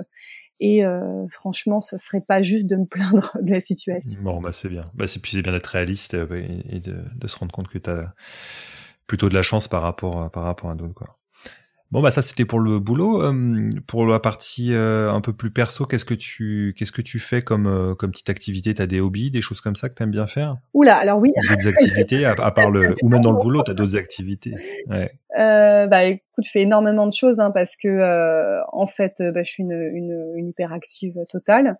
Et 0.63 0.85
euh, 0.85 1.27
franchement, 1.29 1.81
ce 1.81 1.97
serait 1.97 2.21
pas 2.21 2.43
juste 2.43 2.67
de 2.67 2.77
me 2.77 2.85
plaindre 2.85 3.37
de 3.41 3.51
la 3.51 3.61
situation. 3.61 4.21
Bon, 4.23 4.41
bah 4.41 4.53
c'est 4.53 4.69
bien. 4.69 4.91
Bah 4.95 5.07
c'est 5.07 5.21
puis 5.21 5.33
c'est 5.33 5.43
bien 5.43 5.53
d'être 5.53 5.69
réaliste 5.69 6.15
euh, 6.15 6.47
et, 6.69 6.81
de, 6.81 6.97
de, 7.15 7.27
se 7.27 7.39
rendre 7.39 7.53
compte 7.53 7.69
que 7.69 7.79
tu 7.79 7.89
as 7.89 8.15
plutôt 9.07 9.29
de 9.29 9.35
la 9.35 9.43
chance 9.43 9.69
par 9.69 9.83
rapport 9.83 10.31
par 10.31 10.45
rapport 10.45 10.71
à 10.71 10.75
d'autres 10.75 10.95
quoi. 10.95 11.20
Bon 11.93 12.01
bah 12.01 12.13
ça 12.13 12.23
c'était 12.23 12.45
pour 12.45 12.61
le 12.61 12.79
boulot. 12.79 13.21
Euh, 13.21 13.69
pour 13.89 14.07
la 14.07 14.21
partie 14.21 14.73
euh, 14.73 15.13
un 15.13 15.21
peu 15.21 15.33
plus 15.33 15.51
perso, 15.51 15.87
qu'est-ce 15.87 16.05
que 16.05 16.15
tu 16.15 16.73
qu'est-ce 16.77 16.93
que 16.93 17.03
tu 17.03 17.19
fais 17.19 17.43
comme 17.43 17.67
euh, 17.67 17.97
comme 17.97 18.13
petite 18.13 18.31
activité? 18.31 18.73
T'as 18.75 18.87
des 18.87 19.01
hobbies, 19.01 19.33
des 19.33 19.41
choses 19.41 19.61
comme 19.61 19.75
ça 19.75 19.89
que 19.89 19.95
t'aimes 19.95 20.13
bien 20.13 20.29
faire? 20.29 20.57
Oula, 20.73 20.97
alors 20.97 21.19
oui. 21.19 21.33
D'autres 21.49 21.67
activités 21.67 22.25
à, 22.25 22.51
part 22.53 22.71
le 22.71 22.95
ou 23.03 23.09
même 23.09 23.23
dans 23.23 23.33
le 23.33 23.39
boulot, 23.39 23.63
t'as 23.63 23.75
d'autres 23.75 23.97
activités? 23.97 24.55
Ouais. 24.89 25.11
bah 25.37 26.05
écoute, 26.05 26.45
je 26.45 26.51
fais 26.51 26.63
énormément 26.63 27.09
de 27.09 27.13
choses 27.13 27.41
hein, 27.41 27.51
parce 27.51 27.75
que 27.75 28.61
en 28.73 28.87
fait, 28.87 29.21
bah, 29.35 29.43
je 29.43 29.51
suis 29.51 29.65
une, 29.65 29.73
une, 29.73 30.33
une 30.37 30.49
hyperactive 30.51 31.19
totale. 31.29 31.77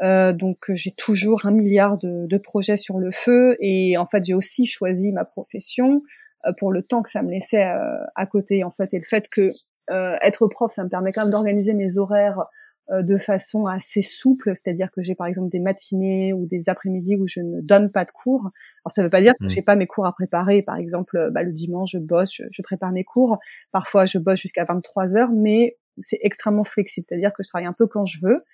donc 0.00 0.58
j'ai 0.68 0.92
toujours 0.92 1.44
un 1.44 1.50
milliard 1.50 1.98
de, 1.98 2.28
de 2.28 2.38
projets 2.38 2.76
sur 2.76 2.98
le 2.98 3.10
feu 3.10 3.56
et 3.58 3.98
en 3.98 4.06
fait 4.06 4.22
j'ai 4.22 4.34
aussi 4.34 4.66
choisi 4.66 5.10
ma 5.10 5.24
profession 5.24 6.02
euh, 6.02 6.29
pour 6.58 6.72
le 6.72 6.82
temps 6.82 7.02
que 7.02 7.10
ça 7.10 7.22
me 7.22 7.30
laissait 7.30 7.64
euh, 7.64 8.04
à 8.14 8.26
côté 8.26 8.64
en 8.64 8.70
fait 8.70 8.92
et 8.94 8.98
le 8.98 9.04
fait 9.04 9.28
que 9.28 9.50
euh, 9.90 10.16
être 10.22 10.46
prof 10.46 10.72
ça 10.72 10.84
me 10.84 10.88
permet 10.88 11.12
quand 11.12 11.22
même 11.22 11.30
d'organiser 11.30 11.74
mes 11.74 11.98
horaires 11.98 12.44
de 12.92 13.18
façon 13.18 13.66
assez 13.66 14.02
souple, 14.02 14.50
c'est-à-dire 14.52 14.90
que 14.90 15.00
j'ai 15.00 15.14
par 15.14 15.28
exemple 15.28 15.48
des 15.48 15.60
matinées 15.60 16.32
ou 16.32 16.46
des 16.46 16.68
après-midi 16.68 17.14
où 17.14 17.24
je 17.24 17.38
ne 17.38 17.60
donne 17.60 17.92
pas 17.92 18.04
de 18.04 18.10
cours. 18.10 18.40
Alors 18.84 18.90
ça 18.90 19.02
ne 19.02 19.06
veut 19.06 19.10
pas 19.10 19.20
dire 19.20 19.32
que 19.38 19.44
mmh. 19.44 19.48
j'ai 19.48 19.62
pas 19.62 19.76
mes 19.76 19.86
cours 19.86 20.06
à 20.06 20.12
préparer. 20.12 20.62
Par 20.62 20.74
exemple, 20.74 21.30
bah, 21.30 21.44
le 21.44 21.52
dimanche 21.52 21.90
je 21.92 21.98
bosse, 21.98 22.34
je, 22.34 22.42
je, 22.50 22.62
prépare 22.62 22.90
mes 22.90 23.04
cours. 23.04 23.38
Parfois 23.70 24.06
je 24.06 24.18
bosse 24.18 24.40
jusqu'à 24.40 24.64
23 24.64 25.16
heures, 25.16 25.30
mais 25.30 25.78
c'est 26.00 26.18
extrêmement 26.22 26.64
flexible, 26.64 27.06
c'est-à-dire 27.08 27.32
que 27.32 27.44
je 27.44 27.48
travaille 27.48 27.68
un 27.68 27.72
peu 27.72 27.86
quand 27.86 28.06
je 28.06 28.18
veux 28.26 28.44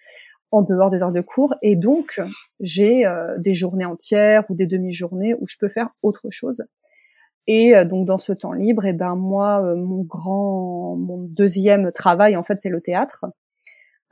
en 0.51 0.63
dehors 0.63 0.91
des 0.91 1.03
heures 1.03 1.13
de 1.13 1.21
cours 1.21 1.55
et 1.63 1.77
donc 1.77 2.21
j'ai 2.61 3.05
des 3.39 3.55
journées 3.55 3.85
entières 3.85 4.45
ou 4.51 4.55
des 4.55 4.67
demi-journées 4.67 5.35
où 5.35 5.47
je 5.47 5.57
peux 5.59 5.69
faire 5.69 5.91
autre 6.03 6.29
chose. 6.31 6.65
Et 7.47 7.77
euh, 7.77 7.85
donc 7.85 8.07
dans 8.07 8.19
ce 8.19 8.33
temps 8.33 8.53
libre, 8.53 8.85
et 8.85 8.91
eh 8.91 8.93
ben 8.93 9.15
moi, 9.15 9.63
euh, 9.63 9.77
mon 9.77 10.03
grand, 10.03 10.97
mon 10.97 11.19
deuxième 11.19 11.93
travail 11.93 12.37
en 12.37 12.43
fait, 12.43 12.61
c'est 12.61 12.69
le 12.69 12.81
théâtre, 12.81 13.27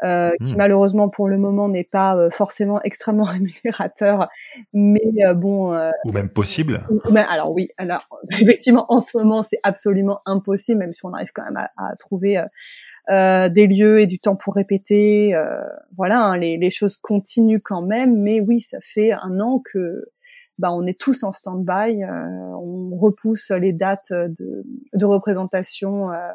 euh, 0.05 0.33
qui 0.44 0.55
mmh. 0.55 0.59
malheureusement 0.59 1.09
pour 1.09 1.29
le 1.29 1.38
moment 1.38 1.68
n'est 1.68 1.85
pas 1.85 2.16
euh, 2.16 2.31
forcément 2.31 2.81
extrêmement 2.85 3.25
rémunérateur, 3.25 4.29
mais 4.73 5.01
bon. 5.35 5.75
ou 6.05 6.12
même 6.12 6.29
possible. 6.29 6.83
alors 7.29 7.53
oui, 7.53 7.70
alors 7.77 8.07
effectivement 8.31 8.87
en 8.88 9.01
ce 9.01 9.18
moment 9.18 9.42
c'est 9.42 9.61
absolument 9.64 10.20
impossible, 10.27 10.79
même 10.79 10.92
si 10.92 11.05
on 11.05 11.12
arrive 11.12 11.31
quand 11.35 11.44
même 11.44 11.57
à, 11.57 11.70
à 11.77 11.97
trouver 11.97 12.40
des 13.09 13.66
lieux 13.66 14.01
et 14.01 14.07
du 14.07 14.20
temps 14.20 14.37
pour 14.37 14.55
répéter. 14.55 15.35
voilà, 15.97 16.20
hein, 16.20 16.37
les, 16.37 16.57
les 16.57 16.70
choses 16.70 16.97
continuent 16.99 17.62
quand 17.62 17.83
même, 17.83 18.23
mais 18.23 18.40
oui, 18.40 18.61
ça 18.61 18.79
fait 18.81 19.11
un 19.11 19.40
an 19.40 19.61
que 19.64 20.05
bah, 20.59 20.73
on 20.73 20.87
est 20.87 20.99
tous 20.99 21.23
en 21.23 21.33
stand-by, 21.33 22.03
euh, 22.03 22.57
on 22.57 22.97
repousse 22.97 23.51
les 23.51 23.73
dates 23.73 24.12
de, 24.12 24.64
de 24.93 25.05
représentation 25.05 26.11
euh, 26.11 26.31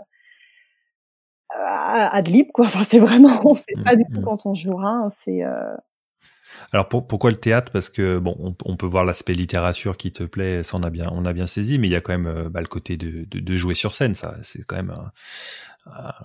à, 1.50 2.16
à 2.16 2.22
de 2.22 2.30
libre 2.30 2.52
quoi. 2.54 2.66
Enfin, 2.66 2.84
c'est 2.84 3.00
vraiment, 3.00 3.30
on 3.46 3.56
sait 3.56 3.76
pas 3.86 3.96
du 3.96 4.04
tout 4.06 4.20
mmh, 4.20 4.22
mmh. 4.22 4.26
quand 4.26 4.46
on 4.46 4.54
jouera. 4.56 4.90
Hein, 4.90 5.10
c'est 5.10 5.44
euh, 5.44 5.76
alors 6.72 6.88
pourquoi 6.88 7.32
le 7.32 7.38
théâtre? 7.38 7.72
Parce 7.72 7.90
que 7.90 8.20
bon, 8.20 8.56
on, 8.66 8.76
peut 8.76 8.86
voir 8.86 9.06
l'aspect 9.06 9.34
littérature 9.34 9.98
qui 9.98 10.12
te 10.12 10.24
plaît, 10.24 10.64
ça 10.64 10.78
on 10.78 10.84
a 10.84 10.90
bien, 10.90 11.10
on 11.12 11.26
a 11.26 11.34
bien 11.34 11.48
saisi, 11.48 11.80
mais 11.80 11.88
il 11.88 11.92
y 11.92 11.96
a 11.96 12.02
quand 12.02 12.18
même 12.18 12.50
bah, 12.50 12.62
le 12.62 12.68
côté 12.68 12.98
de, 12.98 13.26
de, 13.30 13.40
de, 13.40 13.56
jouer 13.56 13.74
sur 13.74 13.94
scène, 13.94 14.16
ça, 14.16 14.36
c'est 14.42 14.64
quand 14.66 14.76
même 14.76 14.96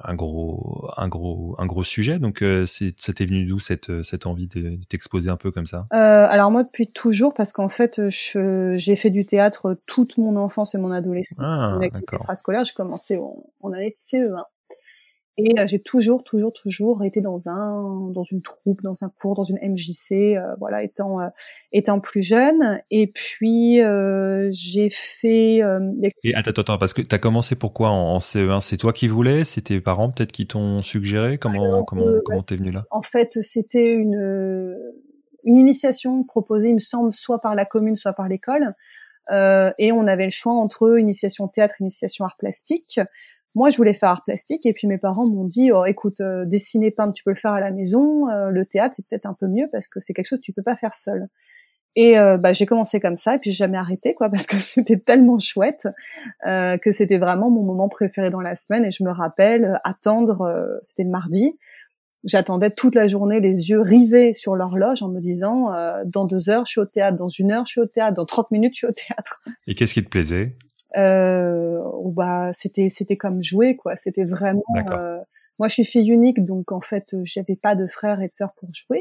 un 0.03 0.15
gros, 0.15 0.91
un 0.97 1.09
gros, 1.09 1.55
un 1.59 1.67
gros 1.67 1.85
sujet. 1.85 2.19
Donc, 2.19 2.43
euh, 2.43 2.67
c'était 2.67 3.27
venu 3.27 3.45
d'où 3.45 3.59
cette, 3.59 4.03
cette 4.03 4.27
envie 4.27 4.49
de, 4.49 4.79
t'exposer 4.89 5.31
un 5.31 5.37
peu 5.37 5.51
comme 5.51 5.67
ça? 5.67 5.87
Euh, 5.93 6.27
Alors 6.29 6.51
moi, 6.51 6.63
depuis 6.63 6.91
toujours, 6.91 7.35
parce 7.35 7.53
qu'en 7.53 7.69
fait, 7.69 8.01
j'ai 8.09 8.97
fait 8.97 9.11
du 9.11 9.25
théâtre 9.25 9.79
toute 9.87 10.19
mon 10.19 10.37
enfance 10.37 10.75
et 10.75 10.79
mon 10.79 10.91
adolescence. 10.91 11.39
Ah, 11.41 11.79
scolaire, 12.35 12.65
j'ai 12.65 12.75
commencé 12.75 13.17
en, 13.17 13.37
en 13.61 13.73
année 13.73 13.91
de 13.91 13.97
CE1. 13.97 14.45
Et 15.37 15.59
euh, 15.59 15.67
j'ai 15.67 15.81
toujours, 15.81 16.23
toujours, 16.23 16.53
toujours 16.53 17.03
été 17.03 17.21
dans 17.21 17.49
un, 17.49 18.11
dans 18.13 18.23
une 18.23 18.41
troupe, 18.41 18.83
dans 18.83 19.03
un 19.03 19.09
cours, 19.09 19.35
dans 19.35 19.43
une 19.43 19.59
MJC, 19.61 20.37
euh, 20.37 20.55
voilà, 20.61 20.85
étant, 20.85 21.21
euh, 21.21 21.29
étant 21.73 21.99
plus 21.99 22.23
jeune. 22.23 22.81
Et 22.91 23.09
puis 23.09 23.81
j'ai 24.51 24.89
fait. 24.91 25.61
Et 26.23 26.35
attends, 26.35 26.61
attends, 26.61 26.79
parce 26.79 26.93
que 26.93 27.03
tu 27.03 27.15
as 27.15 27.19
commencé 27.19 27.57
pourquoi 27.57 27.91
en, 27.91 28.15
en 28.15 28.19
CE1 28.19 28.61
C'est 28.61 28.77
toi 28.77 28.93
qui 28.93 29.09
voulais? 29.09 29.43
C'est 29.43 29.63
tes 29.63 29.81
parents 29.81 30.11
peut-être 30.11 30.33
qui 30.33 30.47
t'ont 30.47 30.83
suggéré? 30.83 31.39
Comment, 31.39 31.83
comment, 31.83 32.07
comment 32.25 32.43
t'es 32.43 32.57
venu 32.57 32.71
là? 32.71 32.85
En 32.91 33.03
fait, 33.03 33.39
c'était 33.43 33.93
une, 33.93 34.77
une 35.43 35.57
initiation 35.57 36.23
proposée, 36.23 36.69
il 36.69 36.75
me 36.75 36.81
semble, 36.81 37.13
soit 37.13 37.41
par 37.41 37.57
la 37.57 37.65
commune, 37.65 37.97
soit 37.97 38.13
par 38.13 38.29
l'école. 38.29 38.75
Euh, 39.31 39.73
et 39.79 39.93
on 39.93 40.07
avait 40.07 40.25
le 40.25 40.31
choix 40.31 40.53
entre 40.53 40.99
initiation 40.99 41.49
théâtre, 41.49 41.75
initiation 41.81 42.25
art 42.25 42.37
plastique. 42.37 43.01
Moi, 43.55 43.71
je 43.71 43.77
voulais 43.77 43.93
faire 43.93 44.11
art 44.11 44.25
plastique 44.25 44.67
et 44.67 44.73
puis 44.73 44.89
mes 44.89 44.99
parents 44.99 45.29
m'ont 45.29 45.45
dit 45.45 45.71
oh, 45.71 45.85
écoute, 45.85 46.21
euh, 46.21 46.45
dessiner, 46.45 46.91
peindre, 46.91 47.13
tu 47.13 47.23
peux 47.23 47.31
le 47.31 47.37
faire 47.37 47.53
à 47.53 47.61
la 47.61 47.71
maison. 47.71 48.29
Euh, 48.29 48.51
le 48.51 48.67
théâtre, 48.67 48.95
c'est 48.97 49.07
peut-être 49.07 49.27
un 49.27 49.35
peu 49.35 49.47
mieux 49.47 49.69
parce 49.71 49.89
que 49.89 50.01
c'est 50.01 50.13
quelque 50.13 50.27
chose 50.27 50.41
que 50.41 50.45
tu 50.45 50.53
peux 50.53 50.63
pas 50.63 50.77
faire 50.77 50.95
seul. 50.95 51.29
Et 51.97 52.19
euh, 52.19 52.37
bah, 52.37 52.53
j'ai 52.53 52.67
commencé 52.67 52.99
comme 52.99 53.17
ça 53.17 53.37
et 53.37 53.39
puis 53.39 53.53
j'ai 53.53 53.59
jamais 53.59 53.79
arrêté 53.79 54.15
quoi 54.15 54.29
parce 54.31 54.47
que 54.47 54.57
c'était 54.57 54.99
tellement 54.99 55.39
chouette 55.39 55.87
que 56.45 56.93
c'était 56.93 57.19
vraiment 57.19 57.51
mon 57.51 57.63
moment 57.63 57.89
préféré 57.89 58.31
dans 58.31 58.41
la 58.41 58.57
semaine. 58.57 58.85
Et 58.85 58.91
je 58.91 59.05
me 59.05 59.13
rappelle 59.13 59.81
attendre, 59.85 60.81
c'était 60.83 61.05
le 61.05 61.11
mardi, 61.11 61.57
j'attendais 62.25 62.71
toute 62.71 62.97
la 62.97 63.07
journée 63.07 63.39
les 63.39 63.71
yeux 63.71 63.81
rivés 63.81 64.35
sur 64.35 64.57
l'horloge 64.57 65.05
en 65.05 65.09
me 65.09 65.21
disant 65.21 65.71
dans 66.05 66.25
deux 66.25 66.51
heures 66.51 66.65
je 66.67 66.73
suis 66.73 66.81
au 66.81 66.87
théâtre, 66.87 67.17
dans 67.17 67.29
une 67.29 67.53
heure 67.53 67.65
je 67.65 67.73
suis 67.73 67.81
au 67.81 67.87
théâtre, 67.87 68.15
dans 68.15 68.27
30 68.27 68.51
minutes 68.51 68.75
je 68.75 68.79
suis 68.79 68.87
au 68.89 68.93
théâtre. 68.93 69.45
Et 69.69 69.77
qu'est-ce 69.77 69.95
qui 69.95 70.03
te 70.03 70.09
plaisait? 70.09 70.57
Euh, 70.97 71.81
bah 72.07 72.51
c'était 72.53 72.89
c'était 72.89 73.17
comme 73.17 73.43
jouer 73.43 73.77
quoi. 73.77 73.97
C'était 73.97 74.25
vraiment. 74.25 74.63
Euh, 74.91 75.19
moi, 75.59 75.69
je 75.69 75.75
suis 75.75 75.85
fille 75.85 76.11
unique, 76.11 76.45
donc 76.45 76.73
en 76.73 76.81
fait, 76.81 77.15
j'avais 77.23 77.57
pas 77.57 77.77
de 77.77 77.87
frères 77.87 78.21
et 78.21 78.27
de 78.27 78.33
sœurs 78.33 78.55
pour 78.55 78.71
jouer. 78.73 79.01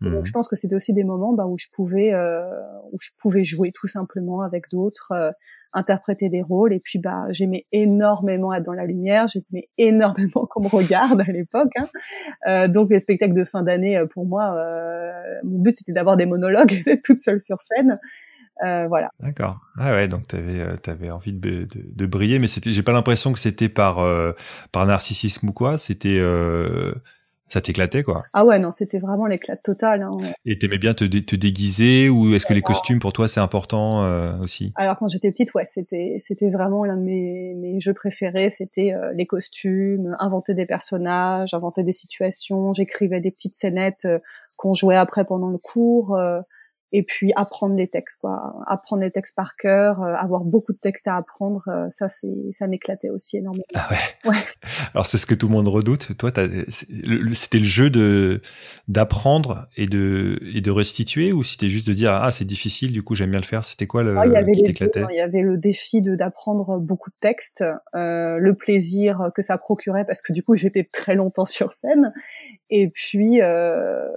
Donc, 0.00 0.22
mmh. 0.22 0.24
je 0.24 0.32
pense 0.32 0.48
que 0.48 0.56
c'était 0.56 0.74
aussi 0.74 0.92
des 0.92 1.04
moments 1.04 1.32
bah, 1.32 1.46
où 1.46 1.56
je 1.56 1.68
pouvais 1.72 2.12
euh, 2.12 2.42
où 2.90 2.98
je 3.00 3.10
pouvais 3.20 3.44
jouer 3.44 3.70
tout 3.72 3.86
simplement 3.86 4.40
avec 4.40 4.68
d'autres, 4.68 5.12
euh, 5.12 5.30
interpréter 5.72 6.28
des 6.28 6.42
rôles. 6.42 6.72
Et 6.72 6.80
puis, 6.80 6.98
bah, 6.98 7.26
j'aimais 7.30 7.66
énormément 7.70 8.52
être 8.52 8.64
dans 8.64 8.72
la 8.72 8.84
lumière. 8.84 9.26
J'aimais 9.28 9.68
énormément 9.78 10.46
qu'on 10.50 10.62
me 10.62 10.68
regarde 10.68 11.20
à 11.20 11.30
l'époque. 11.30 11.70
Hein. 11.76 11.86
Euh, 12.48 12.68
donc, 12.68 12.90
les 12.90 12.98
spectacles 12.98 13.34
de 13.34 13.44
fin 13.44 13.62
d'année, 13.62 13.96
euh, 13.96 14.06
pour 14.06 14.26
moi, 14.26 14.56
mon 15.44 15.60
but 15.60 15.76
c'était 15.76 15.92
d'avoir 15.92 16.16
des 16.16 16.26
monologues, 16.26 16.82
toute 17.04 17.20
seule 17.20 17.40
sur 17.40 17.62
scène. 17.62 18.00
Euh, 18.64 18.86
voilà. 18.86 19.10
D'accord. 19.20 19.58
Ah 19.78 19.92
ouais, 19.92 20.08
donc 20.08 20.28
tu 20.28 20.36
avais, 20.36 20.60
euh, 20.60 20.76
avais 20.86 21.10
envie 21.10 21.32
de, 21.32 21.64
de, 21.64 21.68
de 21.84 22.06
briller, 22.06 22.38
mais 22.38 22.46
c'était, 22.46 22.70
j'ai 22.70 22.82
pas 22.82 22.92
l'impression 22.92 23.32
que 23.32 23.38
c'était 23.38 23.68
par, 23.68 23.98
euh, 23.98 24.32
par 24.70 24.86
narcissisme 24.86 25.48
ou 25.48 25.52
quoi. 25.52 25.78
C'était, 25.78 26.20
ça 27.48 27.60
t'éclatait 27.60 28.02
quoi. 28.02 28.24
Ah 28.32 28.46
ouais, 28.46 28.58
non, 28.58 28.70
c'était 28.70 28.98
vraiment 28.98 29.26
l'éclat 29.26 29.56
total. 29.56 30.02
Hein. 30.02 30.16
Et 30.46 30.58
t'aimais 30.58 30.78
bien 30.78 30.94
te, 30.94 31.04
te, 31.04 31.36
déguiser 31.36 32.08
ou 32.08 32.34
est-ce 32.34 32.46
que 32.46 32.54
les 32.54 32.62
costumes 32.62 32.98
pour 32.98 33.12
toi 33.12 33.28
c'est 33.28 33.40
important 33.40 34.38
aussi? 34.40 34.72
Alors 34.76 34.96
quand 34.96 35.08
j'étais 35.08 35.30
petite, 35.30 35.52
ouais, 35.54 35.66
c'était, 35.66 36.16
c'était 36.18 36.48
vraiment 36.48 36.84
l'un 36.84 36.96
de 36.96 37.02
mes, 37.02 37.54
mes 37.54 37.80
jeux 37.80 37.94
préférés. 37.94 38.48
C'était 38.48 38.94
les 39.14 39.26
costumes, 39.26 40.16
inventer 40.18 40.54
des 40.54 40.66
personnages, 40.66 41.52
inventer 41.52 41.82
des 41.82 41.92
situations. 41.92 42.72
J'écrivais 42.72 43.20
des 43.20 43.30
petites 43.30 43.54
scénettes 43.54 44.08
qu'on 44.56 44.72
jouait 44.72 44.96
après 44.96 45.24
pendant 45.24 45.50
le 45.50 45.58
cours 45.58 46.16
et 46.92 47.02
puis 47.02 47.32
apprendre 47.36 47.74
les 47.74 47.88
textes 47.88 48.20
quoi 48.20 48.62
apprendre 48.66 49.02
les 49.02 49.10
textes 49.10 49.34
par 49.34 49.56
cœur 49.56 50.02
euh, 50.02 50.14
avoir 50.14 50.44
beaucoup 50.44 50.72
de 50.72 50.78
textes 50.78 51.08
à 51.08 51.16
apprendre 51.16 51.62
euh, 51.68 51.86
ça 51.90 52.08
c'est 52.08 52.52
ça 52.52 52.66
m'éclatait 52.66 53.10
aussi 53.10 53.38
énormément 53.38 53.64
ah 53.74 53.88
ouais. 53.90 54.30
ouais. 54.30 54.36
alors 54.94 55.06
c'est 55.06 55.18
ce 55.18 55.26
que 55.26 55.34
tout 55.34 55.48
le 55.48 55.52
monde 55.52 55.68
redoute 55.68 56.16
toi 56.16 56.30
c'était 57.34 57.58
le 57.58 57.64
jeu 57.64 57.90
de 57.90 58.40
d'apprendre 58.88 59.66
et 59.76 59.86
de 59.86 60.38
et 60.54 60.60
de 60.60 60.70
restituer 60.70 61.32
ou 61.32 61.42
c'était 61.42 61.68
juste 61.68 61.86
de 61.86 61.92
dire 61.92 62.12
ah 62.12 62.30
c'est 62.30 62.44
difficile 62.44 62.92
du 62.92 63.02
coup 63.02 63.14
j'aime 63.14 63.30
bien 63.30 63.40
le 63.40 63.46
faire 63.46 63.64
c'était 63.64 63.86
quoi 63.86 64.02
le 64.02 64.16
ah, 64.18 64.26
il 64.26 64.32
y 64.32 64.36
avait 64.36 64.52
qui 64.52 64.62
t'éclatait 64.62 65.00
hein. 65.00 65.08
il 65.10 65.16
y 65.16 65.20
avait 65.20 65.42
le 65.42 65.56
défi 65.56 66.02
de 66.02 66.14
d'apprendre 66.14 66.78
beaucoup 66.78 67.10
de 67.10 67.16
textes 67.20 67.64
euh, 67.94 68.38
le 68.38 68.54
plaisir 68.54 69.30
que 69.34 69.42
ça 69.42 69.56
procurait 69.58 70.04
parce 70.04 70.22
que 70.22 70.32
du 70.32 70.42
coup 70.42 70.56
j'étais 70.56 70.84
très 70.84 71.14
longtemps 71.14 71.44
sur 71.44 71.72
scène 71.72 72.12
et 72.70 72.90
puis 72.90 73.40
euh, 73.40 74.08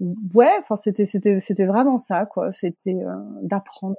ouais, 0.00 0.52
enfin 0.60 0.76
c'était 0.76 1.06
c'était 1.06 1.40
c'était 1.40 1.66
vraiment 1.66 1.96
ça 1.96 2.26
quoi, 2.26 2.52
c'était 2.52 2.94
euh, 2.94 3.14
d'apprendre. 3.42 3.96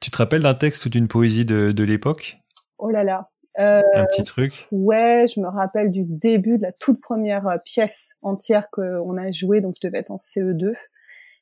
Tu 0.00 0.10
te 0.10 0.16
rappelles 0.18 0.42
d'un 0.42 0.54
texte 0.54 0.86
ou 0.86 0.88
d'une 0.88 1.08
poésie 1.08 1.44
de, 1.44 1.72
de 1.72 1.84
l'époque? 1.84 2.38
Oh 2.78 2.90
là 2.90 3.02
là. 3.02 3.30
Euh, 3.58 3.82
un 3.94 4.04
petit 4.04 4.24
truc? 4.24 4.66
Ouais, 4.70 5.24
je 5.34 5.40
me 5.40 5.48
rappelle 5.48 5.90
du 5.90 6.04
début 6.04 6.58
de 6.58 6.62
la 6.62 6.72
toute 6.72 7.00
première 7.00 7.48
euh, 7.48 7.56
pièce 7.64 8.14
entière 8.20 8.68
qu'on 8.70 9.16
a 9.16 9.30
jouée, 9.30 9.62
donc 9.62 9.76
je 9.80 9.86
devais 9.86 9.98
être 9.98 10.10
en 10.10 10.18
CE2 10.18 10.74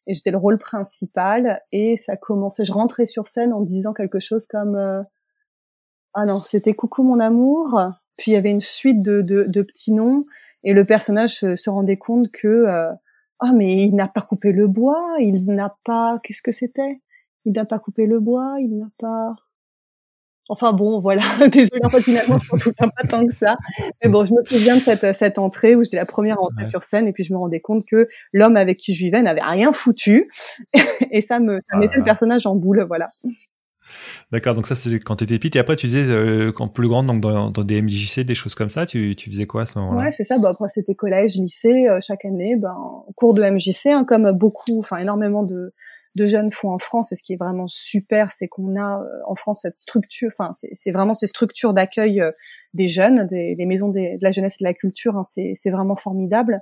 et 0.06 0.14
j'étais 0.14 0.30
le 0.30 0.36
rôle 0.36 0.58
principal 0.58 1.60
et 1.72 1.96
ça 1.96 2.16
commençait. 2.16 2.64
Je 2.64 2.72
rentrais 2.72 3.06
sur 3.06 3.26
scène 3.26 3.52
en 3.52 3.60
disant 3.60 3.92
quelque 3.92 4.20
chose 4.20 4.46
comme 4.46 4.76
euh, 4.76 5.02
ah 6.12 6.24
non, 6.24 6.40
c'était 6.40 6.74
coucou 6.74 7.02
mon 7.02 7.18
amour. 7.18 7.80
Puis 8.16 8.30
il 8.30 8.34
y 8.34 8.36
avait 8.36 8.50
une 8.50 8.60
suite 8.60 9.02
de, 9.02 9.22
de, 9.22 9.44
de 9.48 9.62
petits 9.62 9.92
noms 9.92 10.24
et 10.62 10.72
le 10.72 10.84
personnage 10.84 11.34
se, 11.34 11.56
se 11.56 11.68
rendait 11.68 11.96
compte 11.96 12.30
que 12.30 12.66
ah 13.44 13.52
mais 13.52 13.84
il 13.84 13.94
n'a 13.94 14.08
pas 14.08 14.22
coupé 14.22 14.52
le 14.52 14.66
bois, 14.68 15.16
il 15.20 15.44
n'a 15.44 15.76
pas 15.84 16.20
qu'est-ce 16.22 16.42
que 16.42 16.52
c'était? 16.52 17.00
Il 17.44 17.52
n'a 17.52 17.64
pas 17.64 17.78
coupé 17.78 18.06
le 18.06 18.20
bois, 18.20 18.56
il 18.60 18.78
n'a 18.78 18.88
pas 18.98 19.36
Enfin 20.50 20.72
bon, 20.72 21.00
voilà. 21.00 21.22
Désolée, 21.52 21.84
en 21.84 21.88
fait, 21.88 22.02
finalement, 22.02 22.38
je 22.38 22.52
m'en 22.52 22.58
souviens 22.58 22.88
pas 22.88 23.08
tant 23.08 23.26
que 23.26 23.32
ça. 23.32 23.56
Mais 24.02 24.10
bon, 24.10 24.26
je 24.26 24.34
me 24.34 24.44
souviens 24.44 24.76
de 24.76 24.82
cette, 24.82 25.14
cette 25.14 25.38
entrée 25.38 25.74
où 25.74 25.82
j'étais 25.82 25.96
la 25.96 26.04
première 26.04 26.36
à 26.38 26.42
entrer 26.42 26.66
sur 26.66 26.82
scène 26.82 27.08
et 27.08 27.12
puis 27.12 27.24
je 27.24 27.32
me 27.32 27.38
rendais 27.38 27.60
compte 27.60 27.86
que 27.86 28.08
l'homme 28.32 28.56
avec 28.56 28.76
qui 28.78 28.92
je 28.92 29.04
vivais 29.04 29.22
n'avait 29.22 29.40
rien 29.40 29.72
foutu. 29.72 30.30
et 31.10 31.22
ça 31.22 31.40
me, 31.40 31.60
ça 31.70 31.78
mettait 31.78 31.96
le 31.96 32.02
ah. 32.02 32.04
personnage 32.04 32.46
en 32.46 32.56
boule, 32.56 32.84
voilà. 32.86 33.08
D'accord, 34.32 34.54
donc 34.54 34.66
ça 34.66 34.74
c'est 34.74 34.98
quand 35.00 35.16
t'étais 35.16 35.38
petite 35.38 35.56
et 35.56 35.58
après 35.58 35.76
tu 35.76 35.86
disais 35.86 36.06
euh, 36.06 36.52
quand 36.52 36.68
plus 36.68 36.88
grande 36.88 37.06
donc 37.06 37.20
dans, 37.20 37.50
dans, 37.50 37.62
des 37.64 37.82
MJC, 37.82 38.20
des 38.20 38.34
choses 38.34 38.54
comme 38.54 38.68
ça, 38.68 38.86
tu, 38.86 39.14
tu 39.16 39.30
faisais 39.30 39.46
quoi 39.46 39.62
à 39.62 39.66
ce 39.66 39.78
moment-là? 39.78 40.06
Ouais, 40.06 40.10
c'est 40.10 40.24
ça. 40.24 40.38
Bah 40.38 40.50
après 40.50 40.68
c'était 40.68 40.94
collège, 40.94 41.36
lycée, 41.36 41.88
euh, 41.88 41.98
chaque 42.00 42.24
année, 42.24 42.56
ben 42.56 42.76
cours 43.16 43.34
de 43.34 43.42
MJC, 43.42 43.86
hein, 43.86 44.04
comme 44.04 44.32
beaucoup, 44.32 44.78
enfin 44.78 44.98
énormément 44.98 45.42
de 45.42 45.72
de 46.14 46.26
jeunes 46.26 46.50
font 46.50 46.70
en 46.70 46.78
France. 46.78 47.12
Et 47.12 47.16
ce 47.16 47.22
qui 47.22 47.32
est 47.32 47.36
vraiment 47.36 47.66
super, 47.66 48.30
c'est 48.30 48.48
qu'on 48.48 48.76
a 48.80 49.00
euh, 49.00 49.04
en 49.26 49.34
France 49.34 49.60
cette 49.62 49.76
structure, 49.76 50.30
enfin 50.36 50.50
c'est 50.52 50.92
vraiment 50.92 51.14
ces 51.14 51.26
structures 51.26 51.74
d'accueil 51.74 52.20
euh, 52.20 52.30
des 52.72 52.86
jeunes, 52.86 53.26
des, 53.26 53.54
des 53.54 53.66
maisons 53.66 53.88
de 53.88 54.00
la 54.20 54.30
jeunesse 54.30 54.54
et 54.60 54.64
de 54.64 54.68
la 54.68 54.74
culture. 54.74 55.16
Hein, 55.16 55.22
c'est 55.22 55.70
vraiment 55.70 55.96
formidable. 55.96 56.60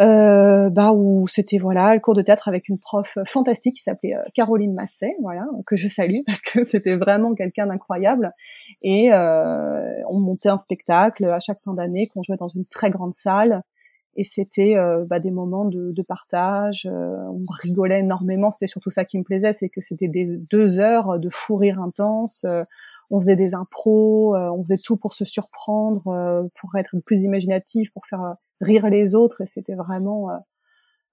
Euh, 0.00 0.70
bah 0.70 0.90
où 0.92 1.28
c'était 1.28 1.56
voilà 1.56 1.94
le 1.94 2.00
cours 2.00 2.16
de 2.16 2.22
théâtre 2.22 2.48
avec 2.48 2.68
une 2.68 2.78
prof 2.78 3.16
fantastique 3.24 3.76
qui 3.76 3.82
s'appelait 3.82 4.16
euh, 4.16 4.22
Caroline 4.34 4.74
Masset, 4.74 5.14
voilà 5.22 5.46
que 5.66 5.76
je 5.76 5.86
salue 5.86 6.22
parce 6.26 6.40
que 6.40 6.64
c'était 6.64 6.96
vraiment 6.96 7.36
quelqu'un 7.36 7.68
d'incroyable 7.68 8.32
et 8.82 9.12
euh, 9.12 10.02
on 10.08 10.18
montait 10.18 10.48
un 10.48 10.56
spectacle 10.56 11.26
à 11.26 11.38
chaque 11.38 11.62
fin 11.62 11.74
d'année 11.74 12.08
qu'on 12.08 12.22
jouait 12.22 12.36
dans 12.36 12.48
une 12.48 12.64
très 12.64 12.90
grande 12.90 13.14
salle 13.14 13.62
et 14.16 14.24
c'était 14.24 14.76
euh, 14.76 15.04
bah, 15.04 15.20
des 15.20 15.30
moments 15.30 15.64
de, 15.64 15.92
de 15.92 16.02
partage. 16.02 16.88
Euh, 16.90 17.16
on 17.28 17.44
rigolait 17.48 18.00
énormément. 18.00 18.50
C'était 18.50 18.68
surtout 18.68 18.90
ça 18.90 19.04
qui 19.04 19.18
me 19.18 19.24
plaisait, 19.24 19.52
c'est 19.52 19.68
que 19.68 19.80
c'était 19.80 20.08
des 20.08 20.38
deux 20.38 20.78
heures 20.80 21.18
de 21.20 21.28
fou 21.28 21.56
rire 21.56 21.80
intense. 21.80 22.44
On 23.10 23.20
faisait 23.20 23.36
des 23.36 23.54
impros, 23.54 24.36
on 24.36 24.62
faisait 24.62 24.78
tout 24.78 24.96
pour 24.96 25.12
se 25.12 25.24
surprendre, 25.24 26.48
pour 26.54 26.76
être 26.76 26.96
plus 27.04 27.22
imaginatif, 27.22 27.92
pour 27.92 28.06
faire 28.06 28.36
rire 28.60 28.88
les 28.88 29.14
autres. 29.14 29.40
Et 29.40 29.46
c'était 29.46 29.74
vraiment 29.74 30.28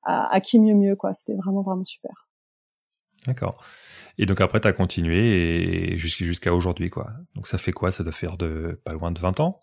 à, 0.04 0.34
à, 0.34 0.40
qui 0.42 0.60
mieux 0.60 0.76
mieux 0.76 0.96
quoi. 0.96 1.14
C'était 1.14 1.36
vraiment 1.36 1.62
vraiment 1.62 1.84
super. 1.84 2.28
D'accord. 3.26 3.54
Et 4.18 4.26
donc 4.26 4.42
après, 4.42 4.60
tu 4.60 4.68
as 4.68 4.74
continué 4.74 5.94
et 5.94 5.98
jusqu'à 5.98 6.54
aujourd'hui, 6.54 6.90
quoi. 6.90 7.12
Donc 7.36 7.48
ça 7.48 7.58
fait 7.58 7.72
quoi? 7.72 7.92
Ça 7.92 8.04
doit 8.04 8.12
faire 8.12 8.38
de 8.38 8.82
pas 8.84 8.94
loin 8.94 9.12
de 9.12 9.20
20 9.20 9.40
ans? 9.40 9.60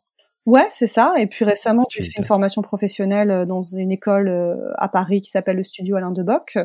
Ouais, 0.46 0.66
c'est 0.70 0.86
ça. 0.86 1.12
Et 1.18 1.26
puis 1.26 1.44
récemment, 1.44 1.84
j'ai 1.90 2.02
fait 2.02 2.16
une 2.16 2.24
formation 2.24 2.62
professionnelle 2.62 3.30
euh, 3.30 3.44
dans 3.44 3.60
une 3.60 3.90
école 3.90 4.28
euh, 4.28 4.72
à 4.76 4.88
Paris 4.88 5.20
qui 5.20 5.28
s'appelle 5.30 5.56
le 5.58 5.62
Studio 5.62 5.96
Alain 5.96 6.10
de 6.10 6.22
Bock. 6.22 6.56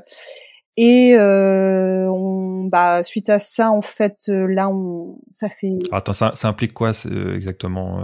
Et 0.75 1.15
euh, 1.15 2.09
on, 2.09 2.63
bah, 2.63 3.03
suite 3.03 3.29
à 3.29 3.37
ça, 3.37 3.71
en 3.71 3.81
fait, 3.81 4.25
euh, 4.29 4.47
là, 4.47 4.69
on, 4.69 5.19
ça 5.29 5.49
fait. 5.49 5.77
attends, 5.91 6.13
ça, 6.13 6.31
ça, 6.33 6.47
implique 6.47 6.73
quoi 6.73 6.91
exactement 7.35 8.03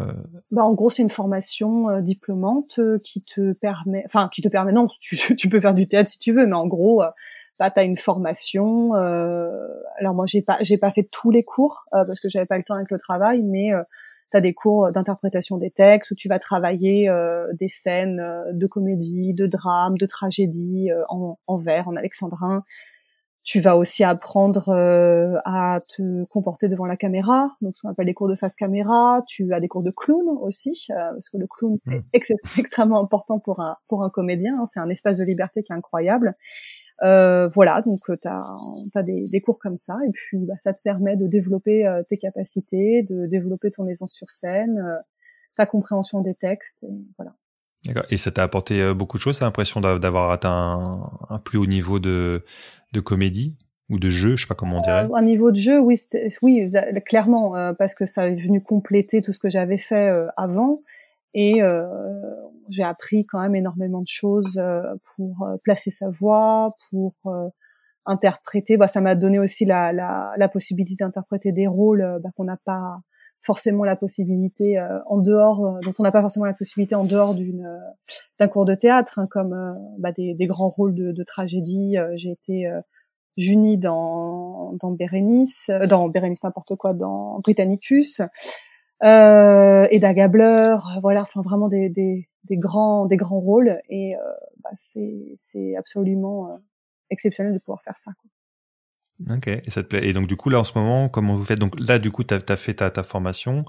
Bah, 0.51 0.63
en 0.63 0.73
gros, 0.73 0.91
c'est 0.91 1.01
une 1.01 1.09
formation 1.09 1.99
diplômante 2.01 2.79
qui 3.03 3.23
te 3.23 3.53
permet, 3.53 4.03
enfin, 4.05 4.29
qui 4.31 4.41
te 4.41 4.49
permet, 4.49 4.71
non, 4.71 4.87
tu, 4.99 5.17
tu, 5.35 5.49
peux 5.49 5.59
faire 5.59 5.73
du 5.73 5.87
théâtre 5.87 6.11
si 6.11 6.19
tu 6.19 6.31
veux, 6.31 6.45
mais 6.45 6.53
en 6.53 6.67
gros, 6.67 7.01
bah, 7.57 7.71
tu 7.71 7.79
as 7.79 7.83
une 7.83 7.97
formation. 7.97 8.93
alors 8.93 10.13
moi, 10.13 10.25
j'ai 10.27 10.43
pas, 10.43 10.57
j'ai 10.61 10.77
pas 10.77 10.91
fait 10.91 11.09
tous 11.11 11.31
les 11.31 11.43
cours 11.43 11.85
parce 11.91 12.19
que 12.19 12.29
j'avais 12.29 12.45
pas 12.45 12.57
le 12.57 12.63
temps 12.63 12.75
avec 12.75 12.91
le 12.91 12.99
travail, 12.99 13.41
mais 13.43 13.71
tu 14.31 14.37
as 14.37 14.41
des 14.41 14.53
cours 14.53 14.91
d'interprétation 14.91 15.57
des 15.57 15.71
textes 15.71 16.11
où 16.11 16.15
tu 16.15 16.27
vas 16.27 16.39
travailler 16.39 17.09
euh, 17.09 17.47
des 17.53 17.67
scènes 17.67 18.19
euh, 18.19 18.51
de 18.53 18.67
comédie, 18.67 19.33
de 19.33 19.47
drame, 19.47 19.97
de 19.97 20.05
tragédie 20.05 20.91
euh, 20.91 21.03
en, 21.09 21.39
en 21.47 21.57
vers, 21.57 21.87
en 21.87 21.95
alexandrin. 21.95 22.63
Tu 23.43 23.61
vas 23.61 23.77
aussi 23.77 24.03
apprendre 24.03 24.69
à 25.45 25.81
te 25.87 26.25
comporter 26.25 26.67
devant 26.67 26.85
la 26.85 26.97
caméra, 26.97 27.55
donc 27.61 27.75
ce 27.75 27.81
qu'on 27.81 27.89
appelle 27.89 28.05
les 28.05 28.13
cours 28.13 28.27
de 28.27 28.35
face 28.35 28.55
caméra. 28.55 29.23
Tu 29.27 29.53
as 29.53 29.59
des 29.59 29.67
cours 29.67 29.81
de 29.81 29.91
clown 29.91 30.27
aussi, 30.41 30.85
parce 30.89 31.29
que 31.29 31.37
le 31.37 31.47
clown 31.47 31.77
c'est 31.83 31.99
mmh. 31.99 32.03
extrêmement 32.59 33.01
important 33.01 33.39
pour 33.39 33.61
un 33.61 33.77
pour 33.87 34.03
un 34.03 34.09
comédien. 34.09 34.59
Hein. 34.59 34.65
c'est 34.65 34.79
un 34.79 34.89
espace 34.89 35.17
de 35.17 35.23
liberté 35.23 35.63
qui 35.63 35.71
est 35.71 35.75
incroyable. 35.75 36.35
Euh, 37.03 37.47
voilà, 37.47 37.81
donc 37.81 37.99
euh, 38.09 38.17
tu 38.21 38.27
as, 38.27 39.03
des, 39.03 39.23
des, 39.29 39.41
cours 39.41 39.57
comme 39.57 39.77
ça, 39.77 39.97
et 40.05 40.11
puis 40.11 40.45
bah, 40.45 40.55
ça 40.57 40.73
te 40.73 40.81
permet 40.81 41.15
de 41.15 41.27
développer 41.27 41.85
euh, 41.85 42.03
tes 42.03 42.17
capacités, 42.17 43.03
de 43.03 43.25
développer 43.25 43.71
ton 43.71 43.87
aisance 43.87 44.13
sur 44.13 44.29
scène, 44.29 44.83
ta 45.55 45.65
compréhension 45.65 46.21
des 46.21 46.35
textes, 46.35 46.83
et 46.83 47.05
voilà. 47.17 47.33
D'accord. 47.85 48.03
Et 48.09 48.17
ça 48.17 48.31
t'a 48.31 48.43
apporté 48.43 48.93
beaucoup 48.93 49.17
de 49.17 49.21
choses, 49.21 49.39
t'as 49.39 49.45
l'impression 49.45 49.79
d'avoir 49.79 50.31
atteint 50.31 51.09
un, 51.29 51.39
plus 51.39 51.57
haut 51.57 51.65
niveau 51.65 51.99
de, 51.99 52.43
de 52.93 52.99
comédie 52.99 53.55
ou 53.89 53.99
de 53.99 54.09
jeu, 54.09 54.35
je 54.35 54.41
sais 54.43 54.47
pas 54.47 54.55
comment 54.55 54.79
on 54.79 54.81
dirait. 54.81 55.07
un 55.13 55.21
niveau 55.21 55.49
de 55.51 55.55
jeu, 55.55 55.79
oui, 55.79 55.95
oui, 56.41 56.67
clairement, 57.05 57.73
parce 57.79 57.95
que 57.95 58.05
ça 58.05 58.27
est 58.27 58.35
venu 58.35 58.61
compléter 58.61 59.21
tout 59.21 59.31
ce 59.31 59.39
que 59.39 59.49
j'avais 59.49 59.77
fait 59.77 60.11
avant. 60.35 60.81
Et 61.33 61.61
euh, 61.61 61.85
j'ai 62.69 62.83
appris 62.83 63.25
quand 63.25 63.41
même 63.41 63.55
énormément 63.55 64.01
de 64.01 64.07
choses 64.07 64.57
euh, 64.57 64.81
pour 65.15 65.43
euh, 65.43 65.57
placer 65.63 65.91
sa 65.91 66.09
voix, 66.09 66.75
pour 66.89 67.13
interpréter. 68.05 68.77
Bah, 68.77 68.87
ça 68.87 69.01
m'a 69.01 69.15
donné 69.15 69.39
aussi 69.39 69.65
la, 69.65 69.93
la, 69.93 70.33
la 70.37 70.49
possibilité 70.49 71.03
d'interpréter 71.03 71.51
des 71.51 71.67
rôles 71.67 72.19
bah, 72.23 72.29
qu'on 72.35 72.45
n'a 72.45 72.57
pas 72.57 72.99
forcément 73.41 73.83
la 73.83 73.95
possibilité 73.95 74.79
en 75.05 75.17
dehors, 75.17 75.79
dont 75.81 75.93
on 75.97 76.03
n'a 76.03 76.11
pas 76.11 76.21
forcément 76.21 76.45
la 76.45 76.53
possibilité 76.53 76.95
en 76.95 77.05
dehors 77.05 77.35
d'une 77.35 77.67
d'un 78.37 78.47
cours 78.47 78.65
de 78.65 78.75
théâtre, 78.75 79.19
hein, 79.19 79.27
comme 79.29 79.73
bah, 79.97 80.11
des, 80.11 80.33
des, 80.33 80.45
grands 80.45 80.69
rôles 80.69 80.93
de, 80.93 81.11
de 81.11 81.23
tragédie. 81.23 81.95
j'ai 82.15 82.31
été 82.31 82.69
Junie 83.37 83.77
dans 83.77 84.73
dans 84.73 84.91
Bérénice, 84.91 85.71
dans 85.87 86.09
Bérénice 86.09 86.43
n'importe 86.43 86.75
quoi, 86.75 86.93
dans 86.93 87.39
Britannicus 87.39 88.21
euh, 89.03 89.87
et 89.91 89.99
Gabler, 89.99 90.75
voilà, 91.01 91.21
enfin 91.21 91.41
vraiment 91.41 91.69
des, 91.69 91.89
des, 91.89 92.27
des, 92.43 92.57
grands 92.57 93.05
des 93.05 93.15
grands 93.15 93.39
rôles 93.39 93.79
et 93.87 94.15
euh, 94.15 94.19
bah, 94.61 94.71
c'est 94.75 95.31
c'est 95.35 95.77
absolument 95.77 96.49
euh, 96.49 96.57
exceptionnel 97.09 97.53
de 97.53 97.59
pouvoir 97.59 97.81
faire 97.81 97.95
ça. 97.95 98.11
Quoi. 98.21 98.29
Ok, 99.29 99.47
et 99.47 99.69
ça 99.69 99.83
te 99.83 99.87
plaît. 99.87 100.07
Et 100.07 100.13
donc 100.13 100.27
du 100.27 100.37
coup 100.37 100.49
là 100.49 100.59
en 100.59 100.63
ce 100.63 100.77
moment, 100.77 101.09
comment 101.09 101.33
vous 101.33 101.43
faites? 101.43 101.59
Donc 101.59 101.77
là 101.77 101.99
du 101.99 102.09
coup 102.09 102.23
tu 102.23 102.33
as, 102.33 102.55
fait 102.55 102.75
ta, 102.75 102.89
ta 102.89 103.03
formation 103.03 103.65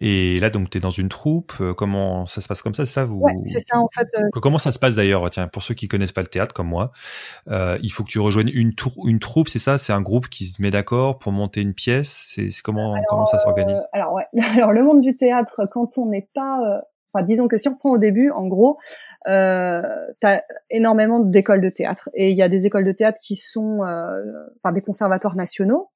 et 0.00 0.38
là 0.38 0.50
donc 0.50 0.70
tu 0.70 0.78
es 0.78 0.80
dans 0.80 0.92
une 0.92 1.08
troupe. 1.08 1.52
Euh, 1.60 1.74
comment 1.74 2.26
ça 2.26 2.40
se 2.40 2.46
passe 2.46 2.62
comme 2.62 2.74
ça? 2.74 2.84
C'est 2.84 2.92
ça 2.92 3.04
vous 3.04 3.18
Ouais, 3.18 3.32
c'est 3.42 3.58
ça 3.60 3.78
en 3.80 3.88
fait. 3.88 4.06
Euh... 4.16 4.28
Comment 4.40 4.60
ça 4.60 4.70
se 4.70 4.78
passe 4.78 4.94
d'ailleurs? 4.94 5.28
Tiens, 5.30 5.48
pour 5.48 5.64
ceux 5.64 5.74
qui 5.74 5.88
connaissent 5.88 6.12
pas 6.12 6.22
le 6.22 6.28
théâtre 6.28 6.54
comme 6.54 6.68
moi, 6.68 6.92
euh, 7.48 7.76
il 7.82 7.90
faut 7.90 8.04
que 8.04 8.10
tu 8.10 8.20
rejoignes 8.20 8.52
une, 8.54 8.72
une 9.04 9.18
troupe, 9.18 9.48
c'est 9.48 9.58
ça? 9.58 9.78
C'est 9.78 9.92
un 9.92 10.00
groupe 10.00 10.28
qui 10.28 10.44
se 10.44 10.62
met 10.62 10.70
d'accord 10.70 11.18
pour 11.18 11.32
monter 11.32 11.60
une 11.60 11.74
pièce? 11.74 12.26
C'est 12.28 12.50
comment 12.62 12.94
comment 13.08 13.26
ça 13.26 13.38
s'organise 13.38 13.78
euh, 13.78 13.98
Alors 13.98 14.12
ouais, 14.12 14.26
alors 14.54 14.72
le 14.72 14.84
monde 14.84 15.00
du 15.00 15.16
théâtre 15.16 15.62
quand 15.72 15.98
on 15.98 16.06
n'est 16.06 16.28
pas 16.34 16.60
euh, 16.60 16.80
Disons 17.22 17.48
que 17.48 17.56
si 17.56 17.68
on 17.68 17.76
prend 17.76 17.90
au 17.90 17.98
début, 17.98 18.30
en 18.30 18.46
gros, 18.46 18.78
euh, 19.28 19.82
tu 20.20 20.26
as 20.26 20.42
énormément 20.70 21.20
d'écoles 21.20 21.60
de 21.60 21.68
théâtre. 21.68 22.10
Et 22.14 22.30
il 22.30 22.36
y 22.36 22.42
a 22.42 22.48
des 22.48 22.66
écoles 22.66 22.84
de 22.84 22.92
théâtre 22.92 23.18
qui 23.20 23.36
sont 23.36 23.82
euh, 23.84 24.22
par 24.62 24.72
des 24.72 24.80
conservatoires 24.80 25.36
nationaux 25.36 25.90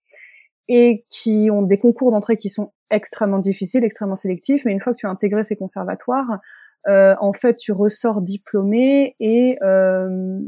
et 0.68 1.04
qui 1.08 1.48
ont 1.50 1.62
des 1.62 1.78
concours 1.78 2.12
d'entrée 2.12 2.36
qui 2.36 2.50
sont 2.50 2.72
extrêmement 2.90 3.38
difficiles, 3.38 3.84
extrêmement 3.84 4.16
sélectifs. 4.16 4.64
Mais 4.64 4.72
une 4.72 4.80
fois 4.80 4.92
que 4.92 4.98
tu 4.98 5.06
as 5.06 5.10
intégré 5.10 5.42
ces 5.42 5.56
conservatoires, 5.56 6.40
euh, 6.88 7.14
en 7.20 7.32
fait, 7.32 7.56
tu 7.56 7.72
ressors 7.72 8.22
diplômé 8.22 9.16
et 9.20 9.58
euh, 9.62 10.38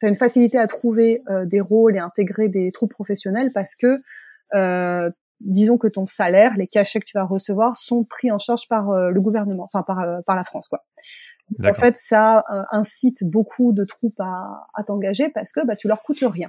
tu 0.00 0.06
as 0.06 0.08
une 0.08 0.14
facilité 0.14 0.58
à 0.58 0.66
trouver 0.66 1.22
euh, 1.28 1.44
des 1.44 1.60
rôles 1.60 1.96
et 1.96 2.00
intégrer 2.00 2.48
des 2.48 2.70
troupes 2.72 2.92
professionnelles 2.92 3.50
parce 3.54 3.74
que 3.74 4.00
euh, 4.54 5.10
disons 5.40 5.78
que 5.78 5.88
ton 5.88 6.06
salaire, 6.06 6.56
les 6.56 6.66
cachets 6.66 7.00
que 7.00 7.04
tu 7.04 7.16
vas 7.16 7.24
recevoir 7.24 7.76
sont 7.76 8.04
pris 8.04 8.30
en 8.30 8.38
charge 8.38 8.68
par 8.68 8.90
euh, 8.90 9.10
le 9.10 9.20
gouvernement, 9.20 9.64
enfin 9.64 9.82
par, 9.82 10.00
euh, 10.00 10.20
par 10.26 10.36
la 10.36 10.44
France, 10.44 10.68
quoi. 10.68 10.84
en 11.64 11.74
fait, 11.74 11.96
ça 11.96 12.44
euh, 12.52 12.62
incite 12.72 13.24
beaucoup 13.24 13.72
de 13.72 13.84
troupes 13.84 14.20
à, 14.20 14.66
à 14.74 14.84
t'engager 14.84 15.28
parce 15.28 15.52
que 15.52 15.64
bah, 15.66 15.76
tu 15.76 15.88
leur 15.88 16.02
coûtes 16.02 16.22
rien. 16.22 16.48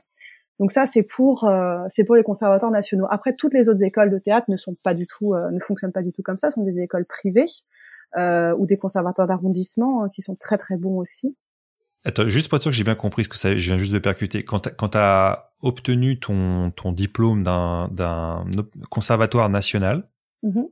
Donc 0.60 0.72
ça, 0.74 0.86
c'est 0.86 1.04
pour 1.04 1.50
c'est 1.88 2.04
pour 2.04 2.18
les 2.18 2.24
conservatoires 2.24 2.70
nationaux. 2.70 3.08
Après, 3.10 3.34
toutes 3.34 3.54
les 3.54 3.70
autres 3.70 3.82
écoles 3.82 4.10
de 4.10 4.18
théâtre 4.18 4.52
ne 4.52 4.58
sont 4.58 4.76
pas 4.84 4.94
du 4.94 5.08
tout 5.08 5.34
ne 5.34 5.60
fonctionnent 5.62 5.94
pas 5.94 6.02
du 6.02 6.12
tout 6.12 6.22
comme 6.22 6.38
ça. 6.38 6.50
Ce 6.50 6.56
sont 6.56 6.66
des 6.66 6.82
écoles 6.82 7.06
privées 7.06 7.46
ou 8.18 8.66
des 8.66 8.78
conservatoires 8.78 9.26
d'arrondissement 9.26 10.04
hein, 10.04 10.10
qui 10.10 10.22
sont 10.22 10.36
très 10.36 10.58
très 10.58 10.76
bons 10.76 10.98
aussi. 11.00 11.50
Attends, 12.06 12.30
juste 12.30 12.47
pour 12.47 12.56
être 12.56 12.62
sûr 12.62 12.72
que 12.72 12.78
j'ai 12.78 12.84
bien 12.84 12.95
compris 12.95 13.26
ce 13.26 13.30
que 13.30 13.38
ça, 13.38 13.56
je 13.56 13.66
viens 13.66 13.78
juste 13.78 13.91
de 13.91 14.00
percuter. 14.00 14.43
Quand 14.43 14.60
tu 14.62 14.97
as 14.97 15.52
obtenu 15.62 16.20
ton, 16.20 16.72
ton 16.72 16.93
diplôme 16.93 17.43
d'un 17.43 18.45
conservatoire 18.89 19.50
national, 19.50 20.08
mm-hmm. 20.43 20.70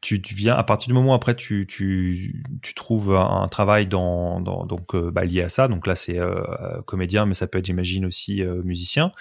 tu, 0.00 0.22
tu, 0.22 0.34
viens, 0.34 0.54
à 0.54 0.62
partir 0.62 0.88
du 0.88 0.94
moment 0.94 1.10
où 1.10 1.14
après 1.14 1.34
tu, 1.34 1.66
tu, 1.66 2.44
tu 2.62 2.74
trouves 2.74 3.16
un, 3.16 3.48
travail 3.48 3.88
dans, 3.88 4.40
dans 4.40 4.66
donc, 4.66 4.94
euh, 4.94 5.10
bah, 5.10 5.24
lié 5.24 5.42
à 5.42 5.48
ça, 5.48 5.66
donc 5.66 5.86
là 5.86 5.96
c'est 5.96 6.20
euh, 6.20 6.80
comédien, 6.86 7.26
mais 7.26 7.34
ça 7.34 7.48
peut 7.48 7.58
être, 7.58 7.66
j'imagine, 7.66 8.06
aussi 8.06 8.42
euh, 8.42 8.62
musicien, 8.62 9.12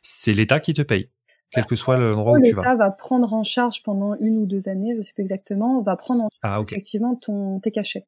c'est 0.00 0.32
l'État 0.32 0.60
qui 0.60 0.74
te 0.74 0.82
paye 0.82 1.10
quel 1.50 1.64
que 1.64 1.76
soit 1.76 1.96
l'endroit 1.96 2.34
où 2.38 2.42
tu 2.42 2.52
vas. 2.52 2.62
L'État 2.62 2.76
va 2.76 2.90
prendre 2.90 3.32
en 3.32 3.42
charge 3.42 3.82
pendant 3.82 4.14
une 4.16 4.38
ou 4.38 4.46
deux 4.46 4.68
années, 4.68 4.94
je 4.96 5.02
sais 5.02 5.12
pas 5.16 5.22
exactement, 5.22 5.82
va 5.82 5.96
prendre 5.96 6.24
en 6.24 6.28
charge 6.42 6.60
ah, 6.60 6.62
effectivement 6.62 7.16
ton, 7.16 7.58
tes 7.58 7.72
cachets. 7.72 8.06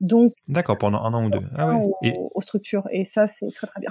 Donc, 0.00 0.34
d'accord, 0.48 0.78
pendant 0.78 1.02
un 1.02 1.14
an 1.14 1.24
ou 1.24 1.30
deux. 1.30 1.42
Ah 1.56 1.74
ouais. 1.74 1.90
et... 2.02 2.14
aux, 2.16 2.40
structures. 2.40 2.86
Et 2.90 3.04
ça, 3.04 3.26
c'est 3.26 3.50
très 3.52 3.66
très 3.66 3.80
bien. 3.80 3.90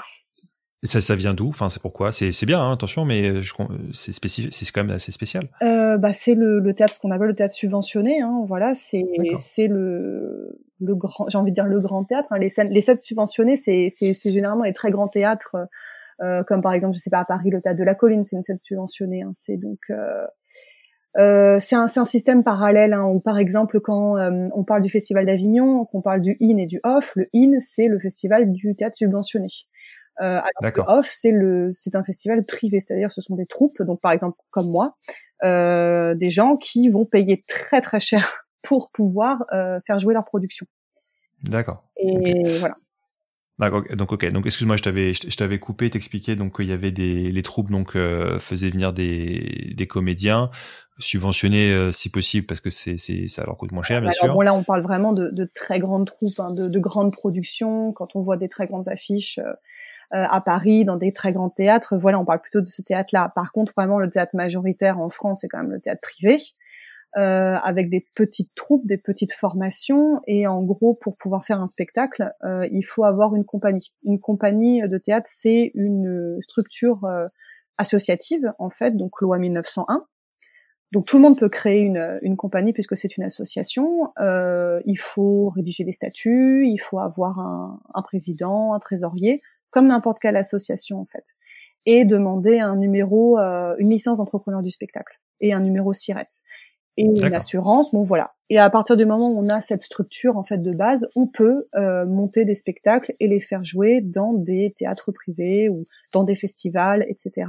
Et 0.84 0.88
ça, 0.88 1.02
ça 1.02 1.16
vient 1.16 1.34
d'où? 1.34 1.50
Enfin, 1.50 1.70
c'est 1.70 1.82
pourquoi? 1.82 2.12
C'est 2.12 2.46
bien, 2.46 2.62
hein, 2.62 2.74
attention, 2.74 3.06
mais 3.06 3.42
c'est 3.92 4.12
spécifique, 4.12 4.54
c'est 4.54 4.70
quand 4.72 4.84
même 4.84 4.96
assez 4.96 5.12
spécial. 5.12 5.46
Euh, 5.64 5.98
bah, 5.98 6.14
c'est 6.14 6.36
le, 6.36 6.60
le, 6.60 6.74
théâtre, 6.76 6.94
ce 6.94 7.00
qu'on 7.00 7.10
appelle 7.10 7.28
le 7.28 7.36
théâtre 7.36 7.56
subventionné. 7.56 8.22
Hein, 8.22 8.44
voilà, 8.46 8.76
c'est 8.76 9.04
c'est 9.36 9.68
le 9.68 10.60
le 10.80 10.96
grand, 10.96 11.28
j'ai 11.30 11.38
envie 11.38 11.52
de 11.52 11.56
dire 11.56 11.66
le 11.66 11.80
grand 11.80 12.04
théâtre. 12.04 12.28
Hein, 12.32 12.38
les 12.38 12.50
scènes, 12.50 12.70
les 12.70 12.82
scènes 12.82 13.00
subventionnées, 13.00 13.56
c'est 13.56 13.90
c'est 13.90 14.32
généralement 14.32 14.64
les 14.64 14.74
très 14.74 14.92
grands 14.92 15.08
théâtres, 15.08 15.56
euh, 16.22 16.44
comme 16.44 16.62
par 16.62 16.74
exemple, 16.74 16.96
je 16.96 17.00
sais 17.00 17.10
pas 17.10 17.20
à 17.20 17.26
Paris, 17.26 17.50
le 17.50 17.62
théâtre 17.62 17.80
de 17.80 17.84
la 17.84 17.96
Colline, 17.96 18.24
c'est 18.24 18.36
une 18.36 18.44
scène 18.44 18.58
subventionnée. 18.58 19.24
C'est 19.34 19.58
donc 19.58 19.80
euh, 19.90 20.26
euh, 21.18 21.60
c'est 21.60 21.76
un, 21.76 21.88
un, 21.96 22.06
système 22.06 22.44
parallèle 22.44 22.94
hein, 22.94 23.06
où, 23.06 23.20
par 23.20 23.38
exemple, 23.38 23.80
quand 23.80 24.18
euh, 24.18 24.50
on 24.54 24.64
parle 24.64 24.82
du 24.82 24.90
Festival 24.90 25.26
d'Avignon, 25.26 25.86
qu'on 25.86 26.02
parle 26.02 26.22
du 26.22 26.36
IN 26.42 26.58
et 26.58 26.66
du 26.66 26.80
OFF, 26.84 27.14
le 27.16 27.28
IN, 27.34 27.58
c'est 27.60 27.88
le 27.88 28.00
festival 28.00 28.52
du 28.52 28.76
théâtre 28.76 28.98
subventionné. 28.98 29.48
Euh, 30.22 30.40
alors 30.62 30.74
que 30.74 30.82
OFF, 30.82 31.08
c'est 31.10 31.32
le, 31.32 31.70
c'est 31.72 31.96
un 31.96 32.04
festival 32.04 32.44
privé, 32.46 32.80
c'est-à-dire 32.80 33.12
ce 33.12 33.22
sont 33.22 33.36
des 33.36 33.46
troupes, 33.46 33.82
donc 33.82 34.00
par 34.00 34.12
exemple 34.12 34.38
comme 34.50 34.70
moi, 34.70 34.96
euh, 35.44 36.16
des 36.16 36.30
gens 36.30 36.56
qui 36.56 36.88
vont 36.88 37.06
payer 37.06 37.44
très 37.48 37.82
très 37.82 38.00
cher 38.00 38.46
pour 38.62 38.92
pouvoir 38.92 39.44
euh, 39.52 39.80
faire 39.86 40.00
jouer 40.00 40.14
leur 40.14 40.26
production. 40.26 40.66
D'accord. 41.44 41.84
Et 41.98 42.58
voilà. 42.60 42.76
Donc 43.58 44.12
ok, 44.12 44.30
donc 44.32 44.46
excuse-moi, 44.46 44.76
je 44.76 44.84
t'avais 44.84 45.14
je 45.14 45.38
t'avais 45.38 45.60
coupé, 45.60 45.90
t'expliquais 45.90 46.36
donc 46.36 46.58
qu'il 46.58 46.68
y 46.68 46.74
avait 46.74 46.92
des 46.92 47.32
les 47.32 47.42
troupes 47.42 47.72
donc 47.72 47.96
euh, 47.96 48.38
faisaient 48.38 48.68
venir 48.68 48.92
des 48.92 49.74
des 49.78 49.88
comédiens 49.88 50.50
subventionnés 51.00 51.72
euh, 51.72 51.94
si 51.94 52.10
possible 52.10 52.46
parce 52.48 52.60
que 52.60 52.70
c'est 52.70 52.98
c'est 52.98 53.28
ça 53.28 53.46
leur 53.46 53.56
coûte 53.56 53.72
moins 53.72 53.84
cher 53.84 54.02
bien 54.02 54.10
Alors, 54.10 54.26
sûr. 54.26 54.34
Bon 54.34 54.42
là 54.42 54.54
on 54.54 54.66
parle 54.66 54.82
vraiment 54.82 55.14
de, 55.14 55.30
de 55.30 55.50
très 55.56 55.80
grandes 55.80 56.06
troupes, 56.06 56.38
hein, 56.40 56.52
de, 56.52 56.68
de 56.68 56.80
grandes 56.80 57.14
productions. 57.14 57.94
Quand 57.94 58.18
on 58.18 58.22
voit 58.22 58.36
des 58.36 58.50
très 58.50 58.68
grandes 58.68 58.90
affiches 58.90 59.40
euh, 59.40 59.54
à 60.12 60.42
Paris 60.42 60.84
dans 60.84 60.98
des 60.98 61.14
très 61.14 61.32
grands 61.32 61.50
théâtres, 61.50 61.96
voilà 61.96 62.20
on 62.20 62.26
parle 62.26 62.42
plutôt 62.42 62.60
de 62.60 62.68
ce 62.68 62.82
théâtre-là. 62.82 63.32
Par 63.36 63.54
contre 63.54 63.72
vraiment 63.78 64.00
le 64.00 64.10
théâtre 64.10 64.36
majoritaire 64.36 65.00
en 65.00 65.08
France 65.08 65.40
c'est 65.42 65.48
quand 65.48 65.60
même 65.60 65.72
le 65.72 65.80
théâtre 65.80 66.02
privé. 66.02 66.40
Euh, 67.18 67.56
avec 67.64 67.90
des 67.90 68.06
petites 68.14 68.54
troupes, 68.56 68.86
des 68.86 68.98
petites 68.98 69.32
formations. 69.32 70.20
Et 70.28 70.48
en 70.48 70.62
gros, 70.62 70.96
pour 70.96 71.16
pouvoir 71.16 71.46
faire 71.46 71.62
un 71.62 71.68
spectacle, 71.68 72.34
euh, 72.44 72.68
il 72.72 72.82
faut 72.82 73.06
avoir 73.06 73.36
une 73.36 73.46
compagnie. 73.46 73.94
Une 74.04 74.20
compagnie 74.20 74.82
de 74.86 74.98
théâtre, 74.98 75.30
c'est 75.30 75.72
une 75.76 76.38
structure 76.42 77.06
euh, 77.06 77.28
associative, 77.78 78.52
en 78.60 78.70
fait, 78.70 78.98
donc 78.98 79.22
loi 79.22 79.38
1901. 79.38 80.06
Donc 80.92 81.06
tout 81.06 81.16
le 81.16 81.24
monde 81.24 81.40
peut 81.40 81.48
créer 81.48 81.82
une, 81.82 82.20
une 82.22 82.36
compagnie 82.36 82.74
puisque 82.74 82.98
c'est 82.98 83.16
une 83.16 83.24
association. 83.24 84.12
Euh, 84.20 84.82
il 84.86 85.00
faut 85.00 85.50
rédiger 85.56 85.86
des 85.86 85.94
statuts, 85.94 86.68
il 86.68 86.78
faut 86.78 87.00
avoir 87.00 87.40
un, 87.40 87.80
un 87.94 88.02
président, 88.02 88.74
un 88.74 88.80
trésorier, 88.80 89.40
comme 89.70 89.88
n'importe 89.88 90.20
quelle 90.20 90.36
association 90.36 91.00
en 91.00 91.06
fait, 91.06 91.26
et 91.86 92.04
demander 92.04 92.60
un 92.60 92.76
numéro, 92.76 93.40
euh, 93.40 93.74
une 93.80 93.90
licence 93.90 94.18
d'entrepreneur 94.18 94.62
du 94.62 94.72
spectacle 94.72 95.20
et 95.40 95.54
un 95.54 95.62
numéro 95.62 95.94
SIRET 95.94 96.28
et 96.98 97.04
une 97.04 97.34
assurance. 97.34 97.92
Bon 97.92 98.04
voilà. 98.04 98.34
Et 98.50 98.60
à 98.60 98.70
partir 98.70 98.96
du 98.96 99.06
moment 99.06 99.32
où 99.32 99.40
on 99.40 99.50
a 99.50 99.62
cette 99.62 99.82
structure 99.82 100.38
en 100.38 100.44
fait 100.44 100.60
de 100.60 100.72
base, 100.72 101.08
on 101.16 101.28
peut 101.28 101.68
euh, 101.76 102.06
monter 102.06 102.46
des 102.46 102.56
spectacles 102.56 103.14
et 103.20 103.28
les 103.28 103.40
faire 103.40 103.64
jouer 103.64 104.02
dans 104.02 104.34
des 104.34 104.74
théâtres 104.76 105.12
privés 105.12 105.68
ou 105.70 105.86
dans 106.14 106.24
des 106.24 106.36
festivals, 106.36 107.06
etc. 107.10 107.48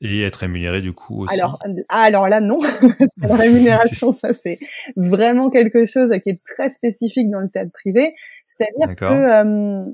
Et 0.00 0.22
être 0.22 0.36
rémunéré 0.36 0.82
du 0.82 0.92
coup 0.92 1.22
aussi. 1.22 1.34
Alors, 1.38 1.58
ah, 1.88 2.02
alors 2.02 2.28
là 2.28 2.40
non, 2.40 2.58
la 3.18 3.36
rémunération 3.36 4.12
ça 4.12 4.32
c'est 4.32 4.58
vraiment 4.96 5.50
quelque 5.50 5.86
chose 5.86 6.10
qui 6.22 6.30
est 6.30 6.42
très 6.44 6.70
spécifique 6.72 7.30
dans 7.30 7.40
le 7.40 7.48
théâtre 7.48 7.72
privé. 7.72 8.14
C'est-à-dire 8.46 8.96
que 8.96 9.04
euh, 9.04 9.84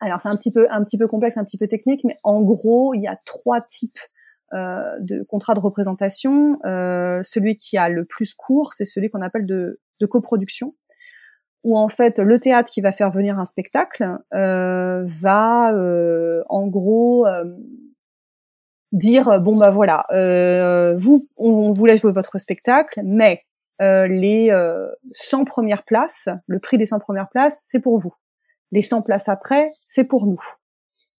alors 0.00 0.20
c'est 0.20 0.28
un 0.28 0.36
petit 0.36 0.52
peu 0.52 0.68
un 0.70 0.84
petit 0.84 0.96
peu 0.96 1.08
complexe, 1.08 1.36
un 1.36 1.44
petit 1.44 1.58
peu 1.58 1.66
technique, 1.66 2.02
mais 2.04 2.16
en 2.22 2.40
gros 2.40 2.94
il 2.94 3.02
y 3.02 3.08
a 3.08 3.18
trois 3.24 3.60
types 3.60 3.98
euh, 3.98 4.15
de 4.52 5.22
contrat 5.24 5.54
de 5.54 5.60
représentation. 5.60 6.58
Euh, 6.64 7.20
celui 7.22 7.56
qui 7.56 7.76
a 7.76 7.88
le 7.88 8.04
plus 8.04 8.34
court, 8.34 8.74
c'est 8.74 8.84
celui 8.84 9.10
qu'on 9.10 9.22
appelle 9.22 9.46
de, 9.46 9.80
de 10.00 10.06
coproduction, 10.06 10.74
où 11.64 11.76
en 11.76 11.88
fait 11.88 12.18
le 12.18 12.38
théâtre 12.38 12.70
qui 12.70 12.80
va 12.80 12.92
faire 12.92 13.10
venir 13.10 13.38
un 13.38 13.44
spectacle 13.44 14.18
euh, 14.34 15.02
va 15.04 15.74
en 16.48 16.66
gros 16.68 17.26
dire 18.92 19.40
bon 19.40 19.56
bah 19.56 19.70
voilà, 19.70 20.06
vous 20.96 21.28
on, 21.36 21.72
vous 21.72 21.86
laisse 21.86 22.00
jouer 22.00 22.12
votre 22.12 22.38
spectacle, 22.38 23.00
mais 23.04 23.42
les 23.80 24.50
100 25.12 25.44
premières 25.44 25.84
places, 25.84 26.28
le 26.46 26.60
prix 26.60 26.78
des 26.78 26.86
100 26.86 27.00
premières 27.00 27.28
places, 27.28 27.64
c'est 27.66 27.80
pour 27.80 27.98
vous. 27.98 28.14
Les 28.72 28.82
100 28.82 29.02
places 29.02 29.28
après, 29.28 29.70
c'est 29.88 30.04
pour 30.04 30.26
nous. 30.26 30.42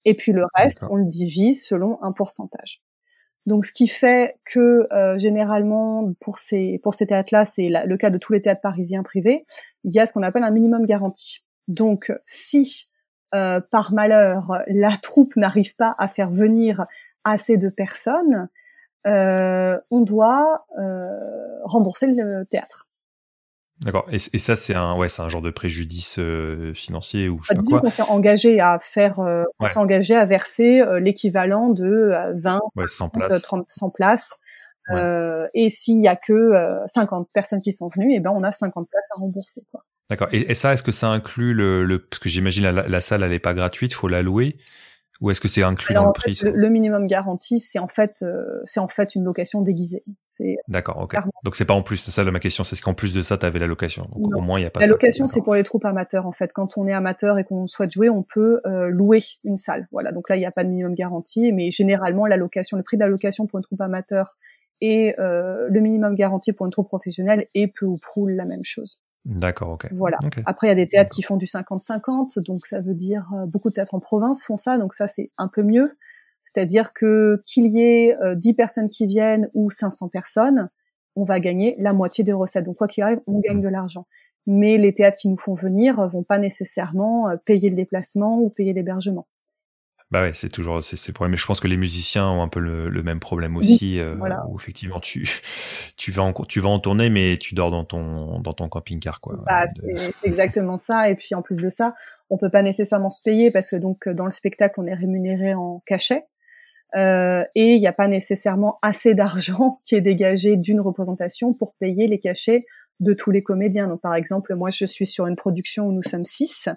Et 0.07 0.15
puis 0.15 0.33
le 0.33 0.45
reste, 0.55 0.85
on 0.89 0.97
le 0.97 1.05
divise 1.05 1.67
selon 1.67 2.03
un 2.03 2.13
pourcentage. 2.13 2.86
Donc, 3.47 3.65
ce 3.65 3.73
qui 3.73 3.87
fait 3.87 4.39
que 4.45 4.93
euh, 4.93 5.17
généralement 5.19 6.13
pour 6.21 6.39
ces 6.39 6.81
pour 6.83 6.95
ces 6.95 7.07
théâtres-là, 7.07 7.45
c'est 7.45 7.69
le 7.69 7.97
cas 7.97 8.11
de 8.11 8.19
tous 8.19 8.33
les 8.33 8.43
théâtres 8.43 8.61
parisiens 8.61 9.05
privés, 9.05 9.47
il 9.85 9.95
y 9.95 10.01
a 10.01 10.07
ce 10.07 10.13
qu'on 10.13 10.23
appelle 10.23 10.43
un 10.43 10.51
minimum 10.51 10.85
garanti. 10.85 11.45
Donc, 11.69 12.13
si 12.27 12.91
euh, 13.35 13.61
par 13.71 13.93
malheur 13.93 14.63
la 14.67 14.97
troupe 14.97 15.37
n'arrive 15.37 15.77
pas 15.77 15.95
à 15.99 16.09
faire 16.09 16.31
venir 16.31 16.85
assez 17.23 17.57
de 17.57 17.69
personnes, 17.69 18.49
euh, 19.07 19.79
on 19.91 20.01
doit 20.01 20.67
rembourser 21.65 22.09
le 22.09 22.45
théâtre. 22.45 22.86
D'accord. 23.83 24.07
Et, 24.11 24.17
et, 24.17 24.39
ça, 24.39 24.57
c'est 24.57 24.75
un, 24.75 24.97
ouais, 24.97 25.09
c'est 25.09 25.21
un 25.21 25.29
genre 25.29 25.43
de 25.43 25.51
préjudice 25.51 26.17
euh, 26.19 26.73
financier 26.73 27.29
ou 27.29 27.41
je 27.43 27.49
sais 27.49 27.55
pas 27.57 27.63
quoi. 27.63 27.83
On 27.85 27.91
s'est 27.91 28.03
engagé 28.03 28.61
à 28.61 28.79
faire, 28.81 29.21
euh, 29.21 29.45
on 29.61 29.69
s'est 29.69 29.79
engagé 29.79 30.15
à 30.15 30.25
verser 30.25 30.81
euh, 30.81 30.99
l'équivalent 30.99 31.69
de 31.69 32.15
20, 32.35 32.61
ouais, 32.77 32.87
100 32.87 33.09
places. 33.11 33.43
30, 33.43 33.67
100 33.69 33.91
places. 33.91 34.39
et 35.55 35.69
s'il 35.69 36.01
y 36.01 36.09
a 36.09 36.17
que 36.17 36.53
50 36.87 37.29
personnes 37.35 37.61
qui 37.61 37.73
sont 37.73 37.89
venues, 37.89 38.13
et 38.13 38.17
eh 38.17 38.21
ben 38.21 38.33
on 38.35 38.43
a 38.45 38.53
50 38.53 38.89
places 38.89 39.05
à 39.15 39.21
rembourser. 39.21 39.63
Quoi. 39.71 39.85
D'accord. 40.09 40.29
Et, 40.33 40.51
et, 40.51 40.55
ça, 40.55 40.73
est-ce 40.73 40.83
que 40.83 40.93
ça 40.93 41.09
inclut 41.09 41.53
le, 41.53 41.85
le 41.85 41.99
parce 41.99 42.21
que 42.21 42.29
j'imagine 42.29 42.65
la, 42.65 42.89
la, 42.89 43.01
salle, 43.01 43.23
elle 43.25 43.33
est 43.33 43.39
pas 43.39 43.55
gratuite, 43.55 43.93
faut 43.93 44.09
la 44.09 44.23
louer. 44.23 44.57
Ou 45.21 45.31
est-ce 45.31 45.41
que 45.41 45.49
c'est 45.49 45.63
inclus 45.63 45.95
dans 45.95 46.07
le 46.07 46.13
prix 46.13 46.39
le, 46.43 46.69
minimum 46.69 47.07
garanti, 47.07 47.59
c'est 47.59 47.79
en 47.79 47.89
fait, 47.89 48.19
euh, 48.23 48.61
c'est 48.65 48.81
en 48.81 48.89
fait 48.89 49.15
une 49.15 49.25
location 49.25 49.63
déguisée. 49.63 50.03
C'est 50.23 50.59
d'accord, 50.69 50.99
ok. 50.99 51.17
Donc 51.43 51.57
c'est 51.57 51.65
pas 51.65 51.75
en 51.75 51.83
plus. 51.83 51.97
C'est 51.97 52.11
ça 52.11 52.25
ma 52.25 52.41
question, 52.41 52.65
c'est 52.65 52.79
qu'en 52.81 52.95
plus 52.95 53.15
de 53.15 53.23
ça, 53.23 53.39
tu 53.39 53.47
avais 53.47 53.59
la 53.59 53.67
location. 53.67 54.09
Donc 54.15 54.37
au 54.37 54.41
moins 54.41 54.59
il 54.59 54.65
y 54.65 54.67
a 54.67 54.71
pas. 54.71 54.81
La 54.81 54.87
location, 54.87 55.29
c'est 55.29 55.43
pour 55.43 55.55
les 55.55 55.63
troupes 55.63 55.85
amateurs 55.85 56.27
en 56.27 56.33
fait. 56.33 56.53
Quand 56.53 56.77
on 56.77 56.87
est 56.87 56.93
amateur 56.93 57.39
et 57.39 57.45
qu'on 57.45 57.67
souhaite 57.67 57.93
jouer, 57.93 58.11
on 58.11 58.23
peut 58.23 58.61
euh, 58.67 58.89
louer 58.89 59.23
une 59.45 59.57
salle. 59.57 59.89
Voilà. 59.93 60.13
Donc 60.13 60.29
là, 60.29 60.37
il 60.37 60.41
n'y 60.41 60.47
a 60.47 60.53
pas 60.53 60.65
de 60.65 60.69
minimum 60.69 60.95
garanti, 60.95 61.53
mais 61.53 61.71
généralement 61.71 62.27
la 62.27 62.37
location, 62.37 62.77
le 62.77 62.83
prix 62.83 62.97
de 62.97 63.03
la 63.03 63.09
location 63.09 63.47
pour 63.47 63.59
une 63.59 63.65
troupe 63.65 63.81
amateur 63.81 64.37
et 64.81 65.15
euh, 65.19 65.69
le 65.71 65.81
minimum 65.81 66.15
garanti 66.15 66.53
pour 66.53 66.67
une 66.67 66.73
troupe 66.73 66.89
professionnelle 66.89 67.47
est 67.55 67.69
peu 67.69 67.87
ou 67.87 67.99
prou 67.99 68.27
la 68.27 68.45
même 68.45 68.65
chose. 68.65 69.01
D'accord, 69.27 69.71
ok. 69.71 69.89
Voilà. 69.91 70.19
Après, 70.47 70.69
il 70.69 70.71
y 70.71 70.73
a 70.73 70.77
des 70.77 70.87
théâtres 70.87 71.11
qui 71.13 71.23
font 71.23 71.37
du 71.37 71.47
50-50, 71.47 72.39
donc 72.39 72.67
ça 72.67 72.81
veut 72.81 72.95
dire 72.95 73.29
euh, 73.35 73.45
beaucoup 73.45 73.71
de 73.71 73.75
théâtres 73.75 73.95
en 73.95 74.01
province 74.01 74.45
font 74.45 74.57
ça, 74.57 74.79
donc 74.79 74.95
ça 74.95 75.09
c'est 75.09 75.33
un 75.37 75.49
peu 75.49 75.65
mieux. 75.65 75.97
C'est-à-dire 76.45 76.93
que 76.93 77.43
qu'il 77.45 77.67
y 77.73 77.83
ait 77.83 78.17
10 78.37 78.51
euh, 78.51 78.55
personnes 78.55 78.89
qui 78.89 79.07
viennent 79.07 79.51
ou 79.53 79.69
500 79.69 80.09
personnes, 80.09 80.71
on 81.17 81.25
va 81.25 81.41
gagner 81.41 81.75
la 81.81 81.93
moitié 81.93 82.23
des 82.23 82.33
recettes. 82.33 82.65
Donc 82.65 82.77
quoi 82.77 82.87
qu'il 82.87 83.03
arrive, 83.03 83.21
on 83.27 83.41
gagne 83.41 83.59
mmh. 83.59 83.63
de 83.63 83.69
l'argent. 83.69 84.07
Mais 84.47 84.79
les 84.79 84.95
théâtres 84.95 85.17
qui 85.17 85.29
nous 85.29 85.37
font 85.37 85.55
venir 85.55 86.07
vont 86.07 86.23
pas 86.23 86.39
nécessairement 86.39 87.29
euh, 87.29 87.37
payer 87.37 87.69
le 87.69 87.75
déplacement 87.75 88.39
ou 88.39 88.49
payer 88.49 88.73
l'hébergement. 88.73 89.27
Bah 90.13 90.23
ouais, 90.23 90.33
c'est 90.35 90.51
toujours 90.51 90.85
c'est 90.85 91.05
le 91.09 91.13
problème. 91.13 91.33
Mais 91.33 91.37
je 91.37 91.47
pense 91.47 91.59
que 91.59 91.67
les 91.67 91.77
musiciens 91.77 92.29
ont 92.29 92.43
un 92.43 92.49
peu 92.49 92.61
le, 92.61 92.89
le 92.89 93.03
même 93.03 93.19
problème 93.19 93.57
aussi, 93.57 93.99
euh, 93.99 94.15
où 94.49 94.57
effectivement 94.57 95.01
tu 95.01 95.29
tu 95.97 96.13
vas 96.13 96.23
en 96.23 96.33
tu 96.33 96.61
vas 96.61 96.69
en 96.69 96.79
tournée, 96.79 97.11
mais 97.11 97.37
tu 97.41 97.57
dors 97.57 97.73
dans 97.73 97.85
ton 97.85 98.39
dans 98.39 98.53
ton 98.53 98.69
camping-car 98.69 99.21
quoi. 99.21 99.37
Bah, 99.45 99.65
c'est 99.67 100.13
exactement 100.23 100.77
ça. 100.77 101.11
Et 101.11 101.17
puis 101.17 101.35
en 101.35 101.43
plus 101.43 101.57
de 101.57 101.69
ça, 101.69 101.95
on 102.31 102.39
peut 102.39 102.51
pas 102.51 102.63
nécessairement 102.63 103.11
se 103.11 103.21
payer 103.21 103.51
parce 103.51 103.71
que 103.71 103.77
donc 103.77 104.09
dans 104.09 104.27
le 104.27 104.31
spectacle 104.31 104.75
on 104.79 104.87
est 104.87 104.95
rémunéré 104.95 105.55
en 105.55 105.83
cachet. 105.87 106.27
Euh, 106.95 107.45
et 107.57 107.75
il 107.75 107.81
n'y 107.81 107.89
a 107.89 107.93
pas 107.93 108.07
nécessairement 108.07 108.79
assez 108.83 109.15
d'argent 109.15 109.81
qui 109.87 109.97
est 109.97 110.01
dégagé 110.01 110.57
d'une 110.57 110.81
représentation 110.81 111.53
pour 111.53 111.75
payer 111.75 112.07
les 112.07 112.21
cachets 112.21 112.65
de 113.01 113.13
tous 113.13 113.33
les 113.33 113.43
comédiens. 113.43 113.89
Donc 113.89 114.01
par 114.01 114.15
exemple, 114.15 114.55
moi 114.55 114.71
je 114.71 114.85
suis 114.85 115.07
sur 115.07 115.27
une 115.27 115.37
production 115.37 115.89
où 115.89 115.93
nous 115.93 116.03
sommes 116.03 116.25
six. 116.25 116.69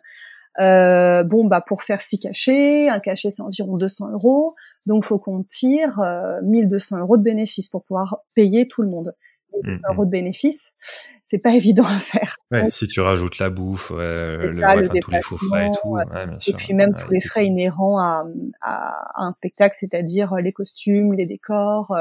Euh, 0.60 1.24
bon, 1.24 1.45
bah 1.45 1.62
pour 1.66 1.84
faire 1.84 2.01
six 2.01 2.20
cachets, 2.20 2.89
un 2.89 2.99
cachet 2.99 3.32
c'est 3.32 3.41
environ 3.41 3.78
200 3.78 4.12
euros, 4.12 4.55
donc 4.86 5.05
faut 5.05 5.20
qu'on 5.20 5.43
tire 5.43 6.01
1200 6.43 6.99
euros 6.99 7.18
de 7.18 7.24
bénéfices 7.24 7.70
pour 7.70 7.84
pouvoir 7.84 8.20
payer 8.36 8.68
tout 8.68 8.82
le 8.82 8.89
monde. 8.89 9.14
1200 9.64 9.80
mmh, 9.80 9.93
euros 9.93 10.05
de 10.05 10.12
bénéfices, 10.12 10.74
c'est 11.24 11.39
pas 11.39 11.51
évident 11.55 11.86
à 11.86 11.97
faire. 11.97 12.36
Ouais, 12.51 12.70
si 12.72 12.88
tu 12.88 12.99
rajoutes 12.99 13.39
la 13.39 13.49
bouffe, 13.49 13.91
le, 13.91 14.99
tous 14.99 15.12
les 15.12 15.22
faux 15.22 15.38
frais 15.38 15.68
et 15.68 15.72
tout. 15.72 15.97
et 15.97 16.53
puis 16.53 16.74
même 16.74 16.93
tous 16.95 17.10
les 17.10 17.22
frais 17.22 17.45
inhérents 17.45 17.97
à, 17.97 18.26
à, 18.62 19.24
un 19.24 19.32
spectacle, 19.32 19.76
c'est-à-dire 19.80 20.36
les 20.36 20.51
costumes, 20.51 21.14
les 21.14 21.26
décors, 21.26 21.95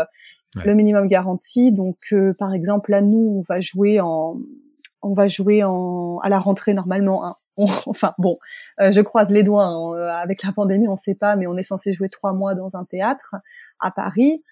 le 0.65 0.75
minimum 0.75 1.09
garanti. 1.09 1.73
Donc, 1.73 1.99
euh, 2.13 2.35
par 2.39 2.55
exemple, 2.55 2.91
là, 2.91 3.01
nous, 3.01 3.37
on 3.39 3.41
va 3.53 3.61
jouer 3.61 4.01
en, 4.01 4.39
on 5.03 5.15
va 5.15 5.27
jouer 5.27 5.63
en 5.65 6.19
à 6.23 6.29
la 6.29 6.39
rentrée 6.39 6.75
normalement. 6.75 7.37
Enfin 7.87 8.15
bon, 8.19 8.39
euh, 8.81 8.91
je 8.91 9.01
croise 9.01 9.31
les 9.31 9.43
doigts. 9.43 9.65
Hein, 9.65 9.93
euh, 9.95 10.09
avec 10.11 10.43
la 10.43 10.53
pandémie, 10.53 10.89
on 10.89 10.93
ne 10.93 10.97
sait 10.97 11.15
pas, 11.15 11.37
mais 11.37 11.47
on 11.47 11.57
est 11.57 11.63
censé 11.63 11.93
jouer 11.93 12.09
trois 12.09 12.33
mois 12.33 12.55
dans 12.55 12.77
un 12.77 12.85
théâtre 12.85 13.35
à 13.81 13.91
Paris. 13.91 14.45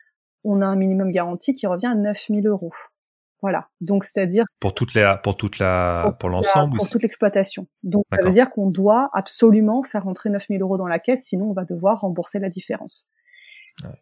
On 0.44 0.60
a 0.60 0.66
un 0.66 0.76
minimum 0.76 1.10
garanti 1.10 1.54
qui 1.54 1.66
revient 1.66 1.86
à 1.86 1.94
9000 1.94 2.46
euros. 2.46 2.72
Voilà. 3.42 3.68
Donc 3.80 4.04
c'est-à-dire 4.04 4.44
pour 4.60 4.74
toute 4.74 4.94
la 4.94 5.16
pour 5.18 5.36
toute 5.36 5.58
la 5.58 6.16
pour, 6.18 6.30
l'ensemble 6.30 6.76
pour 6.76 6.88
toute 6.88 7.02
l'exploitation. 7.02 7.66
Donc 7.82 8.04
ça 8.10 8.22
veut 8.22 8.30
dire 8.30 8.50
qu'on 8.50 8.70
doit 8.70 9.10
absolument 9.12 9.82
faire 9.82 10.04
rentrer 10.04 10.30
9000 10.30 10.62
euros 10.62 10.78
dans 10.78 10.86
la 10.86 10.98
caisse, 10.98 11.24
sinon 11.24 11.50
on 11.50 11.52
va 11.52 11.64
devoir 11.64 12.00
rembourser 12.00 12.40
la 12.40 12.48
différence. 12.48 13.08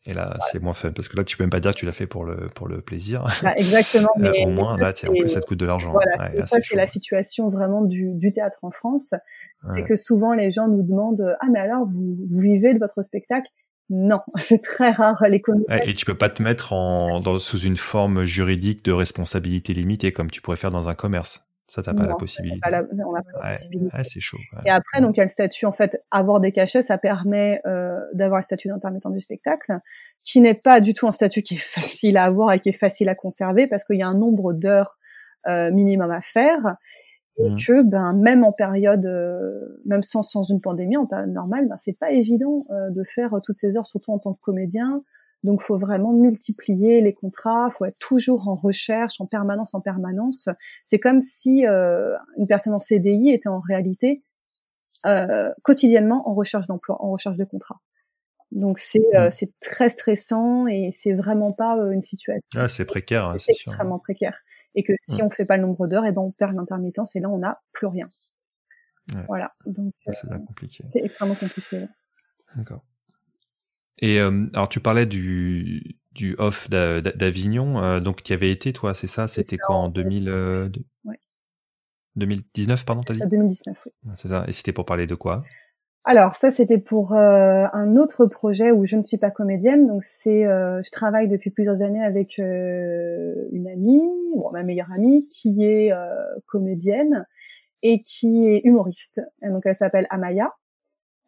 Et 0.07 0.15
là, 0.15 0.39
c'est 0.53 0.63
moins 0.63 0.73
fun 0.73 0.93
parce 0.93 1.09
que 1.09 1.17
là, 1.17 1.25
tu 1.25 1.37
peux 1.37 1.43
même 1.43 1.51
pas 1.51 1.59
dire 1.59 1.73
que 1.73 1.79
tu 1.79 1.87
l'as 1.87 1.93
fait 1.93 2.07
pour 2.07 2.25
le 2.25 2.49
pour 2.55 2.69
le 2.69 2.81
plaisir. 2.81 3.25
Bah, 3.43 3.55
exactement. 3.57 4.09
Euh, 4.19 4.31
mais 4.33 4.47
au 4.47 4.51
moins, 4.51 4.77
là, 4.79 4.93
en 5.09 5.13
plus, 5.13 5.29
ça 5.29 5.41
te 5.41 5.47
coûte 5.47 5.59
de 5.59 5.67
l'argent. 5.67 5.91
Voilà, 5.93 6.31
c'est 6.47 6.77
la 6.77 6.87
situation 6.87 7.51
vraiment 7.51 7.83
du, 7.83 8.15
du 8.15 8.33
théâtre 8.33 8.59
en 8.63 8.71
France. 8.71 9.15
C'est 9.75 9.83
que 9.83 9.97
souvent, 9.97 10.35
les 10.35 10.51
gens 10.51 10.69
nous 10.69 10.83
demandent 10.83 11.37
ah 11.41 11.47
mais 11.51 11.59
alors 11.59 11.87
vous, 11.87 12.17
vous 12.31 12.41
vivez 12.41 12.75
de 12.75 12.79
votre 12.79 13.03
spectacle? 13.03 13.49
Non, 13.91 14.21
c'est 14.37 14.63
très 14.63 14.91
rare 14.91 15.23
l'économie. 15.29 15.65
Et 15.85 15.95
tu 15.95 16.05
peux 16.05 16.17
pas 16.17 16.29
te 16.29 16.43
mettre 16.43 16.73
en 16.73 17.21
dans, 17.21 17.39
sous 17.39 17.59
une 17.59 17.77
forme 17.77 18.25
juridique 18.25 18.85
de 18.85 18.93
responsabilité 18.93 19.75
limitée 19.75 20.13
comme 20.13 20.31
tu 20.31 20.41
pourrais 20.41 20.57
faire 20.57 20.71
dans 20.71 20.89
un 20.89 20.95
commerce. 20.95 21.47
Ça, 21.67 21.83
t'as 21.83 21.95
pas 21.95 22.07
la 22.07 22.15
possibilité. 22.15 22.61
Pas 22.61 22.71
la, 22.71 22.83
on 22.93 23.13
n'a 23.13 23.23
pas 23.23 23.43
la 23.43 23.51
possibilité. 23.51 23.97
c'est 24.05 24.21
chaud. 24.21 24.39
Et 24.67 24.71
après, 24.71 25.01
donc, 25.01 25.17
il 25.17 25.19
y 25.19 25.21
a 25.21 25.25
le 25.25 25.31
statut, 25.31 25.65
en 25.65 25.73
fait, 25.73 26.03
avoir 26.11 26.41
des 26.41 26.53
cachets, 26.53 26.83
ça 26.83 26.99
permet 26.99 27.63
euh, 27.67 27.99
d'avoir 28.13 28.39
le 28.39 28.45
statut 28.45 28.69
d'intermittent 28.69 29.11
du 29.11 29.21
spectacle, 29.21 29.79
qui 30.23 30.41
n'est 30.43 30.55
pas 30.55 30.81
du 30.81 30.93
tout 30.93 31.09
un 31.09 31.13
statut 31.13 31.43
qui 31.43 31.55
est 31.55 31.57
facile 31.81 32.17
à 32.17 32.25
avoir 32.25 32.53
et 32.53 32.61
qui 32.61 32.69
est 32.69 32.73
facile 32.73 33.09
à 33.09 33.15
conserver, 33.15 33.67
parce 33.67 33.85
qu'il 33.85 33.97
y 33.97 34.03
a 34.03 34.09
un 34.09 34.19
nombre 34.19 34.53
d'heures 34.53 34.99
euh, 35.47 35.71
minimum 35.73 36.11
à 36.11 36.21
faire, 36.21 36.77
et 37.37 37.51
mmh. 37.51 37.57
que, 37.57 37.83
ben, 37.83 38.13
même 38.13 38.45
en 38.45 38.53
période, 38.53 39.07
euh, 39.07 39.81
même 39.87 40.03
sans, 40.03 40.23
sans 40.23 40.45
une 40.45 40.61
pandémie, 40.61 40.97
en 40.97 41.07
période 41.07 41.33
normale, 41.33 41.67
ben, 41.69 41.77
c'est 41.79 41.99
pas 41.99 42.13
évident 42.13 42.59
euh, 42.71 42.91
de 42.91 43.03
faire 43.03 43.33
toutes 43.43 43.57
ces 43.57 43.77
heures, 43.77 43.87
surtout 43.87 44.13
en 44.13 44.19
tant 44.19 44.35
que 44.35 44.41
comédien, 44.41 45.03
donc, 45.45 45.61
faut 45.61 45.79
vraiment 45.79 46.15
multiplier 46.15 47.03
les 47.03 47.13
contrats, 47.13 47.69
faut 47.71 47.85
être 47.85 47.99
toujours 47.99 48.49
en 48.49 48.55
recherche, 48.55 49.21
en 49.21 49.27
permanence, 49.27 49.75
en 49.75 49.81
permanence. 49.83 50.49
C'est 50.85 50.99
comme 50.99 51.21
si 51.21 51.67
euh, 51.67 52.17
une 52.39 52.47
personne 52.47 52.73
en 52.73 52.81
CDI 52.81 53.31
était 53.31 53.51
en 53.51 53.61
réalité 53.61 54.23
euh, 55.05 55.53
quotidiennement 55.63 56.27
en 56.27 56.35
recherche 56.35 56.67
d'emploi, 56.67 56.97
en 57.05 57.11
recherche 57.11 57.37
de 57.37 57.45
contrat. 57.45 57.83
Donc 58.53 58.79
c'est 58.79 59.03
euh, 59.15 59.27
mmh. 59.27 59.31
c'est 59.31 59.53
très 59.61 59.91
stressant 59.91 60.67
et 60.67 60.89
c'est 60.93 61.13
vraiment 61.13 61.53
pas 61.53 61.77
une 61.93 62.01
situation. 62.01 62.41
Ah, 62.57 62.69
c'est 62.69 62.87
précaire, 62.87 63.27
hein, 63.27 63.37
c'est 63.39 63.53
extrêmement 63.53 63.99
précaire. 63.99 64.39
Et 64.75 64.83
que 64.83 64.95
si 64.99 65.21
mmh. 65.21 65.27
on 65.27 65.31
fait 65.31 65.45
pas 65.45 65.59
le 65.59 65.63
nombre 65.65 65.87
d'heures, 65.89 66.07
et 66.07 66.09
eh 66.09 66.13
ben 66.13 66.23
on 66.23 66.31
perd 66.31 66.55
l'intermittence 66.55 67.17
et 67.17 67.21
là 67.21 67.29
on 67.29 67.39
n'a 67.39 67.61
plus 67.73 67.87
rien. 67.87 68.09
Voilà. 69.29 69.53
Donc 69.67 69.93
c'est 70.07 70.27
compliqué. 70.47 70.85
C'est 70.91 71.05
extrêmement 71.05 71.35
compliqué. 71.35 71.87
D'accord. 72.57 72.83
Et 73.99 74.21
euh, 74.21 74.47
alors 74.55 74.69
tu 74.69 74.81
parlais 74.81 75.07
du 75.07 75.97
du 76.15 76.37
off 76.39 76.71
d'Avignon, 76.71 77.83
euh, 77.83 78.01
donc 78.01 78.23
tu 78.23 78.33
y 78.33 78.35
avais 78.35 78.51
été 78.51 78.73
toi, 78.73 78.95
c'est 78.95 79.09
ça? 79.09 79.27
C'était 79.29 79.59
quoi 79.59 79.77
en 79.77 79.89
2000 79.89 80.29
euh, 80.29 80.69
2019 82.17 82.87
pardon 82.87 83.03
t'as 83.03 83.15
dit? 83.15 83.21
2019 83.29 83.77
oui. 83.85 83.93
C'est 84.15 84.29
ça. 84.29 84.45
Et 84.47 84.53
c'était 84.53 84.73
pour 84.73 84.85
parler 84.85 85.07
de 85.07 85.17
quoi? 85.17 85.43
Alors 86.05 86.35
ça 86.37 86.51
c'était 86.51 86.79
pour 86.79 87.15
euh, 87.15 87.67
un 87.73 87.97
autre 87.97 88.27
projet 88.27 88.71
où 88.71 88.85
je 88.85 88.97
ne 88.97 89.03
suis 89.03 89.17
pas 89.17 89.31
comédienne. 89.31 89.89
Donc 89.89 90.05
c'est 90.05 90.47
euh, 90.47 90.81
je 90.83 90.91
travaille 90.91 91.29
depuis 91.29 91.51
plusieurs 91.51 91.83
années 91.83 92.05
avec 92.05 92.39
une 92.39 93.69
amie 93.73 94.03
bon 94.37 94.51
ma 94.53 94.63
meilleure 94.63 94.93
amie 94.93 95.27
qui 95.29 95.65
est 95.65 95.91
comédienne 96.47 97.27
et 97.83 98.03
qui 98.03 98.47
est 98.47 98.61
humoriste. 98.65 99.21
Et 99.43 99.49
donc 99.49 99.63
elle 99.65 99.75
s'appelle 99.75 100.07
Amaya 100.11 100.53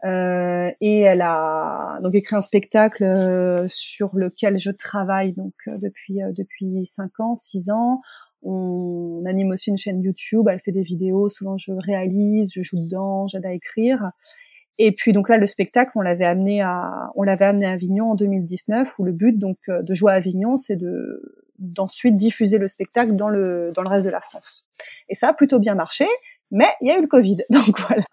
euh, 0.04 0.70
et 0.80 1.00
elle 1.00 1.22
a 1.22 1.98
donc 2.02 2.14
écrit 2.14 2.36
un 2.36 2.42
spectacle 2.42 3.02
euh, 3.02 3.66
sur 3.68 4.14
lequel 4.14 4.58
je 4.58 4.70
travaille 4.70 5.32
donc 5.32 5.54
euh, 5.68 5.78
depuis 5.80 6.18
depuis 6.36 6.84
cinq 6.86 7.18
ans, 7.18 7.34
six 7.34 7.70
ans. 7.70 8.00
On 8.42 9.24
anime 9.26 9.50
aussi 9.50 9.70
une 9.70 9.78
chaîne 9.78 10.02
YouTube. 10.02 10.46
Elle 10.50 10.60
fait 10.60 10.72
des 10.72 10.82
vidéos. 10.82 11.28
Souvent, 11.28 11.56
je 11.56 11.72
réalise, 11.72 12.52
je 12.52 12.62
joue 12.62 12.76
dedans, 12.76 13.26
j'aide 13.26 13.46
à 13.46 13.52
écrire. 13.52 14.10
Et 14.78 14.92
puis 14.92 15.14
donc 15.14 15.30
là, 15.30 15.38
le 15.38 15.46
spectacle, 15.46 15.92
on 15.94 16.02
l'avait 16.02 16.26
amené 16.26 16.60
à, 16.60 17.10
on 17.16 17.22
l'avait 17.22 17.46
amené 17.46 17.64
à 17.66 17.70
Avignon 17.70 18.10
en 18.10 18.14
2019, 18.14 18.98
où 18.98 19.04
le 19.04 19.12
but 19.12 19.38
donc 19.38 19.56
de 19.68 19.94
jouer 19.94 20.12
à 20.12 20.16
Avignon, 20.16 20.56
c'est 20.56 20.76
de 20.76 21.22
d'ensuite 21.58 22.18
diffuser 22.18 22.58
le 22.58 22.68
spectacle 22.68 23.16
dans 23.16 23.30
le 23.30 23.72
dans 23.74 23.80
le 23.80 23.88
reste 23.88 24.04
de 24.04 24.10
la 24.10 24.20
France. 24.20 24.66
Et 25.08 25.14
ça 25.14 25.28
a 25.28 25.32
plutôt 25.32 25.58
bien 25.58 25.74
marché. 25.74 26.06
Mais 26.50 26.68
il 26.80 26.88
y 26.88 26.90
a 26.90 26.98
eu 26.98 27.02
le 27.02 27.08
Covid, 27.08 27.38
donc 27.50 27.80
voilà. 27.80 28.04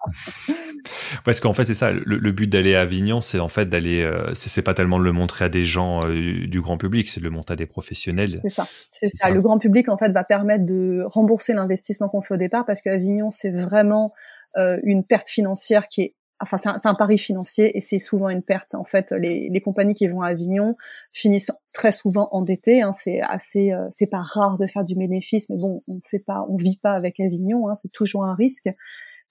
Parce 1.23 1.39
qu'en 1.39 1.53
fait, 1.53 1.65
c'est 1.65 1.73
ça, 1.73 1.91
le, 1.91 2.31
but 2.31 2.47
d'aller 2.47 2.75
à 2.75 2.81
Avignon, 2.81 3.21
c'est 3.21 3.39
en 3.39 3.47
fait 3.47 3.69
d'aller, 3.69 4.03
euh, 4.03 4.33
c'est 4.33 4.61
pas 4.61 4.73
tellement 4.73 4.99
de 4.99 5.03
le 5.03 5.11
montrer 5.11 5.45
à 5.45 5.49
des 5.49 5.63
gens 5.63 6.01
euh, 6.03 6.47
du 6.47 6.61
grand 6.61 6.77
public, 6.77 7.07
c'est 7.07 7.19
de 7.19 7.25
le 7.25 7.31
montrer 7.31 7.53
à 7.53 7.55
des 7.55 7.65
professionnels. 7.65 8.39
C'est 8.41 8.49
ça, 8.49 8.67
c'est 8.91 9.09
ça. 9.15 9.29
Le 9.29 9.41
grand 9.41 9.59
public, 9.59 9.87
en 9.89 9.97
fait, 9.97 10.09
va 10.09 10.23
permettre 10.23 10.65
de 10.65 11.03
rembourser 11.05 11.53
l'investissement 11.53 12.09
qu'on 12.09 12.21
fait 12.21 12.33
au 12.33 12.37
départ, 12.37 12.65
parce 12.65 12.81
qu'Avignon, 12.81 13.29
c'est 13.31 13.51
vraiment 13.51 14.13
euh, 14.57 14.79
une 14.83 15.03
perte 15.03 15.29
financière 15.29 15.87
qui 15.87 16.01
est 16.01 16.15
enfin 16.43 16.57
c'est 16.57 16.87
un, 16.87 16.93
pari 16.93 17.17
financier 17.17 17.75
et 17.75 17.81
c'est 17.81 17.99
souvent 17.99 18.29
une 18.29 18.43
perte. 18.43 18.75
En 18.75 18.83
fait, 18.83 19.11
les, 19.11 19.49
les, 19.49 19.61
compagnies 19.61 19.93
qui 19.93 20.07
vont 20.07 20.21
à 20.21 20.29
Avignon 20.29 20.75
finissent 21.11 21.51
très 21.73 21.91
souvent 21.91 22.29
endettées. 22.31 22.81
Hein. 22.81 22.93
C'est 22.93 23.21
assez, 23.21 23.71
euh, 23.71 23.87
c'est 23.91 24.07
pas 24.07 24.21
rare 24.21 24.57
de 24.57 24.67
faire 24.67 24.83
du 24.83 24.95
bénéfice, 24.95 25.49
mais 25.49 25.57
bon, 25.57 25.83
on 25.87 25.99
fait 26.05 26.19
pas, 26.19 26.45
on 26.49 26.57
vit 26.57 26.77
pas 26.77 26.91
avec 26.91 27.19
Avignon. 27.19 27.69
Hein. 27.69 27.75
C'est 27.75 27.91
toujours 27.91 28.25
un 28.25 28.35
risque 28.35 28.69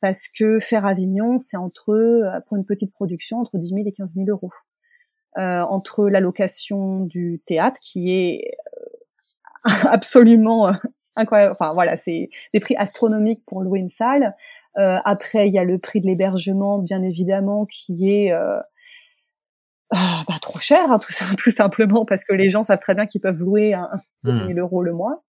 parce 0.02 0.26
que 0.28 0.58
faire 0.58 0.84
Avignon, 0.84 1.38
c'est 1.38 1.56
entre 1.56 1.90
euh, 1.90 2.40
pour 2.46 2.56
une 2.56 2.64
petite 2.64 2.92
production 2.92 3.38
entre 3.38 3.56
10 3.56 3.68
000 3.68 3.80
et 3.86 3.92
15 3.92 4.14
000 4.16 4.26
euros. 4.28 4.50
Euh, 5.38 5.62
entre 5.62 6.10
la 6.10 6.20
location 6.20 7.06
du 7.06 7.40
théâtre 7.46 7.80
qui 7.80 8.10
est 8.10 8.52
euh, 9.66 9.70
absolument 9.88 10.72
incroyable. 11.16 11.52
Enfin 11.52 11.72
voilà, 11.74 11.96
c'est 11.96 12.30
des 12.54 12.60
prix 12.60 12.76
astronomiques 12.76 13.42
pour 13.46 13.62
louer 13.62 13.80
une 13.80 13.88
salle. 13.88 14.34
Euh, 14.78 14.98
après, 15.04 15.48
il 15.48 15.54
y 15.54 15.58
a 15.58 15.64
le 15.64 15.78
prix 15.78 16.00
de 16.00 16.06
l'hébergement, 16.06 16.78
bien 16.78 17.02
évidemment, 17.02 17.66
qui 17.66 18.10
est 18.10 18.32
euh, 18.32 18.58
ah, 19.90 20.22
bah, 20.26 20.36
trop 20.40 20.58
cher, 20.58 20.90
hein, 20.90 20.98
tout, 20.98 21.12
ça, 21.12 21.24
tout 21.38 21.50
simplement, 21.50 22.04
parce 22.04 22.24
que 22.24 22.32
les 22.32 22.48
gens 22.48 22.64
savent 22.64 22.80
très 22.80 22.94
bien 22.94 23.06
qu'ils 23.06 23.20
peuvent 23.20 23.40
louer 23.40 23.74
un, 23.74 23.90
un 24.24 24.46
1000 24.46 24.56
hmm. 24.56 24.58
euros 24.58 24.82
le 24.82 24.92
mois. 24.92 25.22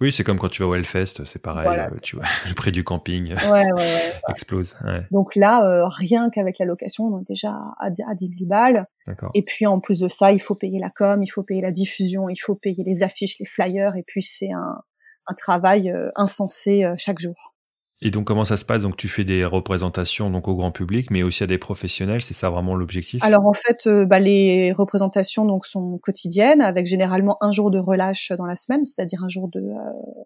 Oui, 0.00 0.12
c'est 0.12 0.22
comme 0.22 0.38
quand 0.38 0.50
tu 0.50 0.62
vas 0.62 0.68
au 0.68 0.74
Hellfest, 0.74 1.24
c'est 1.24 1.40
pareil, 1.40 1.66
euh, 1.66 1.98
tu 2.02 2.16
vois, 2.16 2.26
le 2.48 2.54
prix 2.54 2.72
du 2.72 2.84
camping 2.84 3.34
ouais, 3.50 3.72
ouais, 3.72 4.12
explose. 4.28 4.76
Donc 5.10 5.34
là, 5.34 5.66
euh, 5.66 5.88
rien 5.88 6.28
qu'avec 6.30 6.58
la 6.58 6.66
location, 6.66 7.04
on 7.04 7.20
est 7.20 7.26
déjà 7.26 7.50
à, 7.50 7.86
à 7.86 8.14
10 8.14 8.28
000 8.38 8.48
balles. 8.48 8.86
Et 9.34 9.42
puis 9.42 9.66
en 9.66 9.80
plus 9.80 10.00
de 10.00 10.08
ça, 10.08 10.32
il 10.32 10.40
faut 10.40 10.54
payer 10.54 10.78
la 10.78 10.90
com, 10.90 11.22
il 11.22 11.28
faut 11.28 11.42
payer 11.42 11.62
la 11.62 11.70
diffusion, 11.70 12.28
il 12.28 12.36
faut 12.36 12.54
payer 12.54 12.84
les 12.84 13.02
affiches, 13.02 13.38
les 13.38 13.46
flyers, 13.46 13.96
et 13.96 14.04
puis 14.06 14.22
c'est 14.22 14.52
un, 14.52 14.82
un 15.26 15.34
travail 15.34 15.90
euh, 15.90 16.10
insensé 16.16 16.84
chaque 16.96 17.18
jour. 17.18 17.54
Et 18.02 18.10
donc 18.10 18.26
comment 18.26 18.44
ça 18.44 18.56
se 18.56 18.64
passe? 18.64 18.82
Donc 18.82 18.96
tu 18.96 19.08
fais 19.08 19.24
des 19.24 19.44
représentations 19.44 20.30
donc 20.30 20.48
au 20.48 20.54
grand 20.54 20.70
public, 20.70 21.10
mais 21.10 21.22
aussi 21.22 21.42
à 21.42 21.46
des 21.46 21.58
professionnels. 21.58 22.20
C'est 22.20 22.34
ça 22.34 22.50
vraiment 22.50 22.74
l'objectif? 22.74 23.24
Alors 23.24 23.46
en 23.46 23.54
fait, 23.54 23.86
euh, 23.86 24.04
bah, 24.04 24.18
les 24.18 24.72
représentations 24.72 25.46
donc 25.46 25.64
sont 25.64 25.98
quotidiennes, 25.98 26.60
avec 26.60 26.84
généralement 26.84 27.38
un 27.40 27.50
jour 27.50 27.70
de 27.70 27.78
relâche 27.78 28.32
dans 28.36 28.44
la 28.44 28.56
semaine, 28.56 28.84
c'est-à-dire 28.84 29.24
un 29.24 29.28
jour 29.28 29.48
de 29.48 29.60
euh, 29.60 30.22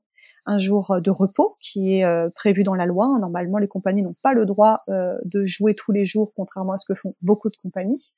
un 0.47 0.59
jour 0.59 1.01
de 1.01 1.11
repos 1.11 1.57
qui 1.61 1.95
est 1.95 2.05
euh, 2.05 2.29
prévu 2.35 2.65
dans 2.65 2.75
la 2.75 2.87
loi. 2.87 3.07
Normalement, 3.21 3.59
les 3.59 3.69
compagnies 3.69 4.03
n'ont 4.03 4.17
pas 4.23 4.33
le 4.33 4.47
droit 4.47 4.83
de 4.89 5.45
jouer 5.45 5.75
tous 5.75 5.93
les 5.93 6.05
jours, 6.05 6.33
contrairement 6.35 6.73
à 6.73 6.79
ce 6.79 6.87
que 6.87 6.95
font 6.95 7.15
beaucoup 7.23 7.51
de 7.51 7.57
compagnies. 7.57 8.15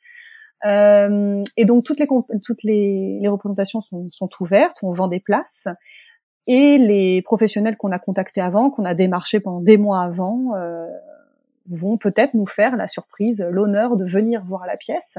et 0.65 1.65
donc 1.67 1.85
toutes 1.85 2.01
les 2.01 2.07
toutes 2.43 2.63
les, 2.63 3.19
les 3.21 3.29
représentations 3.29 3.83
sont, 3.83 4.09
sont 4.11 4.31
ouvertes. 4.41 4.79
On 4.83 4.93
vend 4.93 5.09
des 5.09 5.21
places 5.21 5.67
et 6.47 6.79
les 6.79 7.23
professionnels 7.23 7.77
qu'on 7.77 7.93
a 7.93 7.99
contactés 7.99 8.41
avant, 8.41 8.71
qu'on 8.71 8.85
a 8.85 8.95
démarchés 8.95 9.41
pendant 9.41 9.61
des 9.61 9.79
mois 9.79 10.03
avant, 10.03 10.55
euh, 10.57 10.89
vont 11.69 11.97
peut-être 11.97 12.35
nous 12.35 12.47
faire 12.47 12.77
la 12.77 12.89
surprise, 12.89 13.47
l'honneur 13.49 13.97
de 13.97 14.05
venir 14.05 14.45
voir 14.45 14.67
la 14.67 14.77
pièce. 14.77 15.19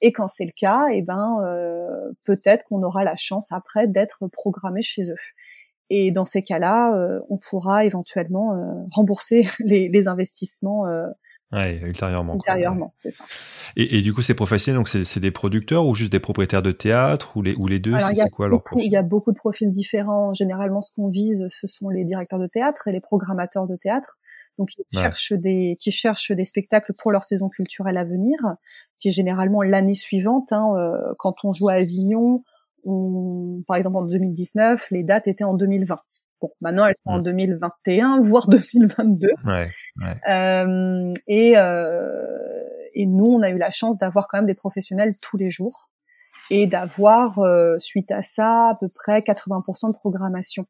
Et 0.00 0.12
quand 0.12 0.28
c'est 0.28 0.46
le 0.46 0.52
cas, 0.56 0.86
eh 0.92 1.02
ben 1.02 1.38
euh, 1.42 2.12
peut-être 2.24 2.64
qu'on 2.64 2.82
aura 2.82 3.04
la 3.04 3.16
chance 3.16 3.52
après 3.52 3.86
d'être 3.86 4.26
programmé 4.28 4.80
chez 4.82 5.10
eux. 5.10 5.16
Et 5.90 6.10
dans 6.10 6.24
ces 6.24 6.42
cas-là, 6.42 7.20
on 7.28 7.36
pourra 7.36 7.84
éventuellement 7.84 8.86
rembourser 8.90 9.46
les, 9.58 9.88
les 9.88 10.08
investissements 10.08 10.86
Ouais, 11.54 11.80
ultérieurement. 11.84 12.34
Ultérieurement, 12.34 12.92
c'est 12.96 13.12
ça. 13.12 13.24
Et, 13.76 13.98
et, 13.98 14.02
du 14.02 14.12
coup, 14.12 14.22
ces 14.22 14.34
professionnels, 14.34 14.78
donc 14.78 14.88
c'est 14.88 15.20
des 15.20 15.30
producteurs 15.30 15.86
ou 15.86 15.94
juste 15.94 16.10
des 16.10 16.18
propriétaires 16.18 16.62
de 16.62 16.72
théâtre 16.72 17.36
ou 17.36 17.42
les, 17.42 17.54
ou 17.54 17.68
les 17.68 17.78
deux 17.78 17.96
C'est 18.00 18.30
quoi 18.30 18.48
leur 18.48 18.62
profil? 18.62 18.86
Il 18.86 18.92
y 18.92 18.96
a 18.96 19.02
beaucoup 19.02 19.30
de 19.30 19.36
profils 19.36 19.70
différents. 19.70 20.34
Généralement, 20.34 20.80
ce 20.80 20.92
qu'on 20.92 21.08
vise, 21.08 21.46
ce 21.48 21.66
sont 21.66 21.88
les 21.88 22.04
directeurs 22.04 22.40
de 22.40 22.48
théâtre 22.48 22.88
et 22.88 22.92
les 22.92 23.00
programmateurs 23.00 23.66
de 23.66 23.76
théâtre. 23.76 24.18
Donc, 24.58 24.70
ils 24.78 24.98
cherchent 24.98 25.32
des, 25.32 25.76
qui 25.80 25.90
cherchent 25.90 26.32
des 26.32 26.44
spectacles 26.44 26.92
pour 26.92 27.12
leur 27.12 27.24
saison 27.24 27.48
culturelle 27.48 27.98
à 27.98 28.04
venir, 28.04 28.36
qui 28.98 29.08
est 29.08 29.12
généralement 29.12 29.62
l'année 29.62 29.94
suivante. 29.94 30.52
Hein, 30.52 30.72
euh, 30.76 31.14
quand 31.18 31.44
on 31.44 31.52
joue 31.52 31.68
à 31.68 31.74
Avignon, 31.74 32.42
on, 32.84 33.62
par 33.66 33.76
exemple 33.76 33.96
en 33.96 34.02
2019, 34.02 34.90
les 34.90 35.02
dates 35.02 35.26
étaient 35.26 35.44
en 35.44 35.54
2020. 35.54 35.96
Bon, 36.44 36.50
maintenant 36.60 36.84
elles 36.84 36.96
sont 37.06 37.12
en 37.12 37.18
2021, 37.20 38.18
mm. 38.18 38.22
voire 38.22 38.48
2022. 38.48 39.28
Ouais, 39.46 39.70
ouais. 40.02 40.30
Euh, 40.30 41.10
et, 41.26 41.56
euh, 41.56 42.04
et 42.92 43.06
nous, 43.06 43.24
on 43.24 43.40
a 43.40 43.48
eu 43.48 43.56
la 43.56 43.70
chance 43.70 43.96
d'avoir 43.96 44.28
quand 44.28 44.36
même 44.36 44.46
des 44.46 44.54
professionnels 44.54 45.14
tous 45.22 45.38
les 45.38 45.48
jours 45.48 45.88
et 46.50 46.66
d'avoir, 46.66 47.38
euh, 47.38 47.78
suite 47.78 48.10
à 48.10 48.20
ça, 48.20 48.68
à 48.68 48.74
peu 48.78 48.88
près 48.88 49.20
80% 49.20 49.88
de 49.88 49.94
programmation. 49.94 50.66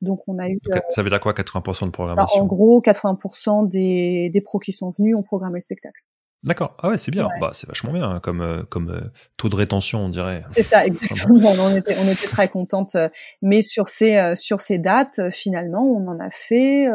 Donc 0.00 0.22
on 0.28 0.38
a 0.38 0.48
eu. 0.48 0.60
Euh, 0.70 0.78
ça 0.90 1.02
veut 1.02 1.10
dire 1.10 1.18
quoi 1.18 1.32
80% 1.32 1.86
de 1.86 1.90
programmation 1.90 2.40
En 2.40 2.46
gros, 2.46 2.80
80% 2.80 3.66
des, 3.66 4.30
des 4.32 4.40
pros 4.40 4.60
qui 4.60 4.70
sont 4.70 4.90
venus 4.90 5.16
ont 5.16 5.24
programmé 5.24 5.56
le 5.56 5.62
spectacle. 5.62 6.00
D'accord. 6.44 6.76
Ah 6.82 6.88
ouais, 6.88 6.98
c'est 6.98 7.12
bien. 7.12 7.28
Bah, 7.40 7.50
c'est 7.52 7.68
vachement 7.68 7.92
bien 7.92 8.10
hein, 8.10 8.20
comme 8.20 8.40
euh, 8.40 8.64
comme 8.64 8.90
euh, 8.90 9.00
taux 9.36 9.48
de 9.48 9.54
rétention, 9.54 10.00
on 10.00 10.08
dirait. 10.08 10.42
C'est 10.54 10.64
ça, 10.64 10.84
exactement. 10.86 11.38
on 11.38 11.74
était 11.76 11.96
on 11.98 12.08
était 12.08 12.26
très 12.26 12.48
contente. 12.48 12.96
Euh, 12.96 13.08
mais 13.42 13.62
sur 13.62 13.86
ces 13.86 14.34
sur 14.34 14.60
ces 14.60 14.78
dates, 14.78 15.30
finalement, 15.30 15.84
on 15.84 16.08
en 16.08 16.18
a 16.18 16.30
fait. 16.30 16.88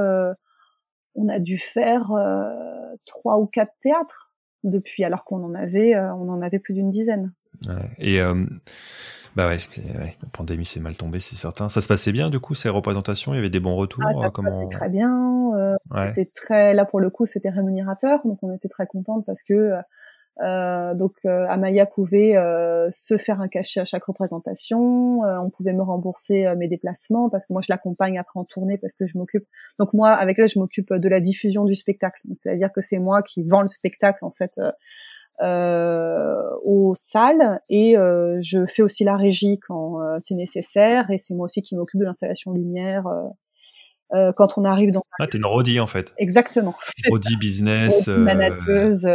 on 1.16 1.30
a 1.30 1.40
dû 1.40 1.58
faire 1.58 2.12
trois 3.06 3.38
ou 3.38 3.46
quatre 3.46 3.74
théâtres 3.82 4.32
depuis, 4.64 5.06
alors 5.06 5.24
qu'on 5.24 5.44
en 5.44 5.56
avait 5.56 5.96
on 5.98 6.30
en 6.30 6.42
avait 6.42 6.60
plus 6.60 6.74
d'une 6.74 6.92
dizaine. 6.92 7.32
Ouais. 7.68 7.90
Et 8.00 8.20
bah 9.38 9.48
ouais, 9.48 9.60
la 9.94 10.30
pandémie 10.32 10.66
s'est 10.66 10.80
mal 10.80 10.98
tombée, 10.98 11.20
c'est 11.20 11.36
certain. 11.36 11.70
Ça 11.70 11.80
se 11.80 11.88
passait 11.88 12.12
bien 12.12 12.32
du 12.32 12.40
coup 12.40 12.56
ces 12.56 12.70
représentations, 12.70 13.34
il 13.34 13.38
y 13.38 13.40
avait 13.40 13.52
des 13.52 13.60
bons 13.60 13.76
retours? 13.76 14.04
Ah, 14.04 14.24
ça 14.24 14.30
comment... 14.32 14.52
se 14.52 14.64
passait 14.64 14.76
très 14.76 14.90
bien. 14.90 15.37
Euh, 15.94 16.08
C'était 16.14 16.32
très, 16.34 16.74
là 16.74 16.86
pour 16.86 17.00
le 17.00 17.10
coup, 17.10 17.26
c'était 17.26 17.50
rémunérateur, 17.50 18.22
donc 18.26 18.40
on 18.42 18.54
était 18.54 18.68
très 18.68 18.88
contente 18.88 19.26
parce 19.26 19.44
que 19.44 19.74
euh, 20.40 20.94
donc 20.94 21.14
euh, 21.26 21.48
Amaya 21.50 21.88
pouvait 21.88 22.38
euh, 22.38 22.90
se 22.92 23.18
faire 23.18 23.42
un 23.42 23.48
cachet 23.48 23.80
à 23.80 23.86
chaque 23.86 24.04
représentation, 24.04 25.24
euh, 25.24 25.40
on 25.40 25.50
pouvait 25.50 25.74
me 25.74 25.82
rembourser 25.82 26.54
mes 26.56 26.68
déplacements 26.68 27.30
parce 27.30 27.48
que 27.48 27.54
moi 27.54 27.62
je 27.62 27.72
l'accompagne 27.72 28.20
après 28.20 28.40
en 28.40 28.44
tournée 28.44 28.78
parce 28.78 28.94
que 28.94 29.08
je 29.08 29.18
m'occupe. 29.18 29.46
Donc 29.80 29.94
moi 29.94 30.12
avec 30.12 30.38
elle 30.38 30.48
je 30.48 30.60
m'occupe 30.60 30.94
de 30.94 31.10
la 31.10 31.20
diffusion 31.20 31.66
du 31.66 31.74
spectacle, 31.74 32.22
c'est-à-dire 32.34 32.72
que 32.72 32.82
c'est 32.82 33.00
moi 33.00 33.24
qui 33.24 33.44
vends 33.44 33.62
le 33.62 33.68
spectacle 33.68 34.24
en 34.24 34.32
fait 34.32 34.60
euh, 35.42 36.42
aux 36.64 36.94
salles 36.96 37.62
et 37.70 37.96
euh, 37.96 38.40
je 38.42 38.66
fais 38.66 38.82
aussi 38.82 39.04
la 39.04 39.16
régie 39.16 39.60
quand 39.60 40.02
euh, 40.02 40.16
c'est 40.18 40.34
nécessaire 40.34 41.12
et 41.12 41.20
c'est 41.20 41.36
moi 41.36 41.46
aussi 41.46 41.62
qui 41.62 41.76
m'occupe 41.76 42.00
de 42.00 42.06
l'installation 42.06 42.54
lumière 42.54 43.06
euh, 44.14 44.32
quand 44.32 44.58
on 44.58 44.64
arrive 44.66 44.92
dans 44.92 45.04
ah 45.20 45.28
t'es 45.28 45.38
une 45.38 45.46
rodie 45.46 45.80
en 45.80 45.88
fait. 45.88 46.14
Exactement. 46.18 46.74
Rodie 47.10 47.38
business 47.38 48.08
manateuse 48.08 49.08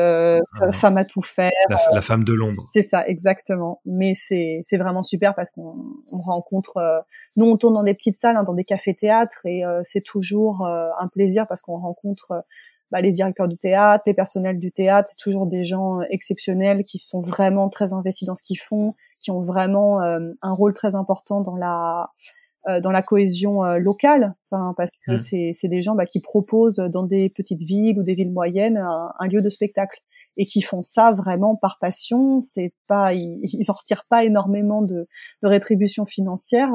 femme 0.72 0.96
à 0.96 1.04
tout 1.04 1.22
faire 1.22 1.50
la, 1.92 2.00
femme 2.00 2.24
de 2.24 2.32
l'ombre. 2.32 2.64
c'est 2.72 2.82
ça 2.82 3.06
exactement. 3.06 3.80
Mais 3.86 4.14
c'est 4.14 4.60
c'est 4.64 4.78
vraiment 4.78 5.02
super 5.02 5.34
parce 5.34 5.50
qu'on 5.50 5.74
on 6.10 6.20
rencontre 6.20 7.04
nous 7.36 7.46
on 7.46 7.56
tourne 7.56 7.74
dans 7.74 7.84
des 7.84 7.94
petites 7.94 8.16
salles 8.16 8.36
hein, 8.36 8.42
dans 8.42 8.54
des 8.54 8.64
cafés 8.64 8.94
théâtres 8.94 9.46
et 9.46 9.62
c'est 9.84 10.02
toujours 10.02 10.66
un 10.66 11.08
plaisir 11.08 11.46
parce 11.46 11.62
qu'on 11.62 11.78
rencontre 11.78 12.44
bah, 12.92 13.00
les 13.00 13.10
directeurs 13.10 13.48
du 13.48 13.56
théâtre, 13.56 14.04
les 14.06 14.12
personnels 14.12 14.58
du 14.58 14.70
théâtre, 14.70 15.08
c'est 15.08 15.16
toujours 15.16 15.46
des 15.46 15.64
gens 15.64 16.00
euh, 16.00 16.04
exceptionnels 16.10 16.84
qui 16.84 16.98
sont 16.98 17.20
vraiment 17.20 17.70
très 17.70 17.94
investis 17.94 18.26
dans 18.28 18.34
ce 18.34 18.42
qu'ils 18.42 18.58
font, 18.58 18.94
qui 19.18 19.30
ont 19.30 19.40
vraiment 19.40 20.02
euh, 20.02 20.20
un 20.42 20.52
rôle 20.52 20.74
très 20.74 20.94
important 20.94 21.40
dans 21.40 21.56
la 21.56 22.02
euh, 22.02 22.41
dans 22.82 22.92
la 22.92 23.02
cohésion 23.02 23.64
locale, 23.74 24.34
enfin, 24.50 24.72
parce 24.76 24.92
que 25.04 25.12
mmh. 25.12 25.52
c'est 25.52 25.68
des 25.68 25.82
gens 25.82 25.94
bah, 25.94 26.06
qui 26.06 26.20
proposent 26.20 26.76
dans 26.76 27.02
des 27.02 27.28
petites 27.28 27.62
villes 27.62 27.98
ou 27.98 28.02
des 28.02 28.14
villes 28.14 28.32
moyennes 28.32 28.76
un, 28.76 29.26
lieu 29.26 29.42
de 29.42 29.48
spectacle 29.48 30.00
et 30.36 30.46
qui 30.46 30.62
font 30.62 30.82
ça 30.82 31.12
vraiment 31.12 31.56
par 31.56 31.78
passion. 31.80 32.40
C'est 32.40 32.72
pas, 32.86 33.14
ils, 33.14 33.40
ils 33.52 33.70
en 33.70 33.74
retirent 33.74 34.04
pas 34.08 34.24
énormément 34.24 34.82
de, 34.82 35.08
de 35.42 35.48
rétribution 35.48 36.06
financière 36.06 36.70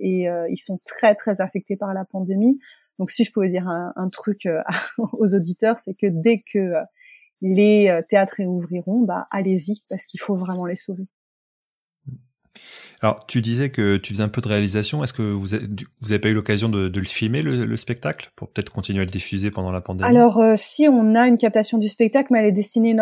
et 0.00 0.28
ils 0.48 0.62
sont 0.62 0.78
très 0.84 1.14
très 1.16 1.40
affectés 1.40 1.76
par 1.76 1.94
la 1.94 2.04
pandémie. 2.04 2.58
Donc 2.98 3.10
si 3.10 3.24
je 3.24 3.32
pouvais 3.32 3.48
dire 3.48 3.68
un, 3.68 4.08
truc 4.08 4.46
euh, 4.46 4.62
aux 5.12 5.34
auditeurs, 5.34 5.78
c'est 5.80 5.94
que 5.94 6.06
dès 6.06 6.42
que 6.52 6.58
euh, 6.58 6.82
les 7.40 7.88
euh, 7.88 8.02
théâtres 8.08 8.34
réouvriront, 8.38 9.00
bah 9.00 9.26
allez-y 9.30 9.82
parce 9.88 10.06
qu'il 10.06 10.20
faut 10.20 10.36
vraiment 10.36 10.66
les 10.66 10.76
sauver. 10.76 11.06
Alors, 13.02 13.26
tu 13.26 13.42
disais 13.42 13.70
que 13.70 13.96
tu 13.96 14.14
faisais 14.14 14.22
un 14.22 14.28
peu 14.28 14.40
de 14.40 14.48
réalisation. 14.48 15.04
Est-ce 15.04 15.12
que 15.12 15.22
vous 15.22 15.54
avez, 15.54 15.66
vous 16.00 16.12
avez 16.12 16.18
pas 16.18 16.28
eu 16.28 16.34
l'occasion 16.34 16.68
de, 16.68 16.88
le 16.88 17.04
filmer, 17.04 17.42
le, 17.42 17.76
spectacle, 17.76 18.32
pour 18.36 18.48
peut-être 18.48 18.70
continuer 18.70 19.02
à 19.02 19.04
le 19.04 19.10
diffuser 19.10 19.50
pendant 19.50 19.72
la 19.72 19.80
pandémie? 19.80 20.08
Alors, 20.08 20.40
si 20.56 20.88
on 20.88 21.14
a 21.14 21.26
une 21.26 21.38
captation 21.38 21.78
du 21.78 21.88
spectacle, 21.88 22.28
mais 22.32 22.40
elle 22.40 22.46
est 22.46 22.52
destinée 22.52 22.96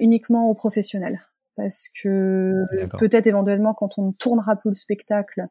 uniquement 0.00 0.50
aux 0.50 0.54
professionnels. 0.54 1.20
Parce 1.56 1.88
que 2.02 2.52
peut-être 2.98 3.26
éventuellement, 3.26 3.72
quand 3.72 3.98
on 3.98 4.08
ne 4.08 4.12
tournera 4.12 4.56
plus 4.56 4.70
le 4.70 4.74
spectacle, 4.74 5.46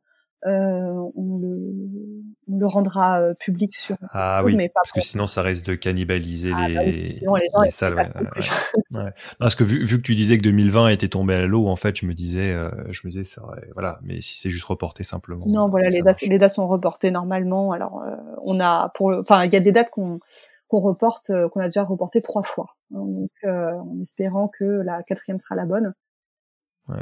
euh, 0.46 1.10
on, 1.16 1.38
le, 1.40 2.24
on, 2.48 2.60
le, 2.60 2.66
rendra 2.68 3.20
euh, 3.20 3.34
public 3.34 3.76
sur 3.76 3.98
ah 4.12 4.44
oui 4.44 4.56
mais 4.56 4.70
parce 4.70 4.92
que 4.92 5.02
sinon 5.02 5.26
ça 5.26 5.42
risque 5.42 5.66
de 5.66 5.74
cannibaliser 5.74 6.52
ah, 6.56 6.68
bah 6.68 6.84
les, 6.84 7.20
les, 7.64 7.72
salles 7.72 7.96
ouais, 7.96 9.14
parce 9.40 9.56
que 9.56 9.64
vu, 9.64 9.84
vu, 9.84 9.98
que 9.98 10.04
tu 10.04 10.14
disais 10.14 10.38
que 10.38 10.44
2020 10.44 10.90
était 10.90 11.08
tombé 11.08 11.34
à 11.34 11.48
l'eau 11.48 11.68
en 11.68 11.76
fait 11.76 12.00
je 12.00 12.06
me 12.06 12.14
disais 12.14 12.52
euh, 12.52 12.70
je 12.90 13.02
me 13.06 13.12
disais 13.12 13.24
ça 13.24 13.42
voilà 13.74 13.98
mais 14.04 14.22
si 14.22 14.38
c'est 14.38 14.52
juste 14.52 14.66
reporté 14.66 15.04
simplement 15.04 15.46
non 15.48 15.68
voilà 15.68 15.90
les 15.90 16.02
dates, 16.02 16.22
les 16.22 16.38
dates 16.38 16.52
sont 16.52 16.68
reportées 16.68 17.10
normalement 17.10 17.72
alors 17.72 18.04
on 18.44 18.60
a 18.60 18.92
pour 18.94 19.14
enfin 19.20 19.46
il 19.46 19.54
y 19.54 19.58
a 19.58 19.62
des 19.62 19.72
dates 19.72 19.90
qu'on 19.90 20.20
qu'on 20.68 20.82
reporte 20.82 21.32
qu'on 21.50 21.60
a 21.60 21.66
déjà 21.66 21.84
reporté 21.84 22.22
trois 22.22 22.44
fois 22.44 22.76
donc 22.92 23.32
en 23.44 24.00
espérant 24.02 24.48
que 24.48 24.64
la 24.64 25.02
quatrième 25.04 25.40
sera 25.40 25.56
la 25.56 25.66
bonne 25.66 25.94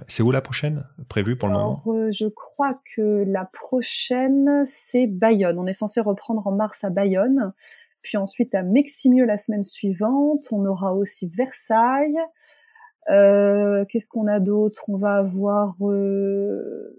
c'est 0.08 0.24
où 0.24 0.32
la 0.32 0.42
prochaine 0.42 0.86
prévue 1.10 1.38
pour 1.38 1.50
le 1.50 1.56
moment? 1.56 1.82
Euh, 1.88 2.10
Je 2.12 2.28
crois 2.28 2.80
que 2.96 3.24
la 3.28 3.46
prochaine, 3.46 4.64
c'est 4.66 5.08
Bayonne. 5.08 5.60
On 5.60 5.68
est 5.68 5.74
censé 5.74 6.00
reprendre 6.00 6.46
en 6.48 6.52
mars 6.52 6.84
à 6.84 6.90
Bayonne, 6.90 7.54
puis 8.02 8.18
ensuite 8.18 8.56
à 8.56 8.64
Meximieux 8.64 9.26
la 9.26 9.38
semaine 9.38 9.64
suivante. 9.64 10.48
On 10.52 10.66
aura 10.66 10.94
aussi 10.94 11.28
Versailles. 11.28 12.18
Euh, 13.10 13.84
Qu'est-ce 13.90 14.08
qu'on 14.08 14.28
a 14.28 14.40
d'autre? 14.40 14.84
On 14.88 14.98
va 14.98 15.16
avoir 15.16 15.76
euh, 15.82 16.98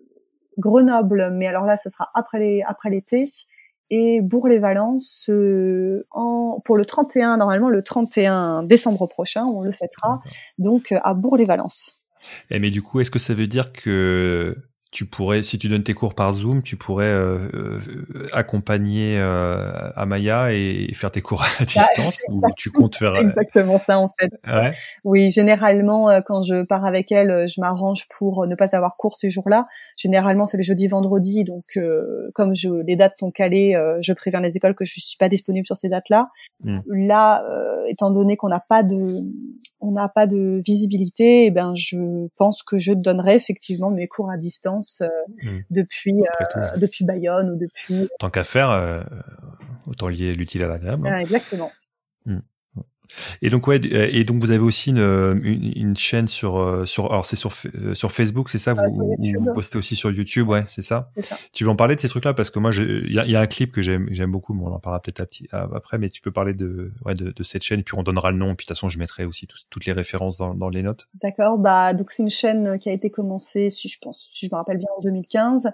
Grenoble, 0.59 1.31
mais 1.33 1.47
alors 1.47 1.65
là, 1.65 1.77
ce 1.77 1.89
sera 1.89 2.11
après 2.15 2.39
les, 2.39 2.63
après 2.67 2.91
l'été. 2.91 3.25
Et 3.91 4.21
Bourg-les-Valences 4.21 5.29
euh, 5.31 6.07
en, 6.11 6.61
pour 6.65 6.77
le 6.77 6.85
31, 6.85 7.37
normalement 7.37 7.69
le 7.69 7.83
31 7.83 8.65
décembre 8.65 9.07
prochain, 9.07 9.45
on 9.45 9.61
le 9.61 9.73
fêtera, 9.73 10.21
donc 10.59 10.93
à 11.03 11.15
Bourg-les-Valences. 11.15 12.04
Et 12.51 12.59
mais 12.59 12.71
du 12.71 12.83
coup, 12.83 13.01
est-ce 13.01 13.11
que 13.11 13.19
ça 13.19 13.35
veut 13.35 13.47
dire 13.47 13.73
que 13.73 14.57
tu 14.95 15.07
pourrais, 15.07 15.43
si 15.43 15.59
tu 15.59 15.69
donnes 15.69 15.83
tes 15.83 15.93
cours 15.93 16.15
par 16.15 16.33
Zoom, 16.33 16.63
tu 16.63 16.77
pourrais 16.77 17.07
euh, 17.07 17.49
euh 17.53 17.81
accompagner 18.33 19.19
euh, 19.19 19.91
Amaya 19.97 20.53
et, 20.53 20.89
faire 20.95 21.11
tes 21.11 21.21
cours 21.21 21.43
à 21.43 21.47
bah, 21.59 21.65
distance 21.65 22.23
ou 22.29 22.41
tu 22.57 22.71
comptes 22.71 22.95
faire 22.95 23.17
exactement 23.17 23.81
ça 23.81 23.99
en 23.99 24.15
fait. 24.21 24.31
Ouais. 24.47 24.73
Oui, 25.03 25.33
généralement 25.33 26.09
quand 26.25 26.43
je 26.43 26.63
pars 26.63 26.87
avec 26.87 27.11
elle, 27.11 27.49
je 27.49 27.61
m'arrange 27.61 28.07
pour 28.17 28.47
ne 28.47 28.55
pas 28.55 28.77
avoir 28.77 28.97
cours 28.97 29.15
ces 29.15 29.31
jours-là. 29.31 29.67
Généralement 29.97 30.47
c'est 30.47 30.59
les 30.59 30.63
jeudis, 30.63 30.87
vendredis, 30.87 31.43
donc 31.43 31.77
comme 32.33 32.55
je, 32.55 32.69
les 32.87 32.95
dates 32.95 33.17
sont 33.17 33.33
calées, 33.33 33.75
je 34.01 34.13
préviens 34.13 34.41
les 34.41 34.57
écoles 34.57 34.77
que 34.77 34.85
je 34.85 35.01
suis 35.01 35.19
pas 35.19 35.29
disponible 35.29 35.67
sur 35.67 35.77
ces 35.77 35.89
dates-là. 35.89 36.29
Hmm. 36.63 36.79
Là, 36.87 37.45
étant 37.89 38.13
donné 38.13 38.37
qu'on 38.37 38.49
n'a 38.49 38.61
pas 38.61 38.85
de 38.85 39.25
on 39.85 39.93
n'a 39.93 40.09
pas 40.09 40.27
de 40.27 40.63
visibilité, 40.65 41.43
et 41.43 41.47
eh 41.47 41.51
ben 41.51 41.75
je 41.75 42.29
pense 42.37 42.63
que 42.63 42.79
je 42.79 42.93
donnerai 42.93 43.35
effectivement 43.35 43.91
mes 43.91 44.09
cours 44.09 44.31
à 44.31 44.37
distance 44.37 45.03
euh, 45.03 45.09
hmm. 45.43 45.61
depuis 45.71 46.15
euh, 46.23 46.79
depuis 46.79 47.05
Bayonne 47.05 47.51
ou 47.51 47.57
depuis. 47.57 48.09
Tant 48.19 48.31
qu'à 48.31 48.45
faire, 48.45 48.71
euh, 48.71 49.03
autant 49.87 50.09
lier 50.09 50.35
l'utile 50.35 50.65
à 50.65 50.69
l'agréable. 50.69 51.07
Hein. 51.07 51.19
exactement. 51.19 51.71
Hmm. 52.27 52.41
Et 53.43 53.51
donc 53.51 53.67
ouais, 53.67 53.81
et 53.83 54.25
donc 54.25 54.43
vous 54.43 54.51
avez 54.51 54.63
aussi 54.63 54.91
une, 54.91 55.41
une, 55.43 55.97
chaîne 55.97 56.29
sur 56.29 56.59
euh, 56.59 56.87
sur 56.87 57.07
alors 57.07 57.27
c'est 57.27 57.37
sur 57.37 57.53
euh, 57.75 57.95
sur 57.95 58.13
Facebook, 58.13 58.51
c'est 58.51 58.59
ça? 58.59 58.75
Vous, 58.75 59.17
vous, 59.19 59.55
postez 59.55 59.79
aussi 59.79 59.97
sur 59.97 60.11
YouTube, 60.11 60.49
ouais, 60.49 60.65
c'est 60.69 60.83
ça? 60.83 61.11
ça. 61.21 61.37
Tu 61.53 61.65
veux 61.65 61.71
en 61.71 61.77
parler 61.77 61.97
de 61.97 62.01
ces 62.01 62.09
trucs-là? 62.09 62.35
Parce 62.35 62.51
que 62.51 62.59
moi 62.59 62.71
il 62.75 63.13
y 63.13 63.19
a, 63.19 63.27
y 63.27 63.37
a, 63.37 63.41
un 63.41 63.47
clip 63.47 63.73
que 63.73 63.83
j'aime 63.83 64.09
j'aime 64.11 64.31
beaucoup, 64.31 64.59
on 64.61 64.73
en 64.73 64.79
parlera 64.79 65.01
peut-être 65.01 65.27
après, 65.53 65.99
mais 65.99 66.09
tu 66.09 66.21
peux 66.21 66.33
parler 66.33 66.55
de 66.55 66.93
ouais 67.05 67.15
de, 67.15 67.31
de, 67.31 67.43
cette 67.43 67.63
chaîne 67.63 67.83
puis 67.83 67.97
on 67.97 68.03
donnera 68.03 68.31
le 68.31 68.39
nom, 68.39 68.55
puis 68.55 68.65
de 68.65 68.69
toute 68.69 68.77
façon 68.77 68.89
je 68.89 68.99
mettrai 68.99 69.25
aussi 69.25 69.47
toutes 69.71 69.87
les 69.87 69.93
références 69.93 70.39
dans, 70.39 70.55
dans 70.55 70.69
les 70.69 70.83
notes. 70.83 71.09
D'accord, 71.23 71.59
bah 71.59 71.95
donc 71.95 72.11
c'est 72.11 72.23
une 72.23 72.31
chaîne 72.31 72.79
qui 72.79 72.89
a 72.89 72.93
été 72.93 73.11
commencée, 73.11 73.71
si 73.71 73.89
je 73.89 73.99
pense, 74.01 74.19
si 74.19 74.47
je 74.47 74.51
me 74.53 74.57
rappelle 74.57 74.79
bien, 74.79 74.89
en 74.97 75.01
2015. 75.01 75.67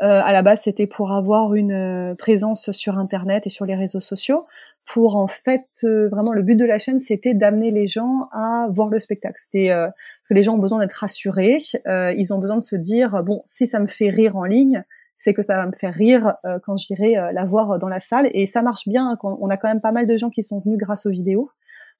Euh, 0.00 0.20
à 0.22 0.32
la 0.32 0.42
base, 0.42 0.62
c'était 0.62 0.86
pour 0.86 1.12
avoir 1.12 1.54
une 1.54 2.14
présence 2.18 2.70
sur 2.72 2.98
Internet 2.98 3.46
et 3.46 3.50
sur 3.50 3.64
les 3.64 3.76
réseaux 3.76 4.00
sociaux 4.00 4.46
pour 4.84 5.16
en 5.16 5.26
fait 5.26 5.66
euh, 5.84 6.08
vraiment 6.08 6.32
le 6.32 6.42
but 6.42 6.56
de 6.56 6.64
la 6.64 6.78
chaîne 6.78 7.00
c'était 7.00 7.34
d'amener 7.34 7.70
les 7.70 7.86
gens 7.86 8.28
à 8.32 8.66
voir 8.70 8.88
le 8.88 8.98
spectacle. 8.98 9.36
C'était 9.38 9.70
euh, 9.70 9.86
parce 9.86 10.28
que 10.28 10.34
les 10.34 10.42
gens 10.42 10.54
ont 10.54 10.60
besoin 10.60 10.80
d'être 10.80 10.92
rassurés 10.94 11.58
euh, 11.86 12.12
ils 12.16 12.32
ont 12.32 12.38
besoin 12.38 12.56
de 12.56 12.64
se 12.64 12.76
dire 12.76 13.22
bon 13.22 13.42
si 13.46 13.66
ça 13.66 13.78
me 13.78 13.86
fait 13.86 14.08
rire 14.08 14.36
en 14.36 14.44
ligne 14.44 14.84
c'est 15.18 15.34
que 15.34 15.42
ça 15.42 15.54
va 15.54 15.66
me 15.66 15.72
faire 15.72 15.94
rire 15.94 16.34
quand 16.64 16.76
j'irai 16.76 17.14
la 17.14 17.44
voir 17.44 17.78
dans 17.78 17.88
la 17.88 18.00
salle. 18.00 18.28
Et 18.34 18.46
ça 18.46 18.60
marche 18.60 18.88
bien 18.88 19.16
on 19.22 19.48
a 19.50 19.56
quand 19.56 19.68
même 19.68 19.80
pas 19.80 19.92
mal 19.92 20.08
de 20.08 20.16
gens 20.16 20.30
qui 20.30 20.42
sont 20.42 20.58
venus 20.58 20.78
grâce 20.78 21.06
aux 21.06 21.10
vidéos 21.10 21.48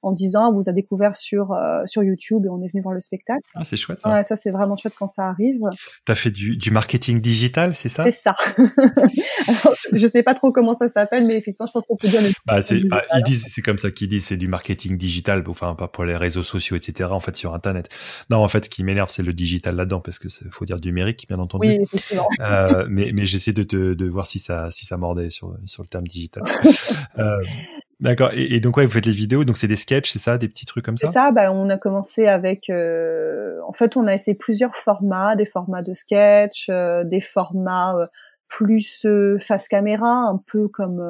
en 0.02 0.12
disant 0.12 0.50
on 0.50 0.52
vous 0.52 0.68
a 0.68 0.72
découvert 0.72 1.16
sur 1.16 1.52
euh, 1.52 1.82
sur 1.86 2.02
YouTube 2.02 2.44
et 2.44 2.48
on 2.48 2.62
est 2.62 2.68
venu 2.68 2.82
voir 2.82 2.94
le 2.94 3.00
spectacle. 3.00 3.42
Ah, 3.54 3.64
c'est 3.64 3.76
chouette 3.76 4.00
ça. 4.00 4.12
Ouais, 4.12 4.24
ça 4.24 4.36
c'est 4.36 4.50
vraiment 4.50 4.76
chouette 4.76 4.94
quand 4.98 5.06
ça 5.06 5.28
arrive. 5.28 5.60
T'as 6.04 6.14
fait 6.14 6.30
du, 6.30 6.56
du 6.56 6.70
marketing 6.70 7.20
digital, 7.20 7.74
c'est 7.74 7.88
ça? 7.88 8.04
C'est 8.04 8.12
ça. 8.12 8.34
je 9.92 10.06
sais 10.06 10.22
pas 10.22 10.34
trop 10.34 10.52
comment 10.52 10.76
ça 10.76 10.88
s'appelle, 10.88 11.26
mais 11.26 11.36
effectivement, 11.36 11.66
je 11.66 11.72
pense 11.72 11.86
qu'on 11.86 11.96
peut 11.96 12.08
dire. 12.08 12.20
Bah, 12.46 12.62
c'est, 12.62 12.80
bah, 12.80 13.02
ils 13.14 13.22
disent, 13.22 13.46
c'est 13.48 13.62
comme 13.62 13.78
ça 13.78 13.90
qu'ils 13.90 14.08
disent, 14.08 14.26
c'est 14.26 14.36
du 14.36 14.48
marketing 14.48 14.96
digital, 14.96 15.44
enfin 15.46 15.74
pas 15.74 15.88
pour 15.88 16.04
les 16.04 16.16
réseaux 16.16 16.42
sociaux, 16.42 16.76
etc. 16.76 17.10
En 17.12 17.20
fait, 17.20 17.36
sur 17.36 17.54
Internet. 17.54 17.88
Non, 18.30 18.38
en 18.38 18.48
fait, 18.48 18.64
ce 18.64 18.70
qui 18.70 18.84
m'énerve, 18.84 19.10
c'est 19.10 19.22
le 19.22 19.32
digital 19.32 19.76
là-dedans, 19.76 20.00
parce 20.00 20.18
que 20.18 20.28
faut 20.50 20.64
dire 20.64 20.78
numérique, 20.82 21.26
bien 21.28 21.38
entendu. 21.38 21.68
Oui, 21.68 21.78
effectivement. 21.80 22.28
Euh, 22.40 22.86
mais 22.88 23.12
mais 23.12 23.24
j'essaie 23.26 23.52
de, 23.52 23.62
de, 23.62 23.94
de 23.94 24.06
voir 24.06 24.26
si 24.26 24.38
ça 24.38 24.70
si 24.70 24.84
ça 24.84 24.96
mordait 24.96 25.30
sur 25.30 25.56
sur 25.66 25.82
le 25.82 25.88
terme 25.88 26.06
digital. 26.06 26.42
euh, 27.18 27.38
D'accord. 28.02 28.30
Et, 28.34 28.58
donc 28.58 28.76
ouais, 28.76 28.84
vous 28.84 28.90
faites 28.90 29.06
les 29.06 29.12
vidéos, 29.12 29.44
donc 29.44 29.56
c'est 29.56 29.68
des 29.68 29.76
sketchs, 29.76 30.12
c'est 30.12 30.18
ça, 30.18 30.36
des 30.36 30.48
petits 30.48 30.66
trucs 30.66 30.84
comme 30.84 30.98
ça. 30.98 31.06
C'est 31.06 31.12
ça. 31.12 31.30
Bah, 31.30 31.50
on 31.52 31.70
a 31.70 31.78
commencé 31.78 32.26
avec. 32.26 32.68
Euh, 32.68 33.60
en 33.68 33.72
fait, 33.72 33.96
on 33.96 34.08
a 34.08 34.14
essayé 34.14 34.36
plusieurs 34.36 34.74
formats, 34.74 35.36
des 35.36 35.46
formats 35.46 35.82
de 35.82 35.94
sketch, 35.94 36.68
euh, 36.68 37.04
des 37.04 37.20
formats 37.20 37.96
euh, 37.96 38.06
plus 38.48 39.06
face 39.38 39.68
caméra, 39.68 40.10
un 40.10 40.42
peu 40.50 40.66
comme 40.66 41.00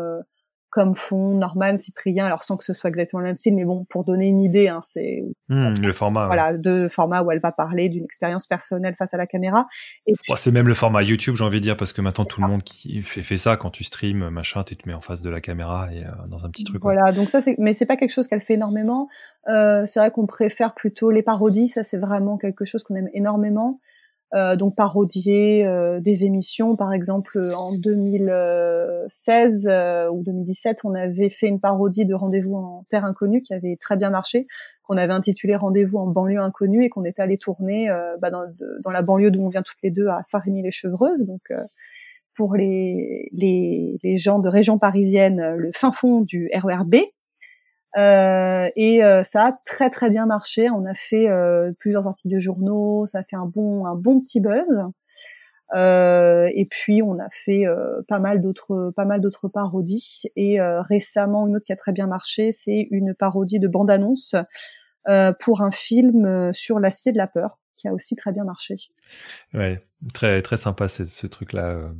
comme 0.72 0.94
font 0.94 1.34
Norman, 1.34 1.76
Cyprien, 1.76 2.24
alors 2.24 2.42
sans 2.42 2.56
que 2.56 2.64
ce 2.64 2.72
soit 2.72 2.88
exactement 2.88 3.20
le 3.20 3.26
même 3.26 3.36
style, 3.36 3.54
mais 3.54 3.66
bon, 3.66 3.84
pour 3.90 4.04
donner 4.04 4.26
une 4.26 4.40
idée, 4.40 4.68
hein, 4.68 4.80
c'est 4.82 5.22
hmm, 5.50 5.74
le 5.82 5.92
format. 5.92 6.24
Voilà, 6.26 6.56
deux 6.56 6.88
formats 6.88 7.22
où 7.22 7.30
elle 7.30 7.40
va 7.40 7.52
parler 7.52 7.90
d'une 7.90 8.04
expérience 8.04 8.46
personnelle 8.46 8.94
face 8.94 9.12
à 9.12 9.18
la 9.18 9.26
caméra. 9.26 9.66
Et 10.06 10.14
c'est 10.34 10.50
même 10.50 10.66
le 10.66 10.72
format 10.72 11.02
YouTube, 11.02 11.36
j'ai 11.36 11.44
envie 11.44 11.60
de 11.60 11.64
dire, 11.64 11.76
parce 11.76 11.92
que 11.92 12.00
maintenant 12.00 12.24
tout 12.24 12.40
le 12.40 12.48
monde 12.48 12.62
qui 12.62 13.02
fait, 13.02 13.22
fait 13.22 13.36
ça, 13.36 13.58
quand 13.58 13.68
tu 13.68 13.84
streams, 13.84 14.30
machin, 14.30 14.64
tu 14.64 14.74
te 14.74 14.88
mets 14.88 14.94
en 14.94 15.02
face 15.02 15.20
de 15.20 15.28
la 15.28 15.42
caméra 15.42 15.92
et 15.92 16.04
euh, 16.06 16.26
dans 16.28 16.46
un 16.46 16.48
petit 16.48 16.64
truc. 16.64 16.80
Voilà, 16.80 17.12
donc 17.12 17.28
ça, 17.28 17.42
c'est, 17.42 17.54
mais 17.58 17.74
c'est 17.74 17.86
pas 17.86 17.96
quelque 17.96 18.12
chose 18.12 18.26
qu'elle 18.26 18.40
fait 18.40 18.54
énormément. 18.54 19.08
Euh, 19.48 19.84
c'est 19.84 20.00
vrai 20.00 20.10
qu'on 20.10 20.26
préfère 20.26 20.72
plutôt 20.72 21.10
les 21.10 21.22
parodies, 21.22 21.68
ça 21.68 21.84
c'est 21.84 21.98
vraiment 21.98 22.38
quelque 22.38 22.64
chose 22.64 22.82
qu'on 22.82 22.94
aime 22.94 23.10
énormément. 23.12 23.78
Euh, 24.34 24.56
donc 24.56 24.74
parodier 24.74 25.66
euh, 25.66 26.00
des 26.00 26.24
émissions. 26.24 26.74
Par 26.74 26.94
exemple, 26.94 27.38
en 27.54 27.76
2016 27.76 29.66
euh, 29.68 30.08
ou 30.10 30.22
2017, 30.22 30.78
on 30.84 30.94
avait 30.94 31.28
fait 31.28 31.48
une 31.48 31.60
parodie 31.60 32.06
de 32.06 32.14
Rendez-vous 32.14 32.54
en 32.54 32.86
Terre 32.88 33.04
Inconnue 33.04 33.42
qui 33.42 33.52
avait 33.52 33.76
très 33.76 33.98
bien 33.98 34.08
marché, 34.08 34.46
qu'on 34.84 34.96
avait 34.96 35.12
intitulé 35.12 35.54
Rendez-vous 35.54 35.98
en 35.98 36.06
banlieue 36.06 36.40
inconnue 36.40 36.84
et 36.84 36.88
qu'on 36.88 37.04
était 37.04 37.20
allé 37.20 37.36
tourner 37.36 37.90
bah, 38.20 38.30
dans, 38.30 38.44
dans, 38.82 38.90
la 38.90 39.02
banlieue 39.02 39.30
d'où 39.30 39.42
on 39.42 39.50
vient 39.50 39.60
toutes 39.60 39.82
les 39.82 39.90
deux 39.90 40.08
à 40.08 40.22
Saint-Rémy-les-Chevreuses. 40.22 41.26
Donc 41.26 41.52
pour 42.34 42.54
les, 42.54 43.28
les, 43.32 43.98
les 44.02 44.16
gens 44.16 44.38
de 44.38 44.48
région 44.48 44.78
parisienne, 44.78 45.56
le 45.56 45.72
fin 45.74 45.92
fond 45.92 46.22
du 46.22 46.48
RERB. 46.54 46.94
Euh, 47.98 48.70
et 48.74 49.04
euh, 49.04 49.22
ça 49.22 49.46
a 49.46 49.52
très 49.64 49.90
très 49.90 50.10
bien 50.10 50.26
marché. 50.26 50.70
On 50.70 50.86
a 50.86 50.94
fait 50.94 51.28
euh, 51.28 51.72
plusieurs 51.78 52.06
articles 52.06 52.34
de 52.34 52.38
journaux, 52.38 53.06
ça 53.06 53.18
a 53.18 53.24
fait 53.24 53.36
un 53.36 53.46
bon 53.46 53.86
un 53.86 53.94
bon 53.94 54.20
petit 54.20 54.40
buzz. 54.40 54.82
et 55.74 56.68
puis 56.70 57.02
on 57.02 57.18
a 57.18 57.28
fait 57.30 57.64
pas 58.08 58.18
mal 58.18 58.40
d'autres 58.40 58.92
pas 58.96 59.04
mal 59.04 59.20
d'autres 59.20 59.48
parodies. 59.48 60.22
Et 60.36 60.58
récemment 60.60 61.46
une 61.46 61.56
autre 61.56 61.66
qui 61.66 61.72
a 61.72 61.76
très 61.76 61.92
bien 61.92 62.06
marché, 62.06 62.52
c'est 62.52 62.88
une 62.90 63.14
parodie 63.14 63.60
de 63.60 63.68
bande 63.68 63.90
annonce 63.90 64.34
pour 65.40 65.62
un 65.62 65.70
film 65.70 66.52
sur 66.52 66.78
la 66.78 66.90
cité 66.90 67.12
de 67.12 67.18
la 67.18 67.26
peur 67.26 67.58
qui 67.76 67.88
a 67.88 67.92
aussi 67.92 68.14
très 68.14 68.32
bien 68.32 68.44
marché. 68.44 68.76
Ouais, 69.54 69.80
très 70.14 70.40
très 70.42 70.56
sympa 70.56 70.88
ce 70.88 71.26
truc 71.26 71.52
là 71.52 71.90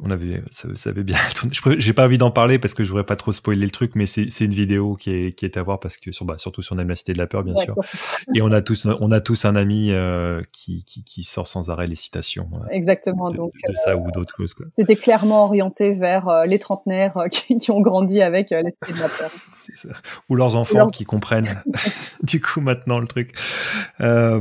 on 0.00 0.10
avait, 0.10 0.34
ça, 0.50 0.68
ça 0.74 0.90
avait 0.90 1.04
bien 1.04 1.16
J'ai 1.78 1.92
pas 1.92 2.04
envie 2.04 2.18
d'en 2.18 2.32
parler 2.32 2.58
parce 2.58 2.74
que 2.74 2.82
je 2.82 2.90
voudrais 2.90 3.04
pas 3.04 3.14
trop 3.14 3.32
spoiler 3.32 3.64
le 3.64 3.70
truc, 3.70 3.92
mais 3.94 4.06
c'est 4.06 4.40
une 4.40 4.54
vidéo 4.54 4.96
qui 4.96 5.10
est, 5.10 5.32
qui 5.32 5.44
est 5.44 5.56
à 5.56 5.62
voir 5.62 5.78
parce 5.78 5.98
que 5.98 6.10
sur, 6.10 6.24
bah, 6.24 6.36
surtout 6.36 6.62
sur 6.62 6.74
la 6.74 6.96
cité 6.96 7.12
de 7.12 7.18
la 7.18 7.28
peur, 7.28 7.44
bien 7.44 7.54
sûr. 7.56 7.76
Et 8.34 8.42
on 8.42 8.50
a 8.50 8.60
tous, 8.60 8.86
on 8.86 9.12
a 9.12 9.20
tous 9.20 9.44
un 9.44 9.54
ami 9.54 9.92
euh, 9.92 10.42
qui, 10.52 10.84
qui, 10.84 11.04
qui, 11.04 11.22
sort 11.22 11.46
sans 11.46 11.70
arrêt 11.70 11.86
les 11.86 11.94
citations. 11.94 12.48
Euh, 12.54 12.66
Exactement. 12.70 13.30
De, 13.30 13.36
donc 13.36 13.52
de 13.68 13.74
ça 13.76 13.96
ou 13.96 14.10
d'autres 14.10 14.34
choses. 14.36 14.54
C'était 14.76 14.96
clairement 14.96 15.44
orienté 15.44 15.92
vers 15.92 16.28
euh, 16.28 16.44
les 16.44 16.58
trentenaires 16.58 17.14
qui, 17.30 17.58
qui, 17.58 17.70
ont 17.70 17.80
grandi 17.80 18.20
avec 18.20 18.50
la 18.50 18.62
cité 18.62 18.92
de 18.94 19.00
la 19.00 19.08
peur. 19.08 19.30
Ça. 19.74 19.88
Ou 20.28 20.34
leurs 20.34 20.56
enfants 20.56 20.88
qui 20.88 21.04
comprennent. 21.04 21.62
du 22.22 22.40
coup, 22.40 22.60
maintenant 22.60 22.98
le 22.98 23.06
truc. 23.06 23.32
bah 23.98 24.40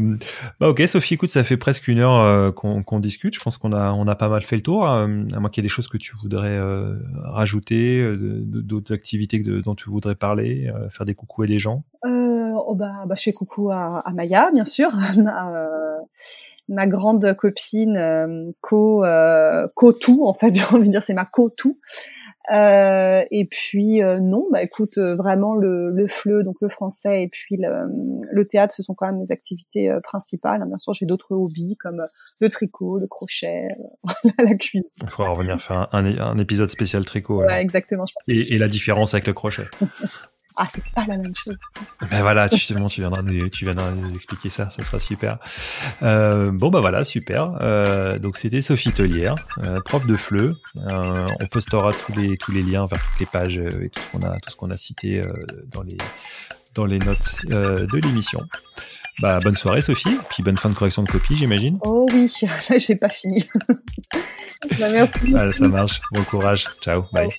ok, 0.59 0.81
Sophie, 0.87 1.13
écoute, 1.13 1.29
ça 1.29 1.45
fait 1.45 1.55
presque 1.55 1.87
une 1.87 1.99
heure 1.99 2.53
qu'on 2.55 2.99
discute. 2.99 3.35
Je 3.35 3.39
pense 3.39 3.57
qu'on 3.57 3.71
a, 3.71 3.91
on 3.91 4.07
a 4.07 4.15
pas 4.15 4.27
mal 4.27 4.41
fait 4.41 4.57
le 4.57 4.62
tour. 4.63 4.87
à 4.87 5.07
moins 5.07 5.49
qu'il 5.49 5.63
y 5.63 5.65
ait 5.65 5.69
des 5.69 5.69
choses 5.69 5.87
que 5.87 5.97
tu 5.97 6.15
voudrais 6.21 6.57
euh, 6.57 6.95
rajouter, 7.15 8.01
euh, 8.01 8.17
d'autres 8.17 8.93
activités 8.93 9.39
dont 9.39 9.75
tu 9.75 9.89
voudrais 9.89 10.15
parler, 10.15 10.71
euh, 10.73 10.89
faire 10.89 11.05
des 11.05 11.15
coucous 11.15 11.43
à 11.43 11.47
des 11.47 11.59
gens? 11.59 11.83
Oh 12.65 12.75
bah, 12.75 13.03
bah, 13.05 13.15
je 13.15 13.23
fais 13.23 13.33
coucou 13.33 13.71
à, 13.71 13.99
à 13.99 14.11
Maya, 14.11 14.49
bien 14.51 14.65
sûr, 14.65 14.89
ma, 15.17 15.67
ma 16.69 16.87
grande 16.87 17.35
copine 17.35 18.49
co 18.61 19.03
co 19.75 19.93
tout 19.93 20.25
en 20.25 20.33
fait, 20.33 20.53
j'ai 20.55 20.65
envie 20.75 20.87
de 20.87 20.93
dire 20.93 21.03
c'est 21.03 21.13
ma 21.13 21.25
co 21.25 21.49
tout. 21.49 21.79
Euh, 22.51 23.23
et 23.31 23.45
puis 23.45 24.03
euh, 24.03 24.19
non, 24.19 24.47
bah 24.51 24.61
écoute, 24.63 24.97
euh, 24.97 25.15
vraiment 25.15 25.55
le, 25.55 25.91
le 25.91 26.07
FLE, 26.07 26.43
donc 26.43 26.57
le 26.61 26.67
français 26.67 27.23
et 27.23 27.29
puis 27.29 27.55
le, 27.57 27.87
le 28.31 28.47
théâtre, 28.47 28.73
ce 28.75 28.83
sont 28.83 28.93
quand 28.93 29.05
même 29.05 29.19
mes 29.19 29.31
activités 29.31 29.89
principales. 30.03 30.63
Bien 30.67 30.77
sûr, 30.77 30.93
j'ai 30.93 31.05
d'autres 31.05 31.33
hobbies 31.33 31.77
comme 31.77 32.05
le 32.39 32.49
tricot, 32.49 32.99
le 32.99 33.07
crochet, 33.07 33.69
la 34.37 34.55
cuisine. 34.55 34.87
Il 35.01 35.09
faudra 35.09 35.31
revenir 35.31 35.61
faire 35.61 35.87
un, 35.93 36.05
un, 36.05 36.37
épisode 36.37 36.69
spécial 36.69 37.05
tricot. 37.05 37.43
Ouais, 37.43 37.61
exactement. 37.61 38.03
Et, 38.27 38.55
et, 38.55 38.57
la 38.57 38.67
différence 38.67 39.13
avec 39.13 39.27
le 39.27 39.33
crochet. 39.33 39.67
Ah, 40.55 40.67
c'est 40.71 40.83
pas 40.93 41.05
la 41.07 41.17
même 41.17 41.35
chose. 41.35 41.57
Ben 42.11 42.21
voilà, 42.21 42.47
justement, 42.47 42.87
tu 42.87 43.01
viendras 43.01 43.21
nous, 43.23 43.49
tu 43.49 43.65
viendras 43.65 43.91
nous 43.91 44.13
expliquer 44.13 44.49
ça, 44.49 44.69
ça 44.69 44.83
sera 44.83 44.99
super. 44.99 45.37
Euh, 46.03 46.51
bon 46.51 46.69
bah 46.69 46.79
voilà, 46.79 47.03
super. 47.03 47.57
Euh, 47.61 48.19
donc 48.19 48.37
c'était 48.37 48.61
Sophie 48.61 48.91
Tellière, 48.91 49.35
euh, 49.63 49.79
prof 49.81 50.05
de 50.05 50.15
FLE. 50.15 50.55
Euh, 50.91 51.27
on 51.41 51.47
postera 51.47 51.91
tous 51.91 52.13
les 52.13 52.37
tous 52.37 52.51
les 52.51 52.61
liens 52.61 52.85
vers 52.85 53.01
toutes 53.01 53.19
les 53.19 53.25
pages 53.25 53.57
et 53.57 53.89
tout 53.89 54.01
ce 54.01 54.11
qu'on 54.11 54.27
a 54.27 54.39
tout 54.39 54.51
ce 54.51 54.55
qu'on 54.55 54.69
a 54.69 54.77
cité 54.77 55.21
dans 55.71 55.81
les 55.81 55.97
dans 56.75 56.85
les 56.85 56.99
notes 56.99 57.39
de 57.45 57.97
l'émission. 57.97 58.41
Bah 59.21 59.39
bonne 59.39 59.55
soirée 59.55 59.81
Sophie, 59.81 60.17
puis 60.29 60.41
bonne 60.41 60.57
fin 60.57 60.69
de 60.69 60.75
correction 60.75 61.03
de 61.03 61.09
copie, 61.09 61.35
j'imagine. 61.35 61.77
Oh 61.81 62.05
oui, 62.13 62.31
là 62.69 62.77
j'ai 62.77 62.95
pas 62.95 63.09
fini. 63.09 63.47
bah, 64.79 64.89
merci. 64.91 65.19
ça 65.53 65.67
marche. 65.67 66.01
Bon 66.11 66.23
courage. 66.23 66.65
Ciao. 66.81 67.05
Bye. 67.11 67.29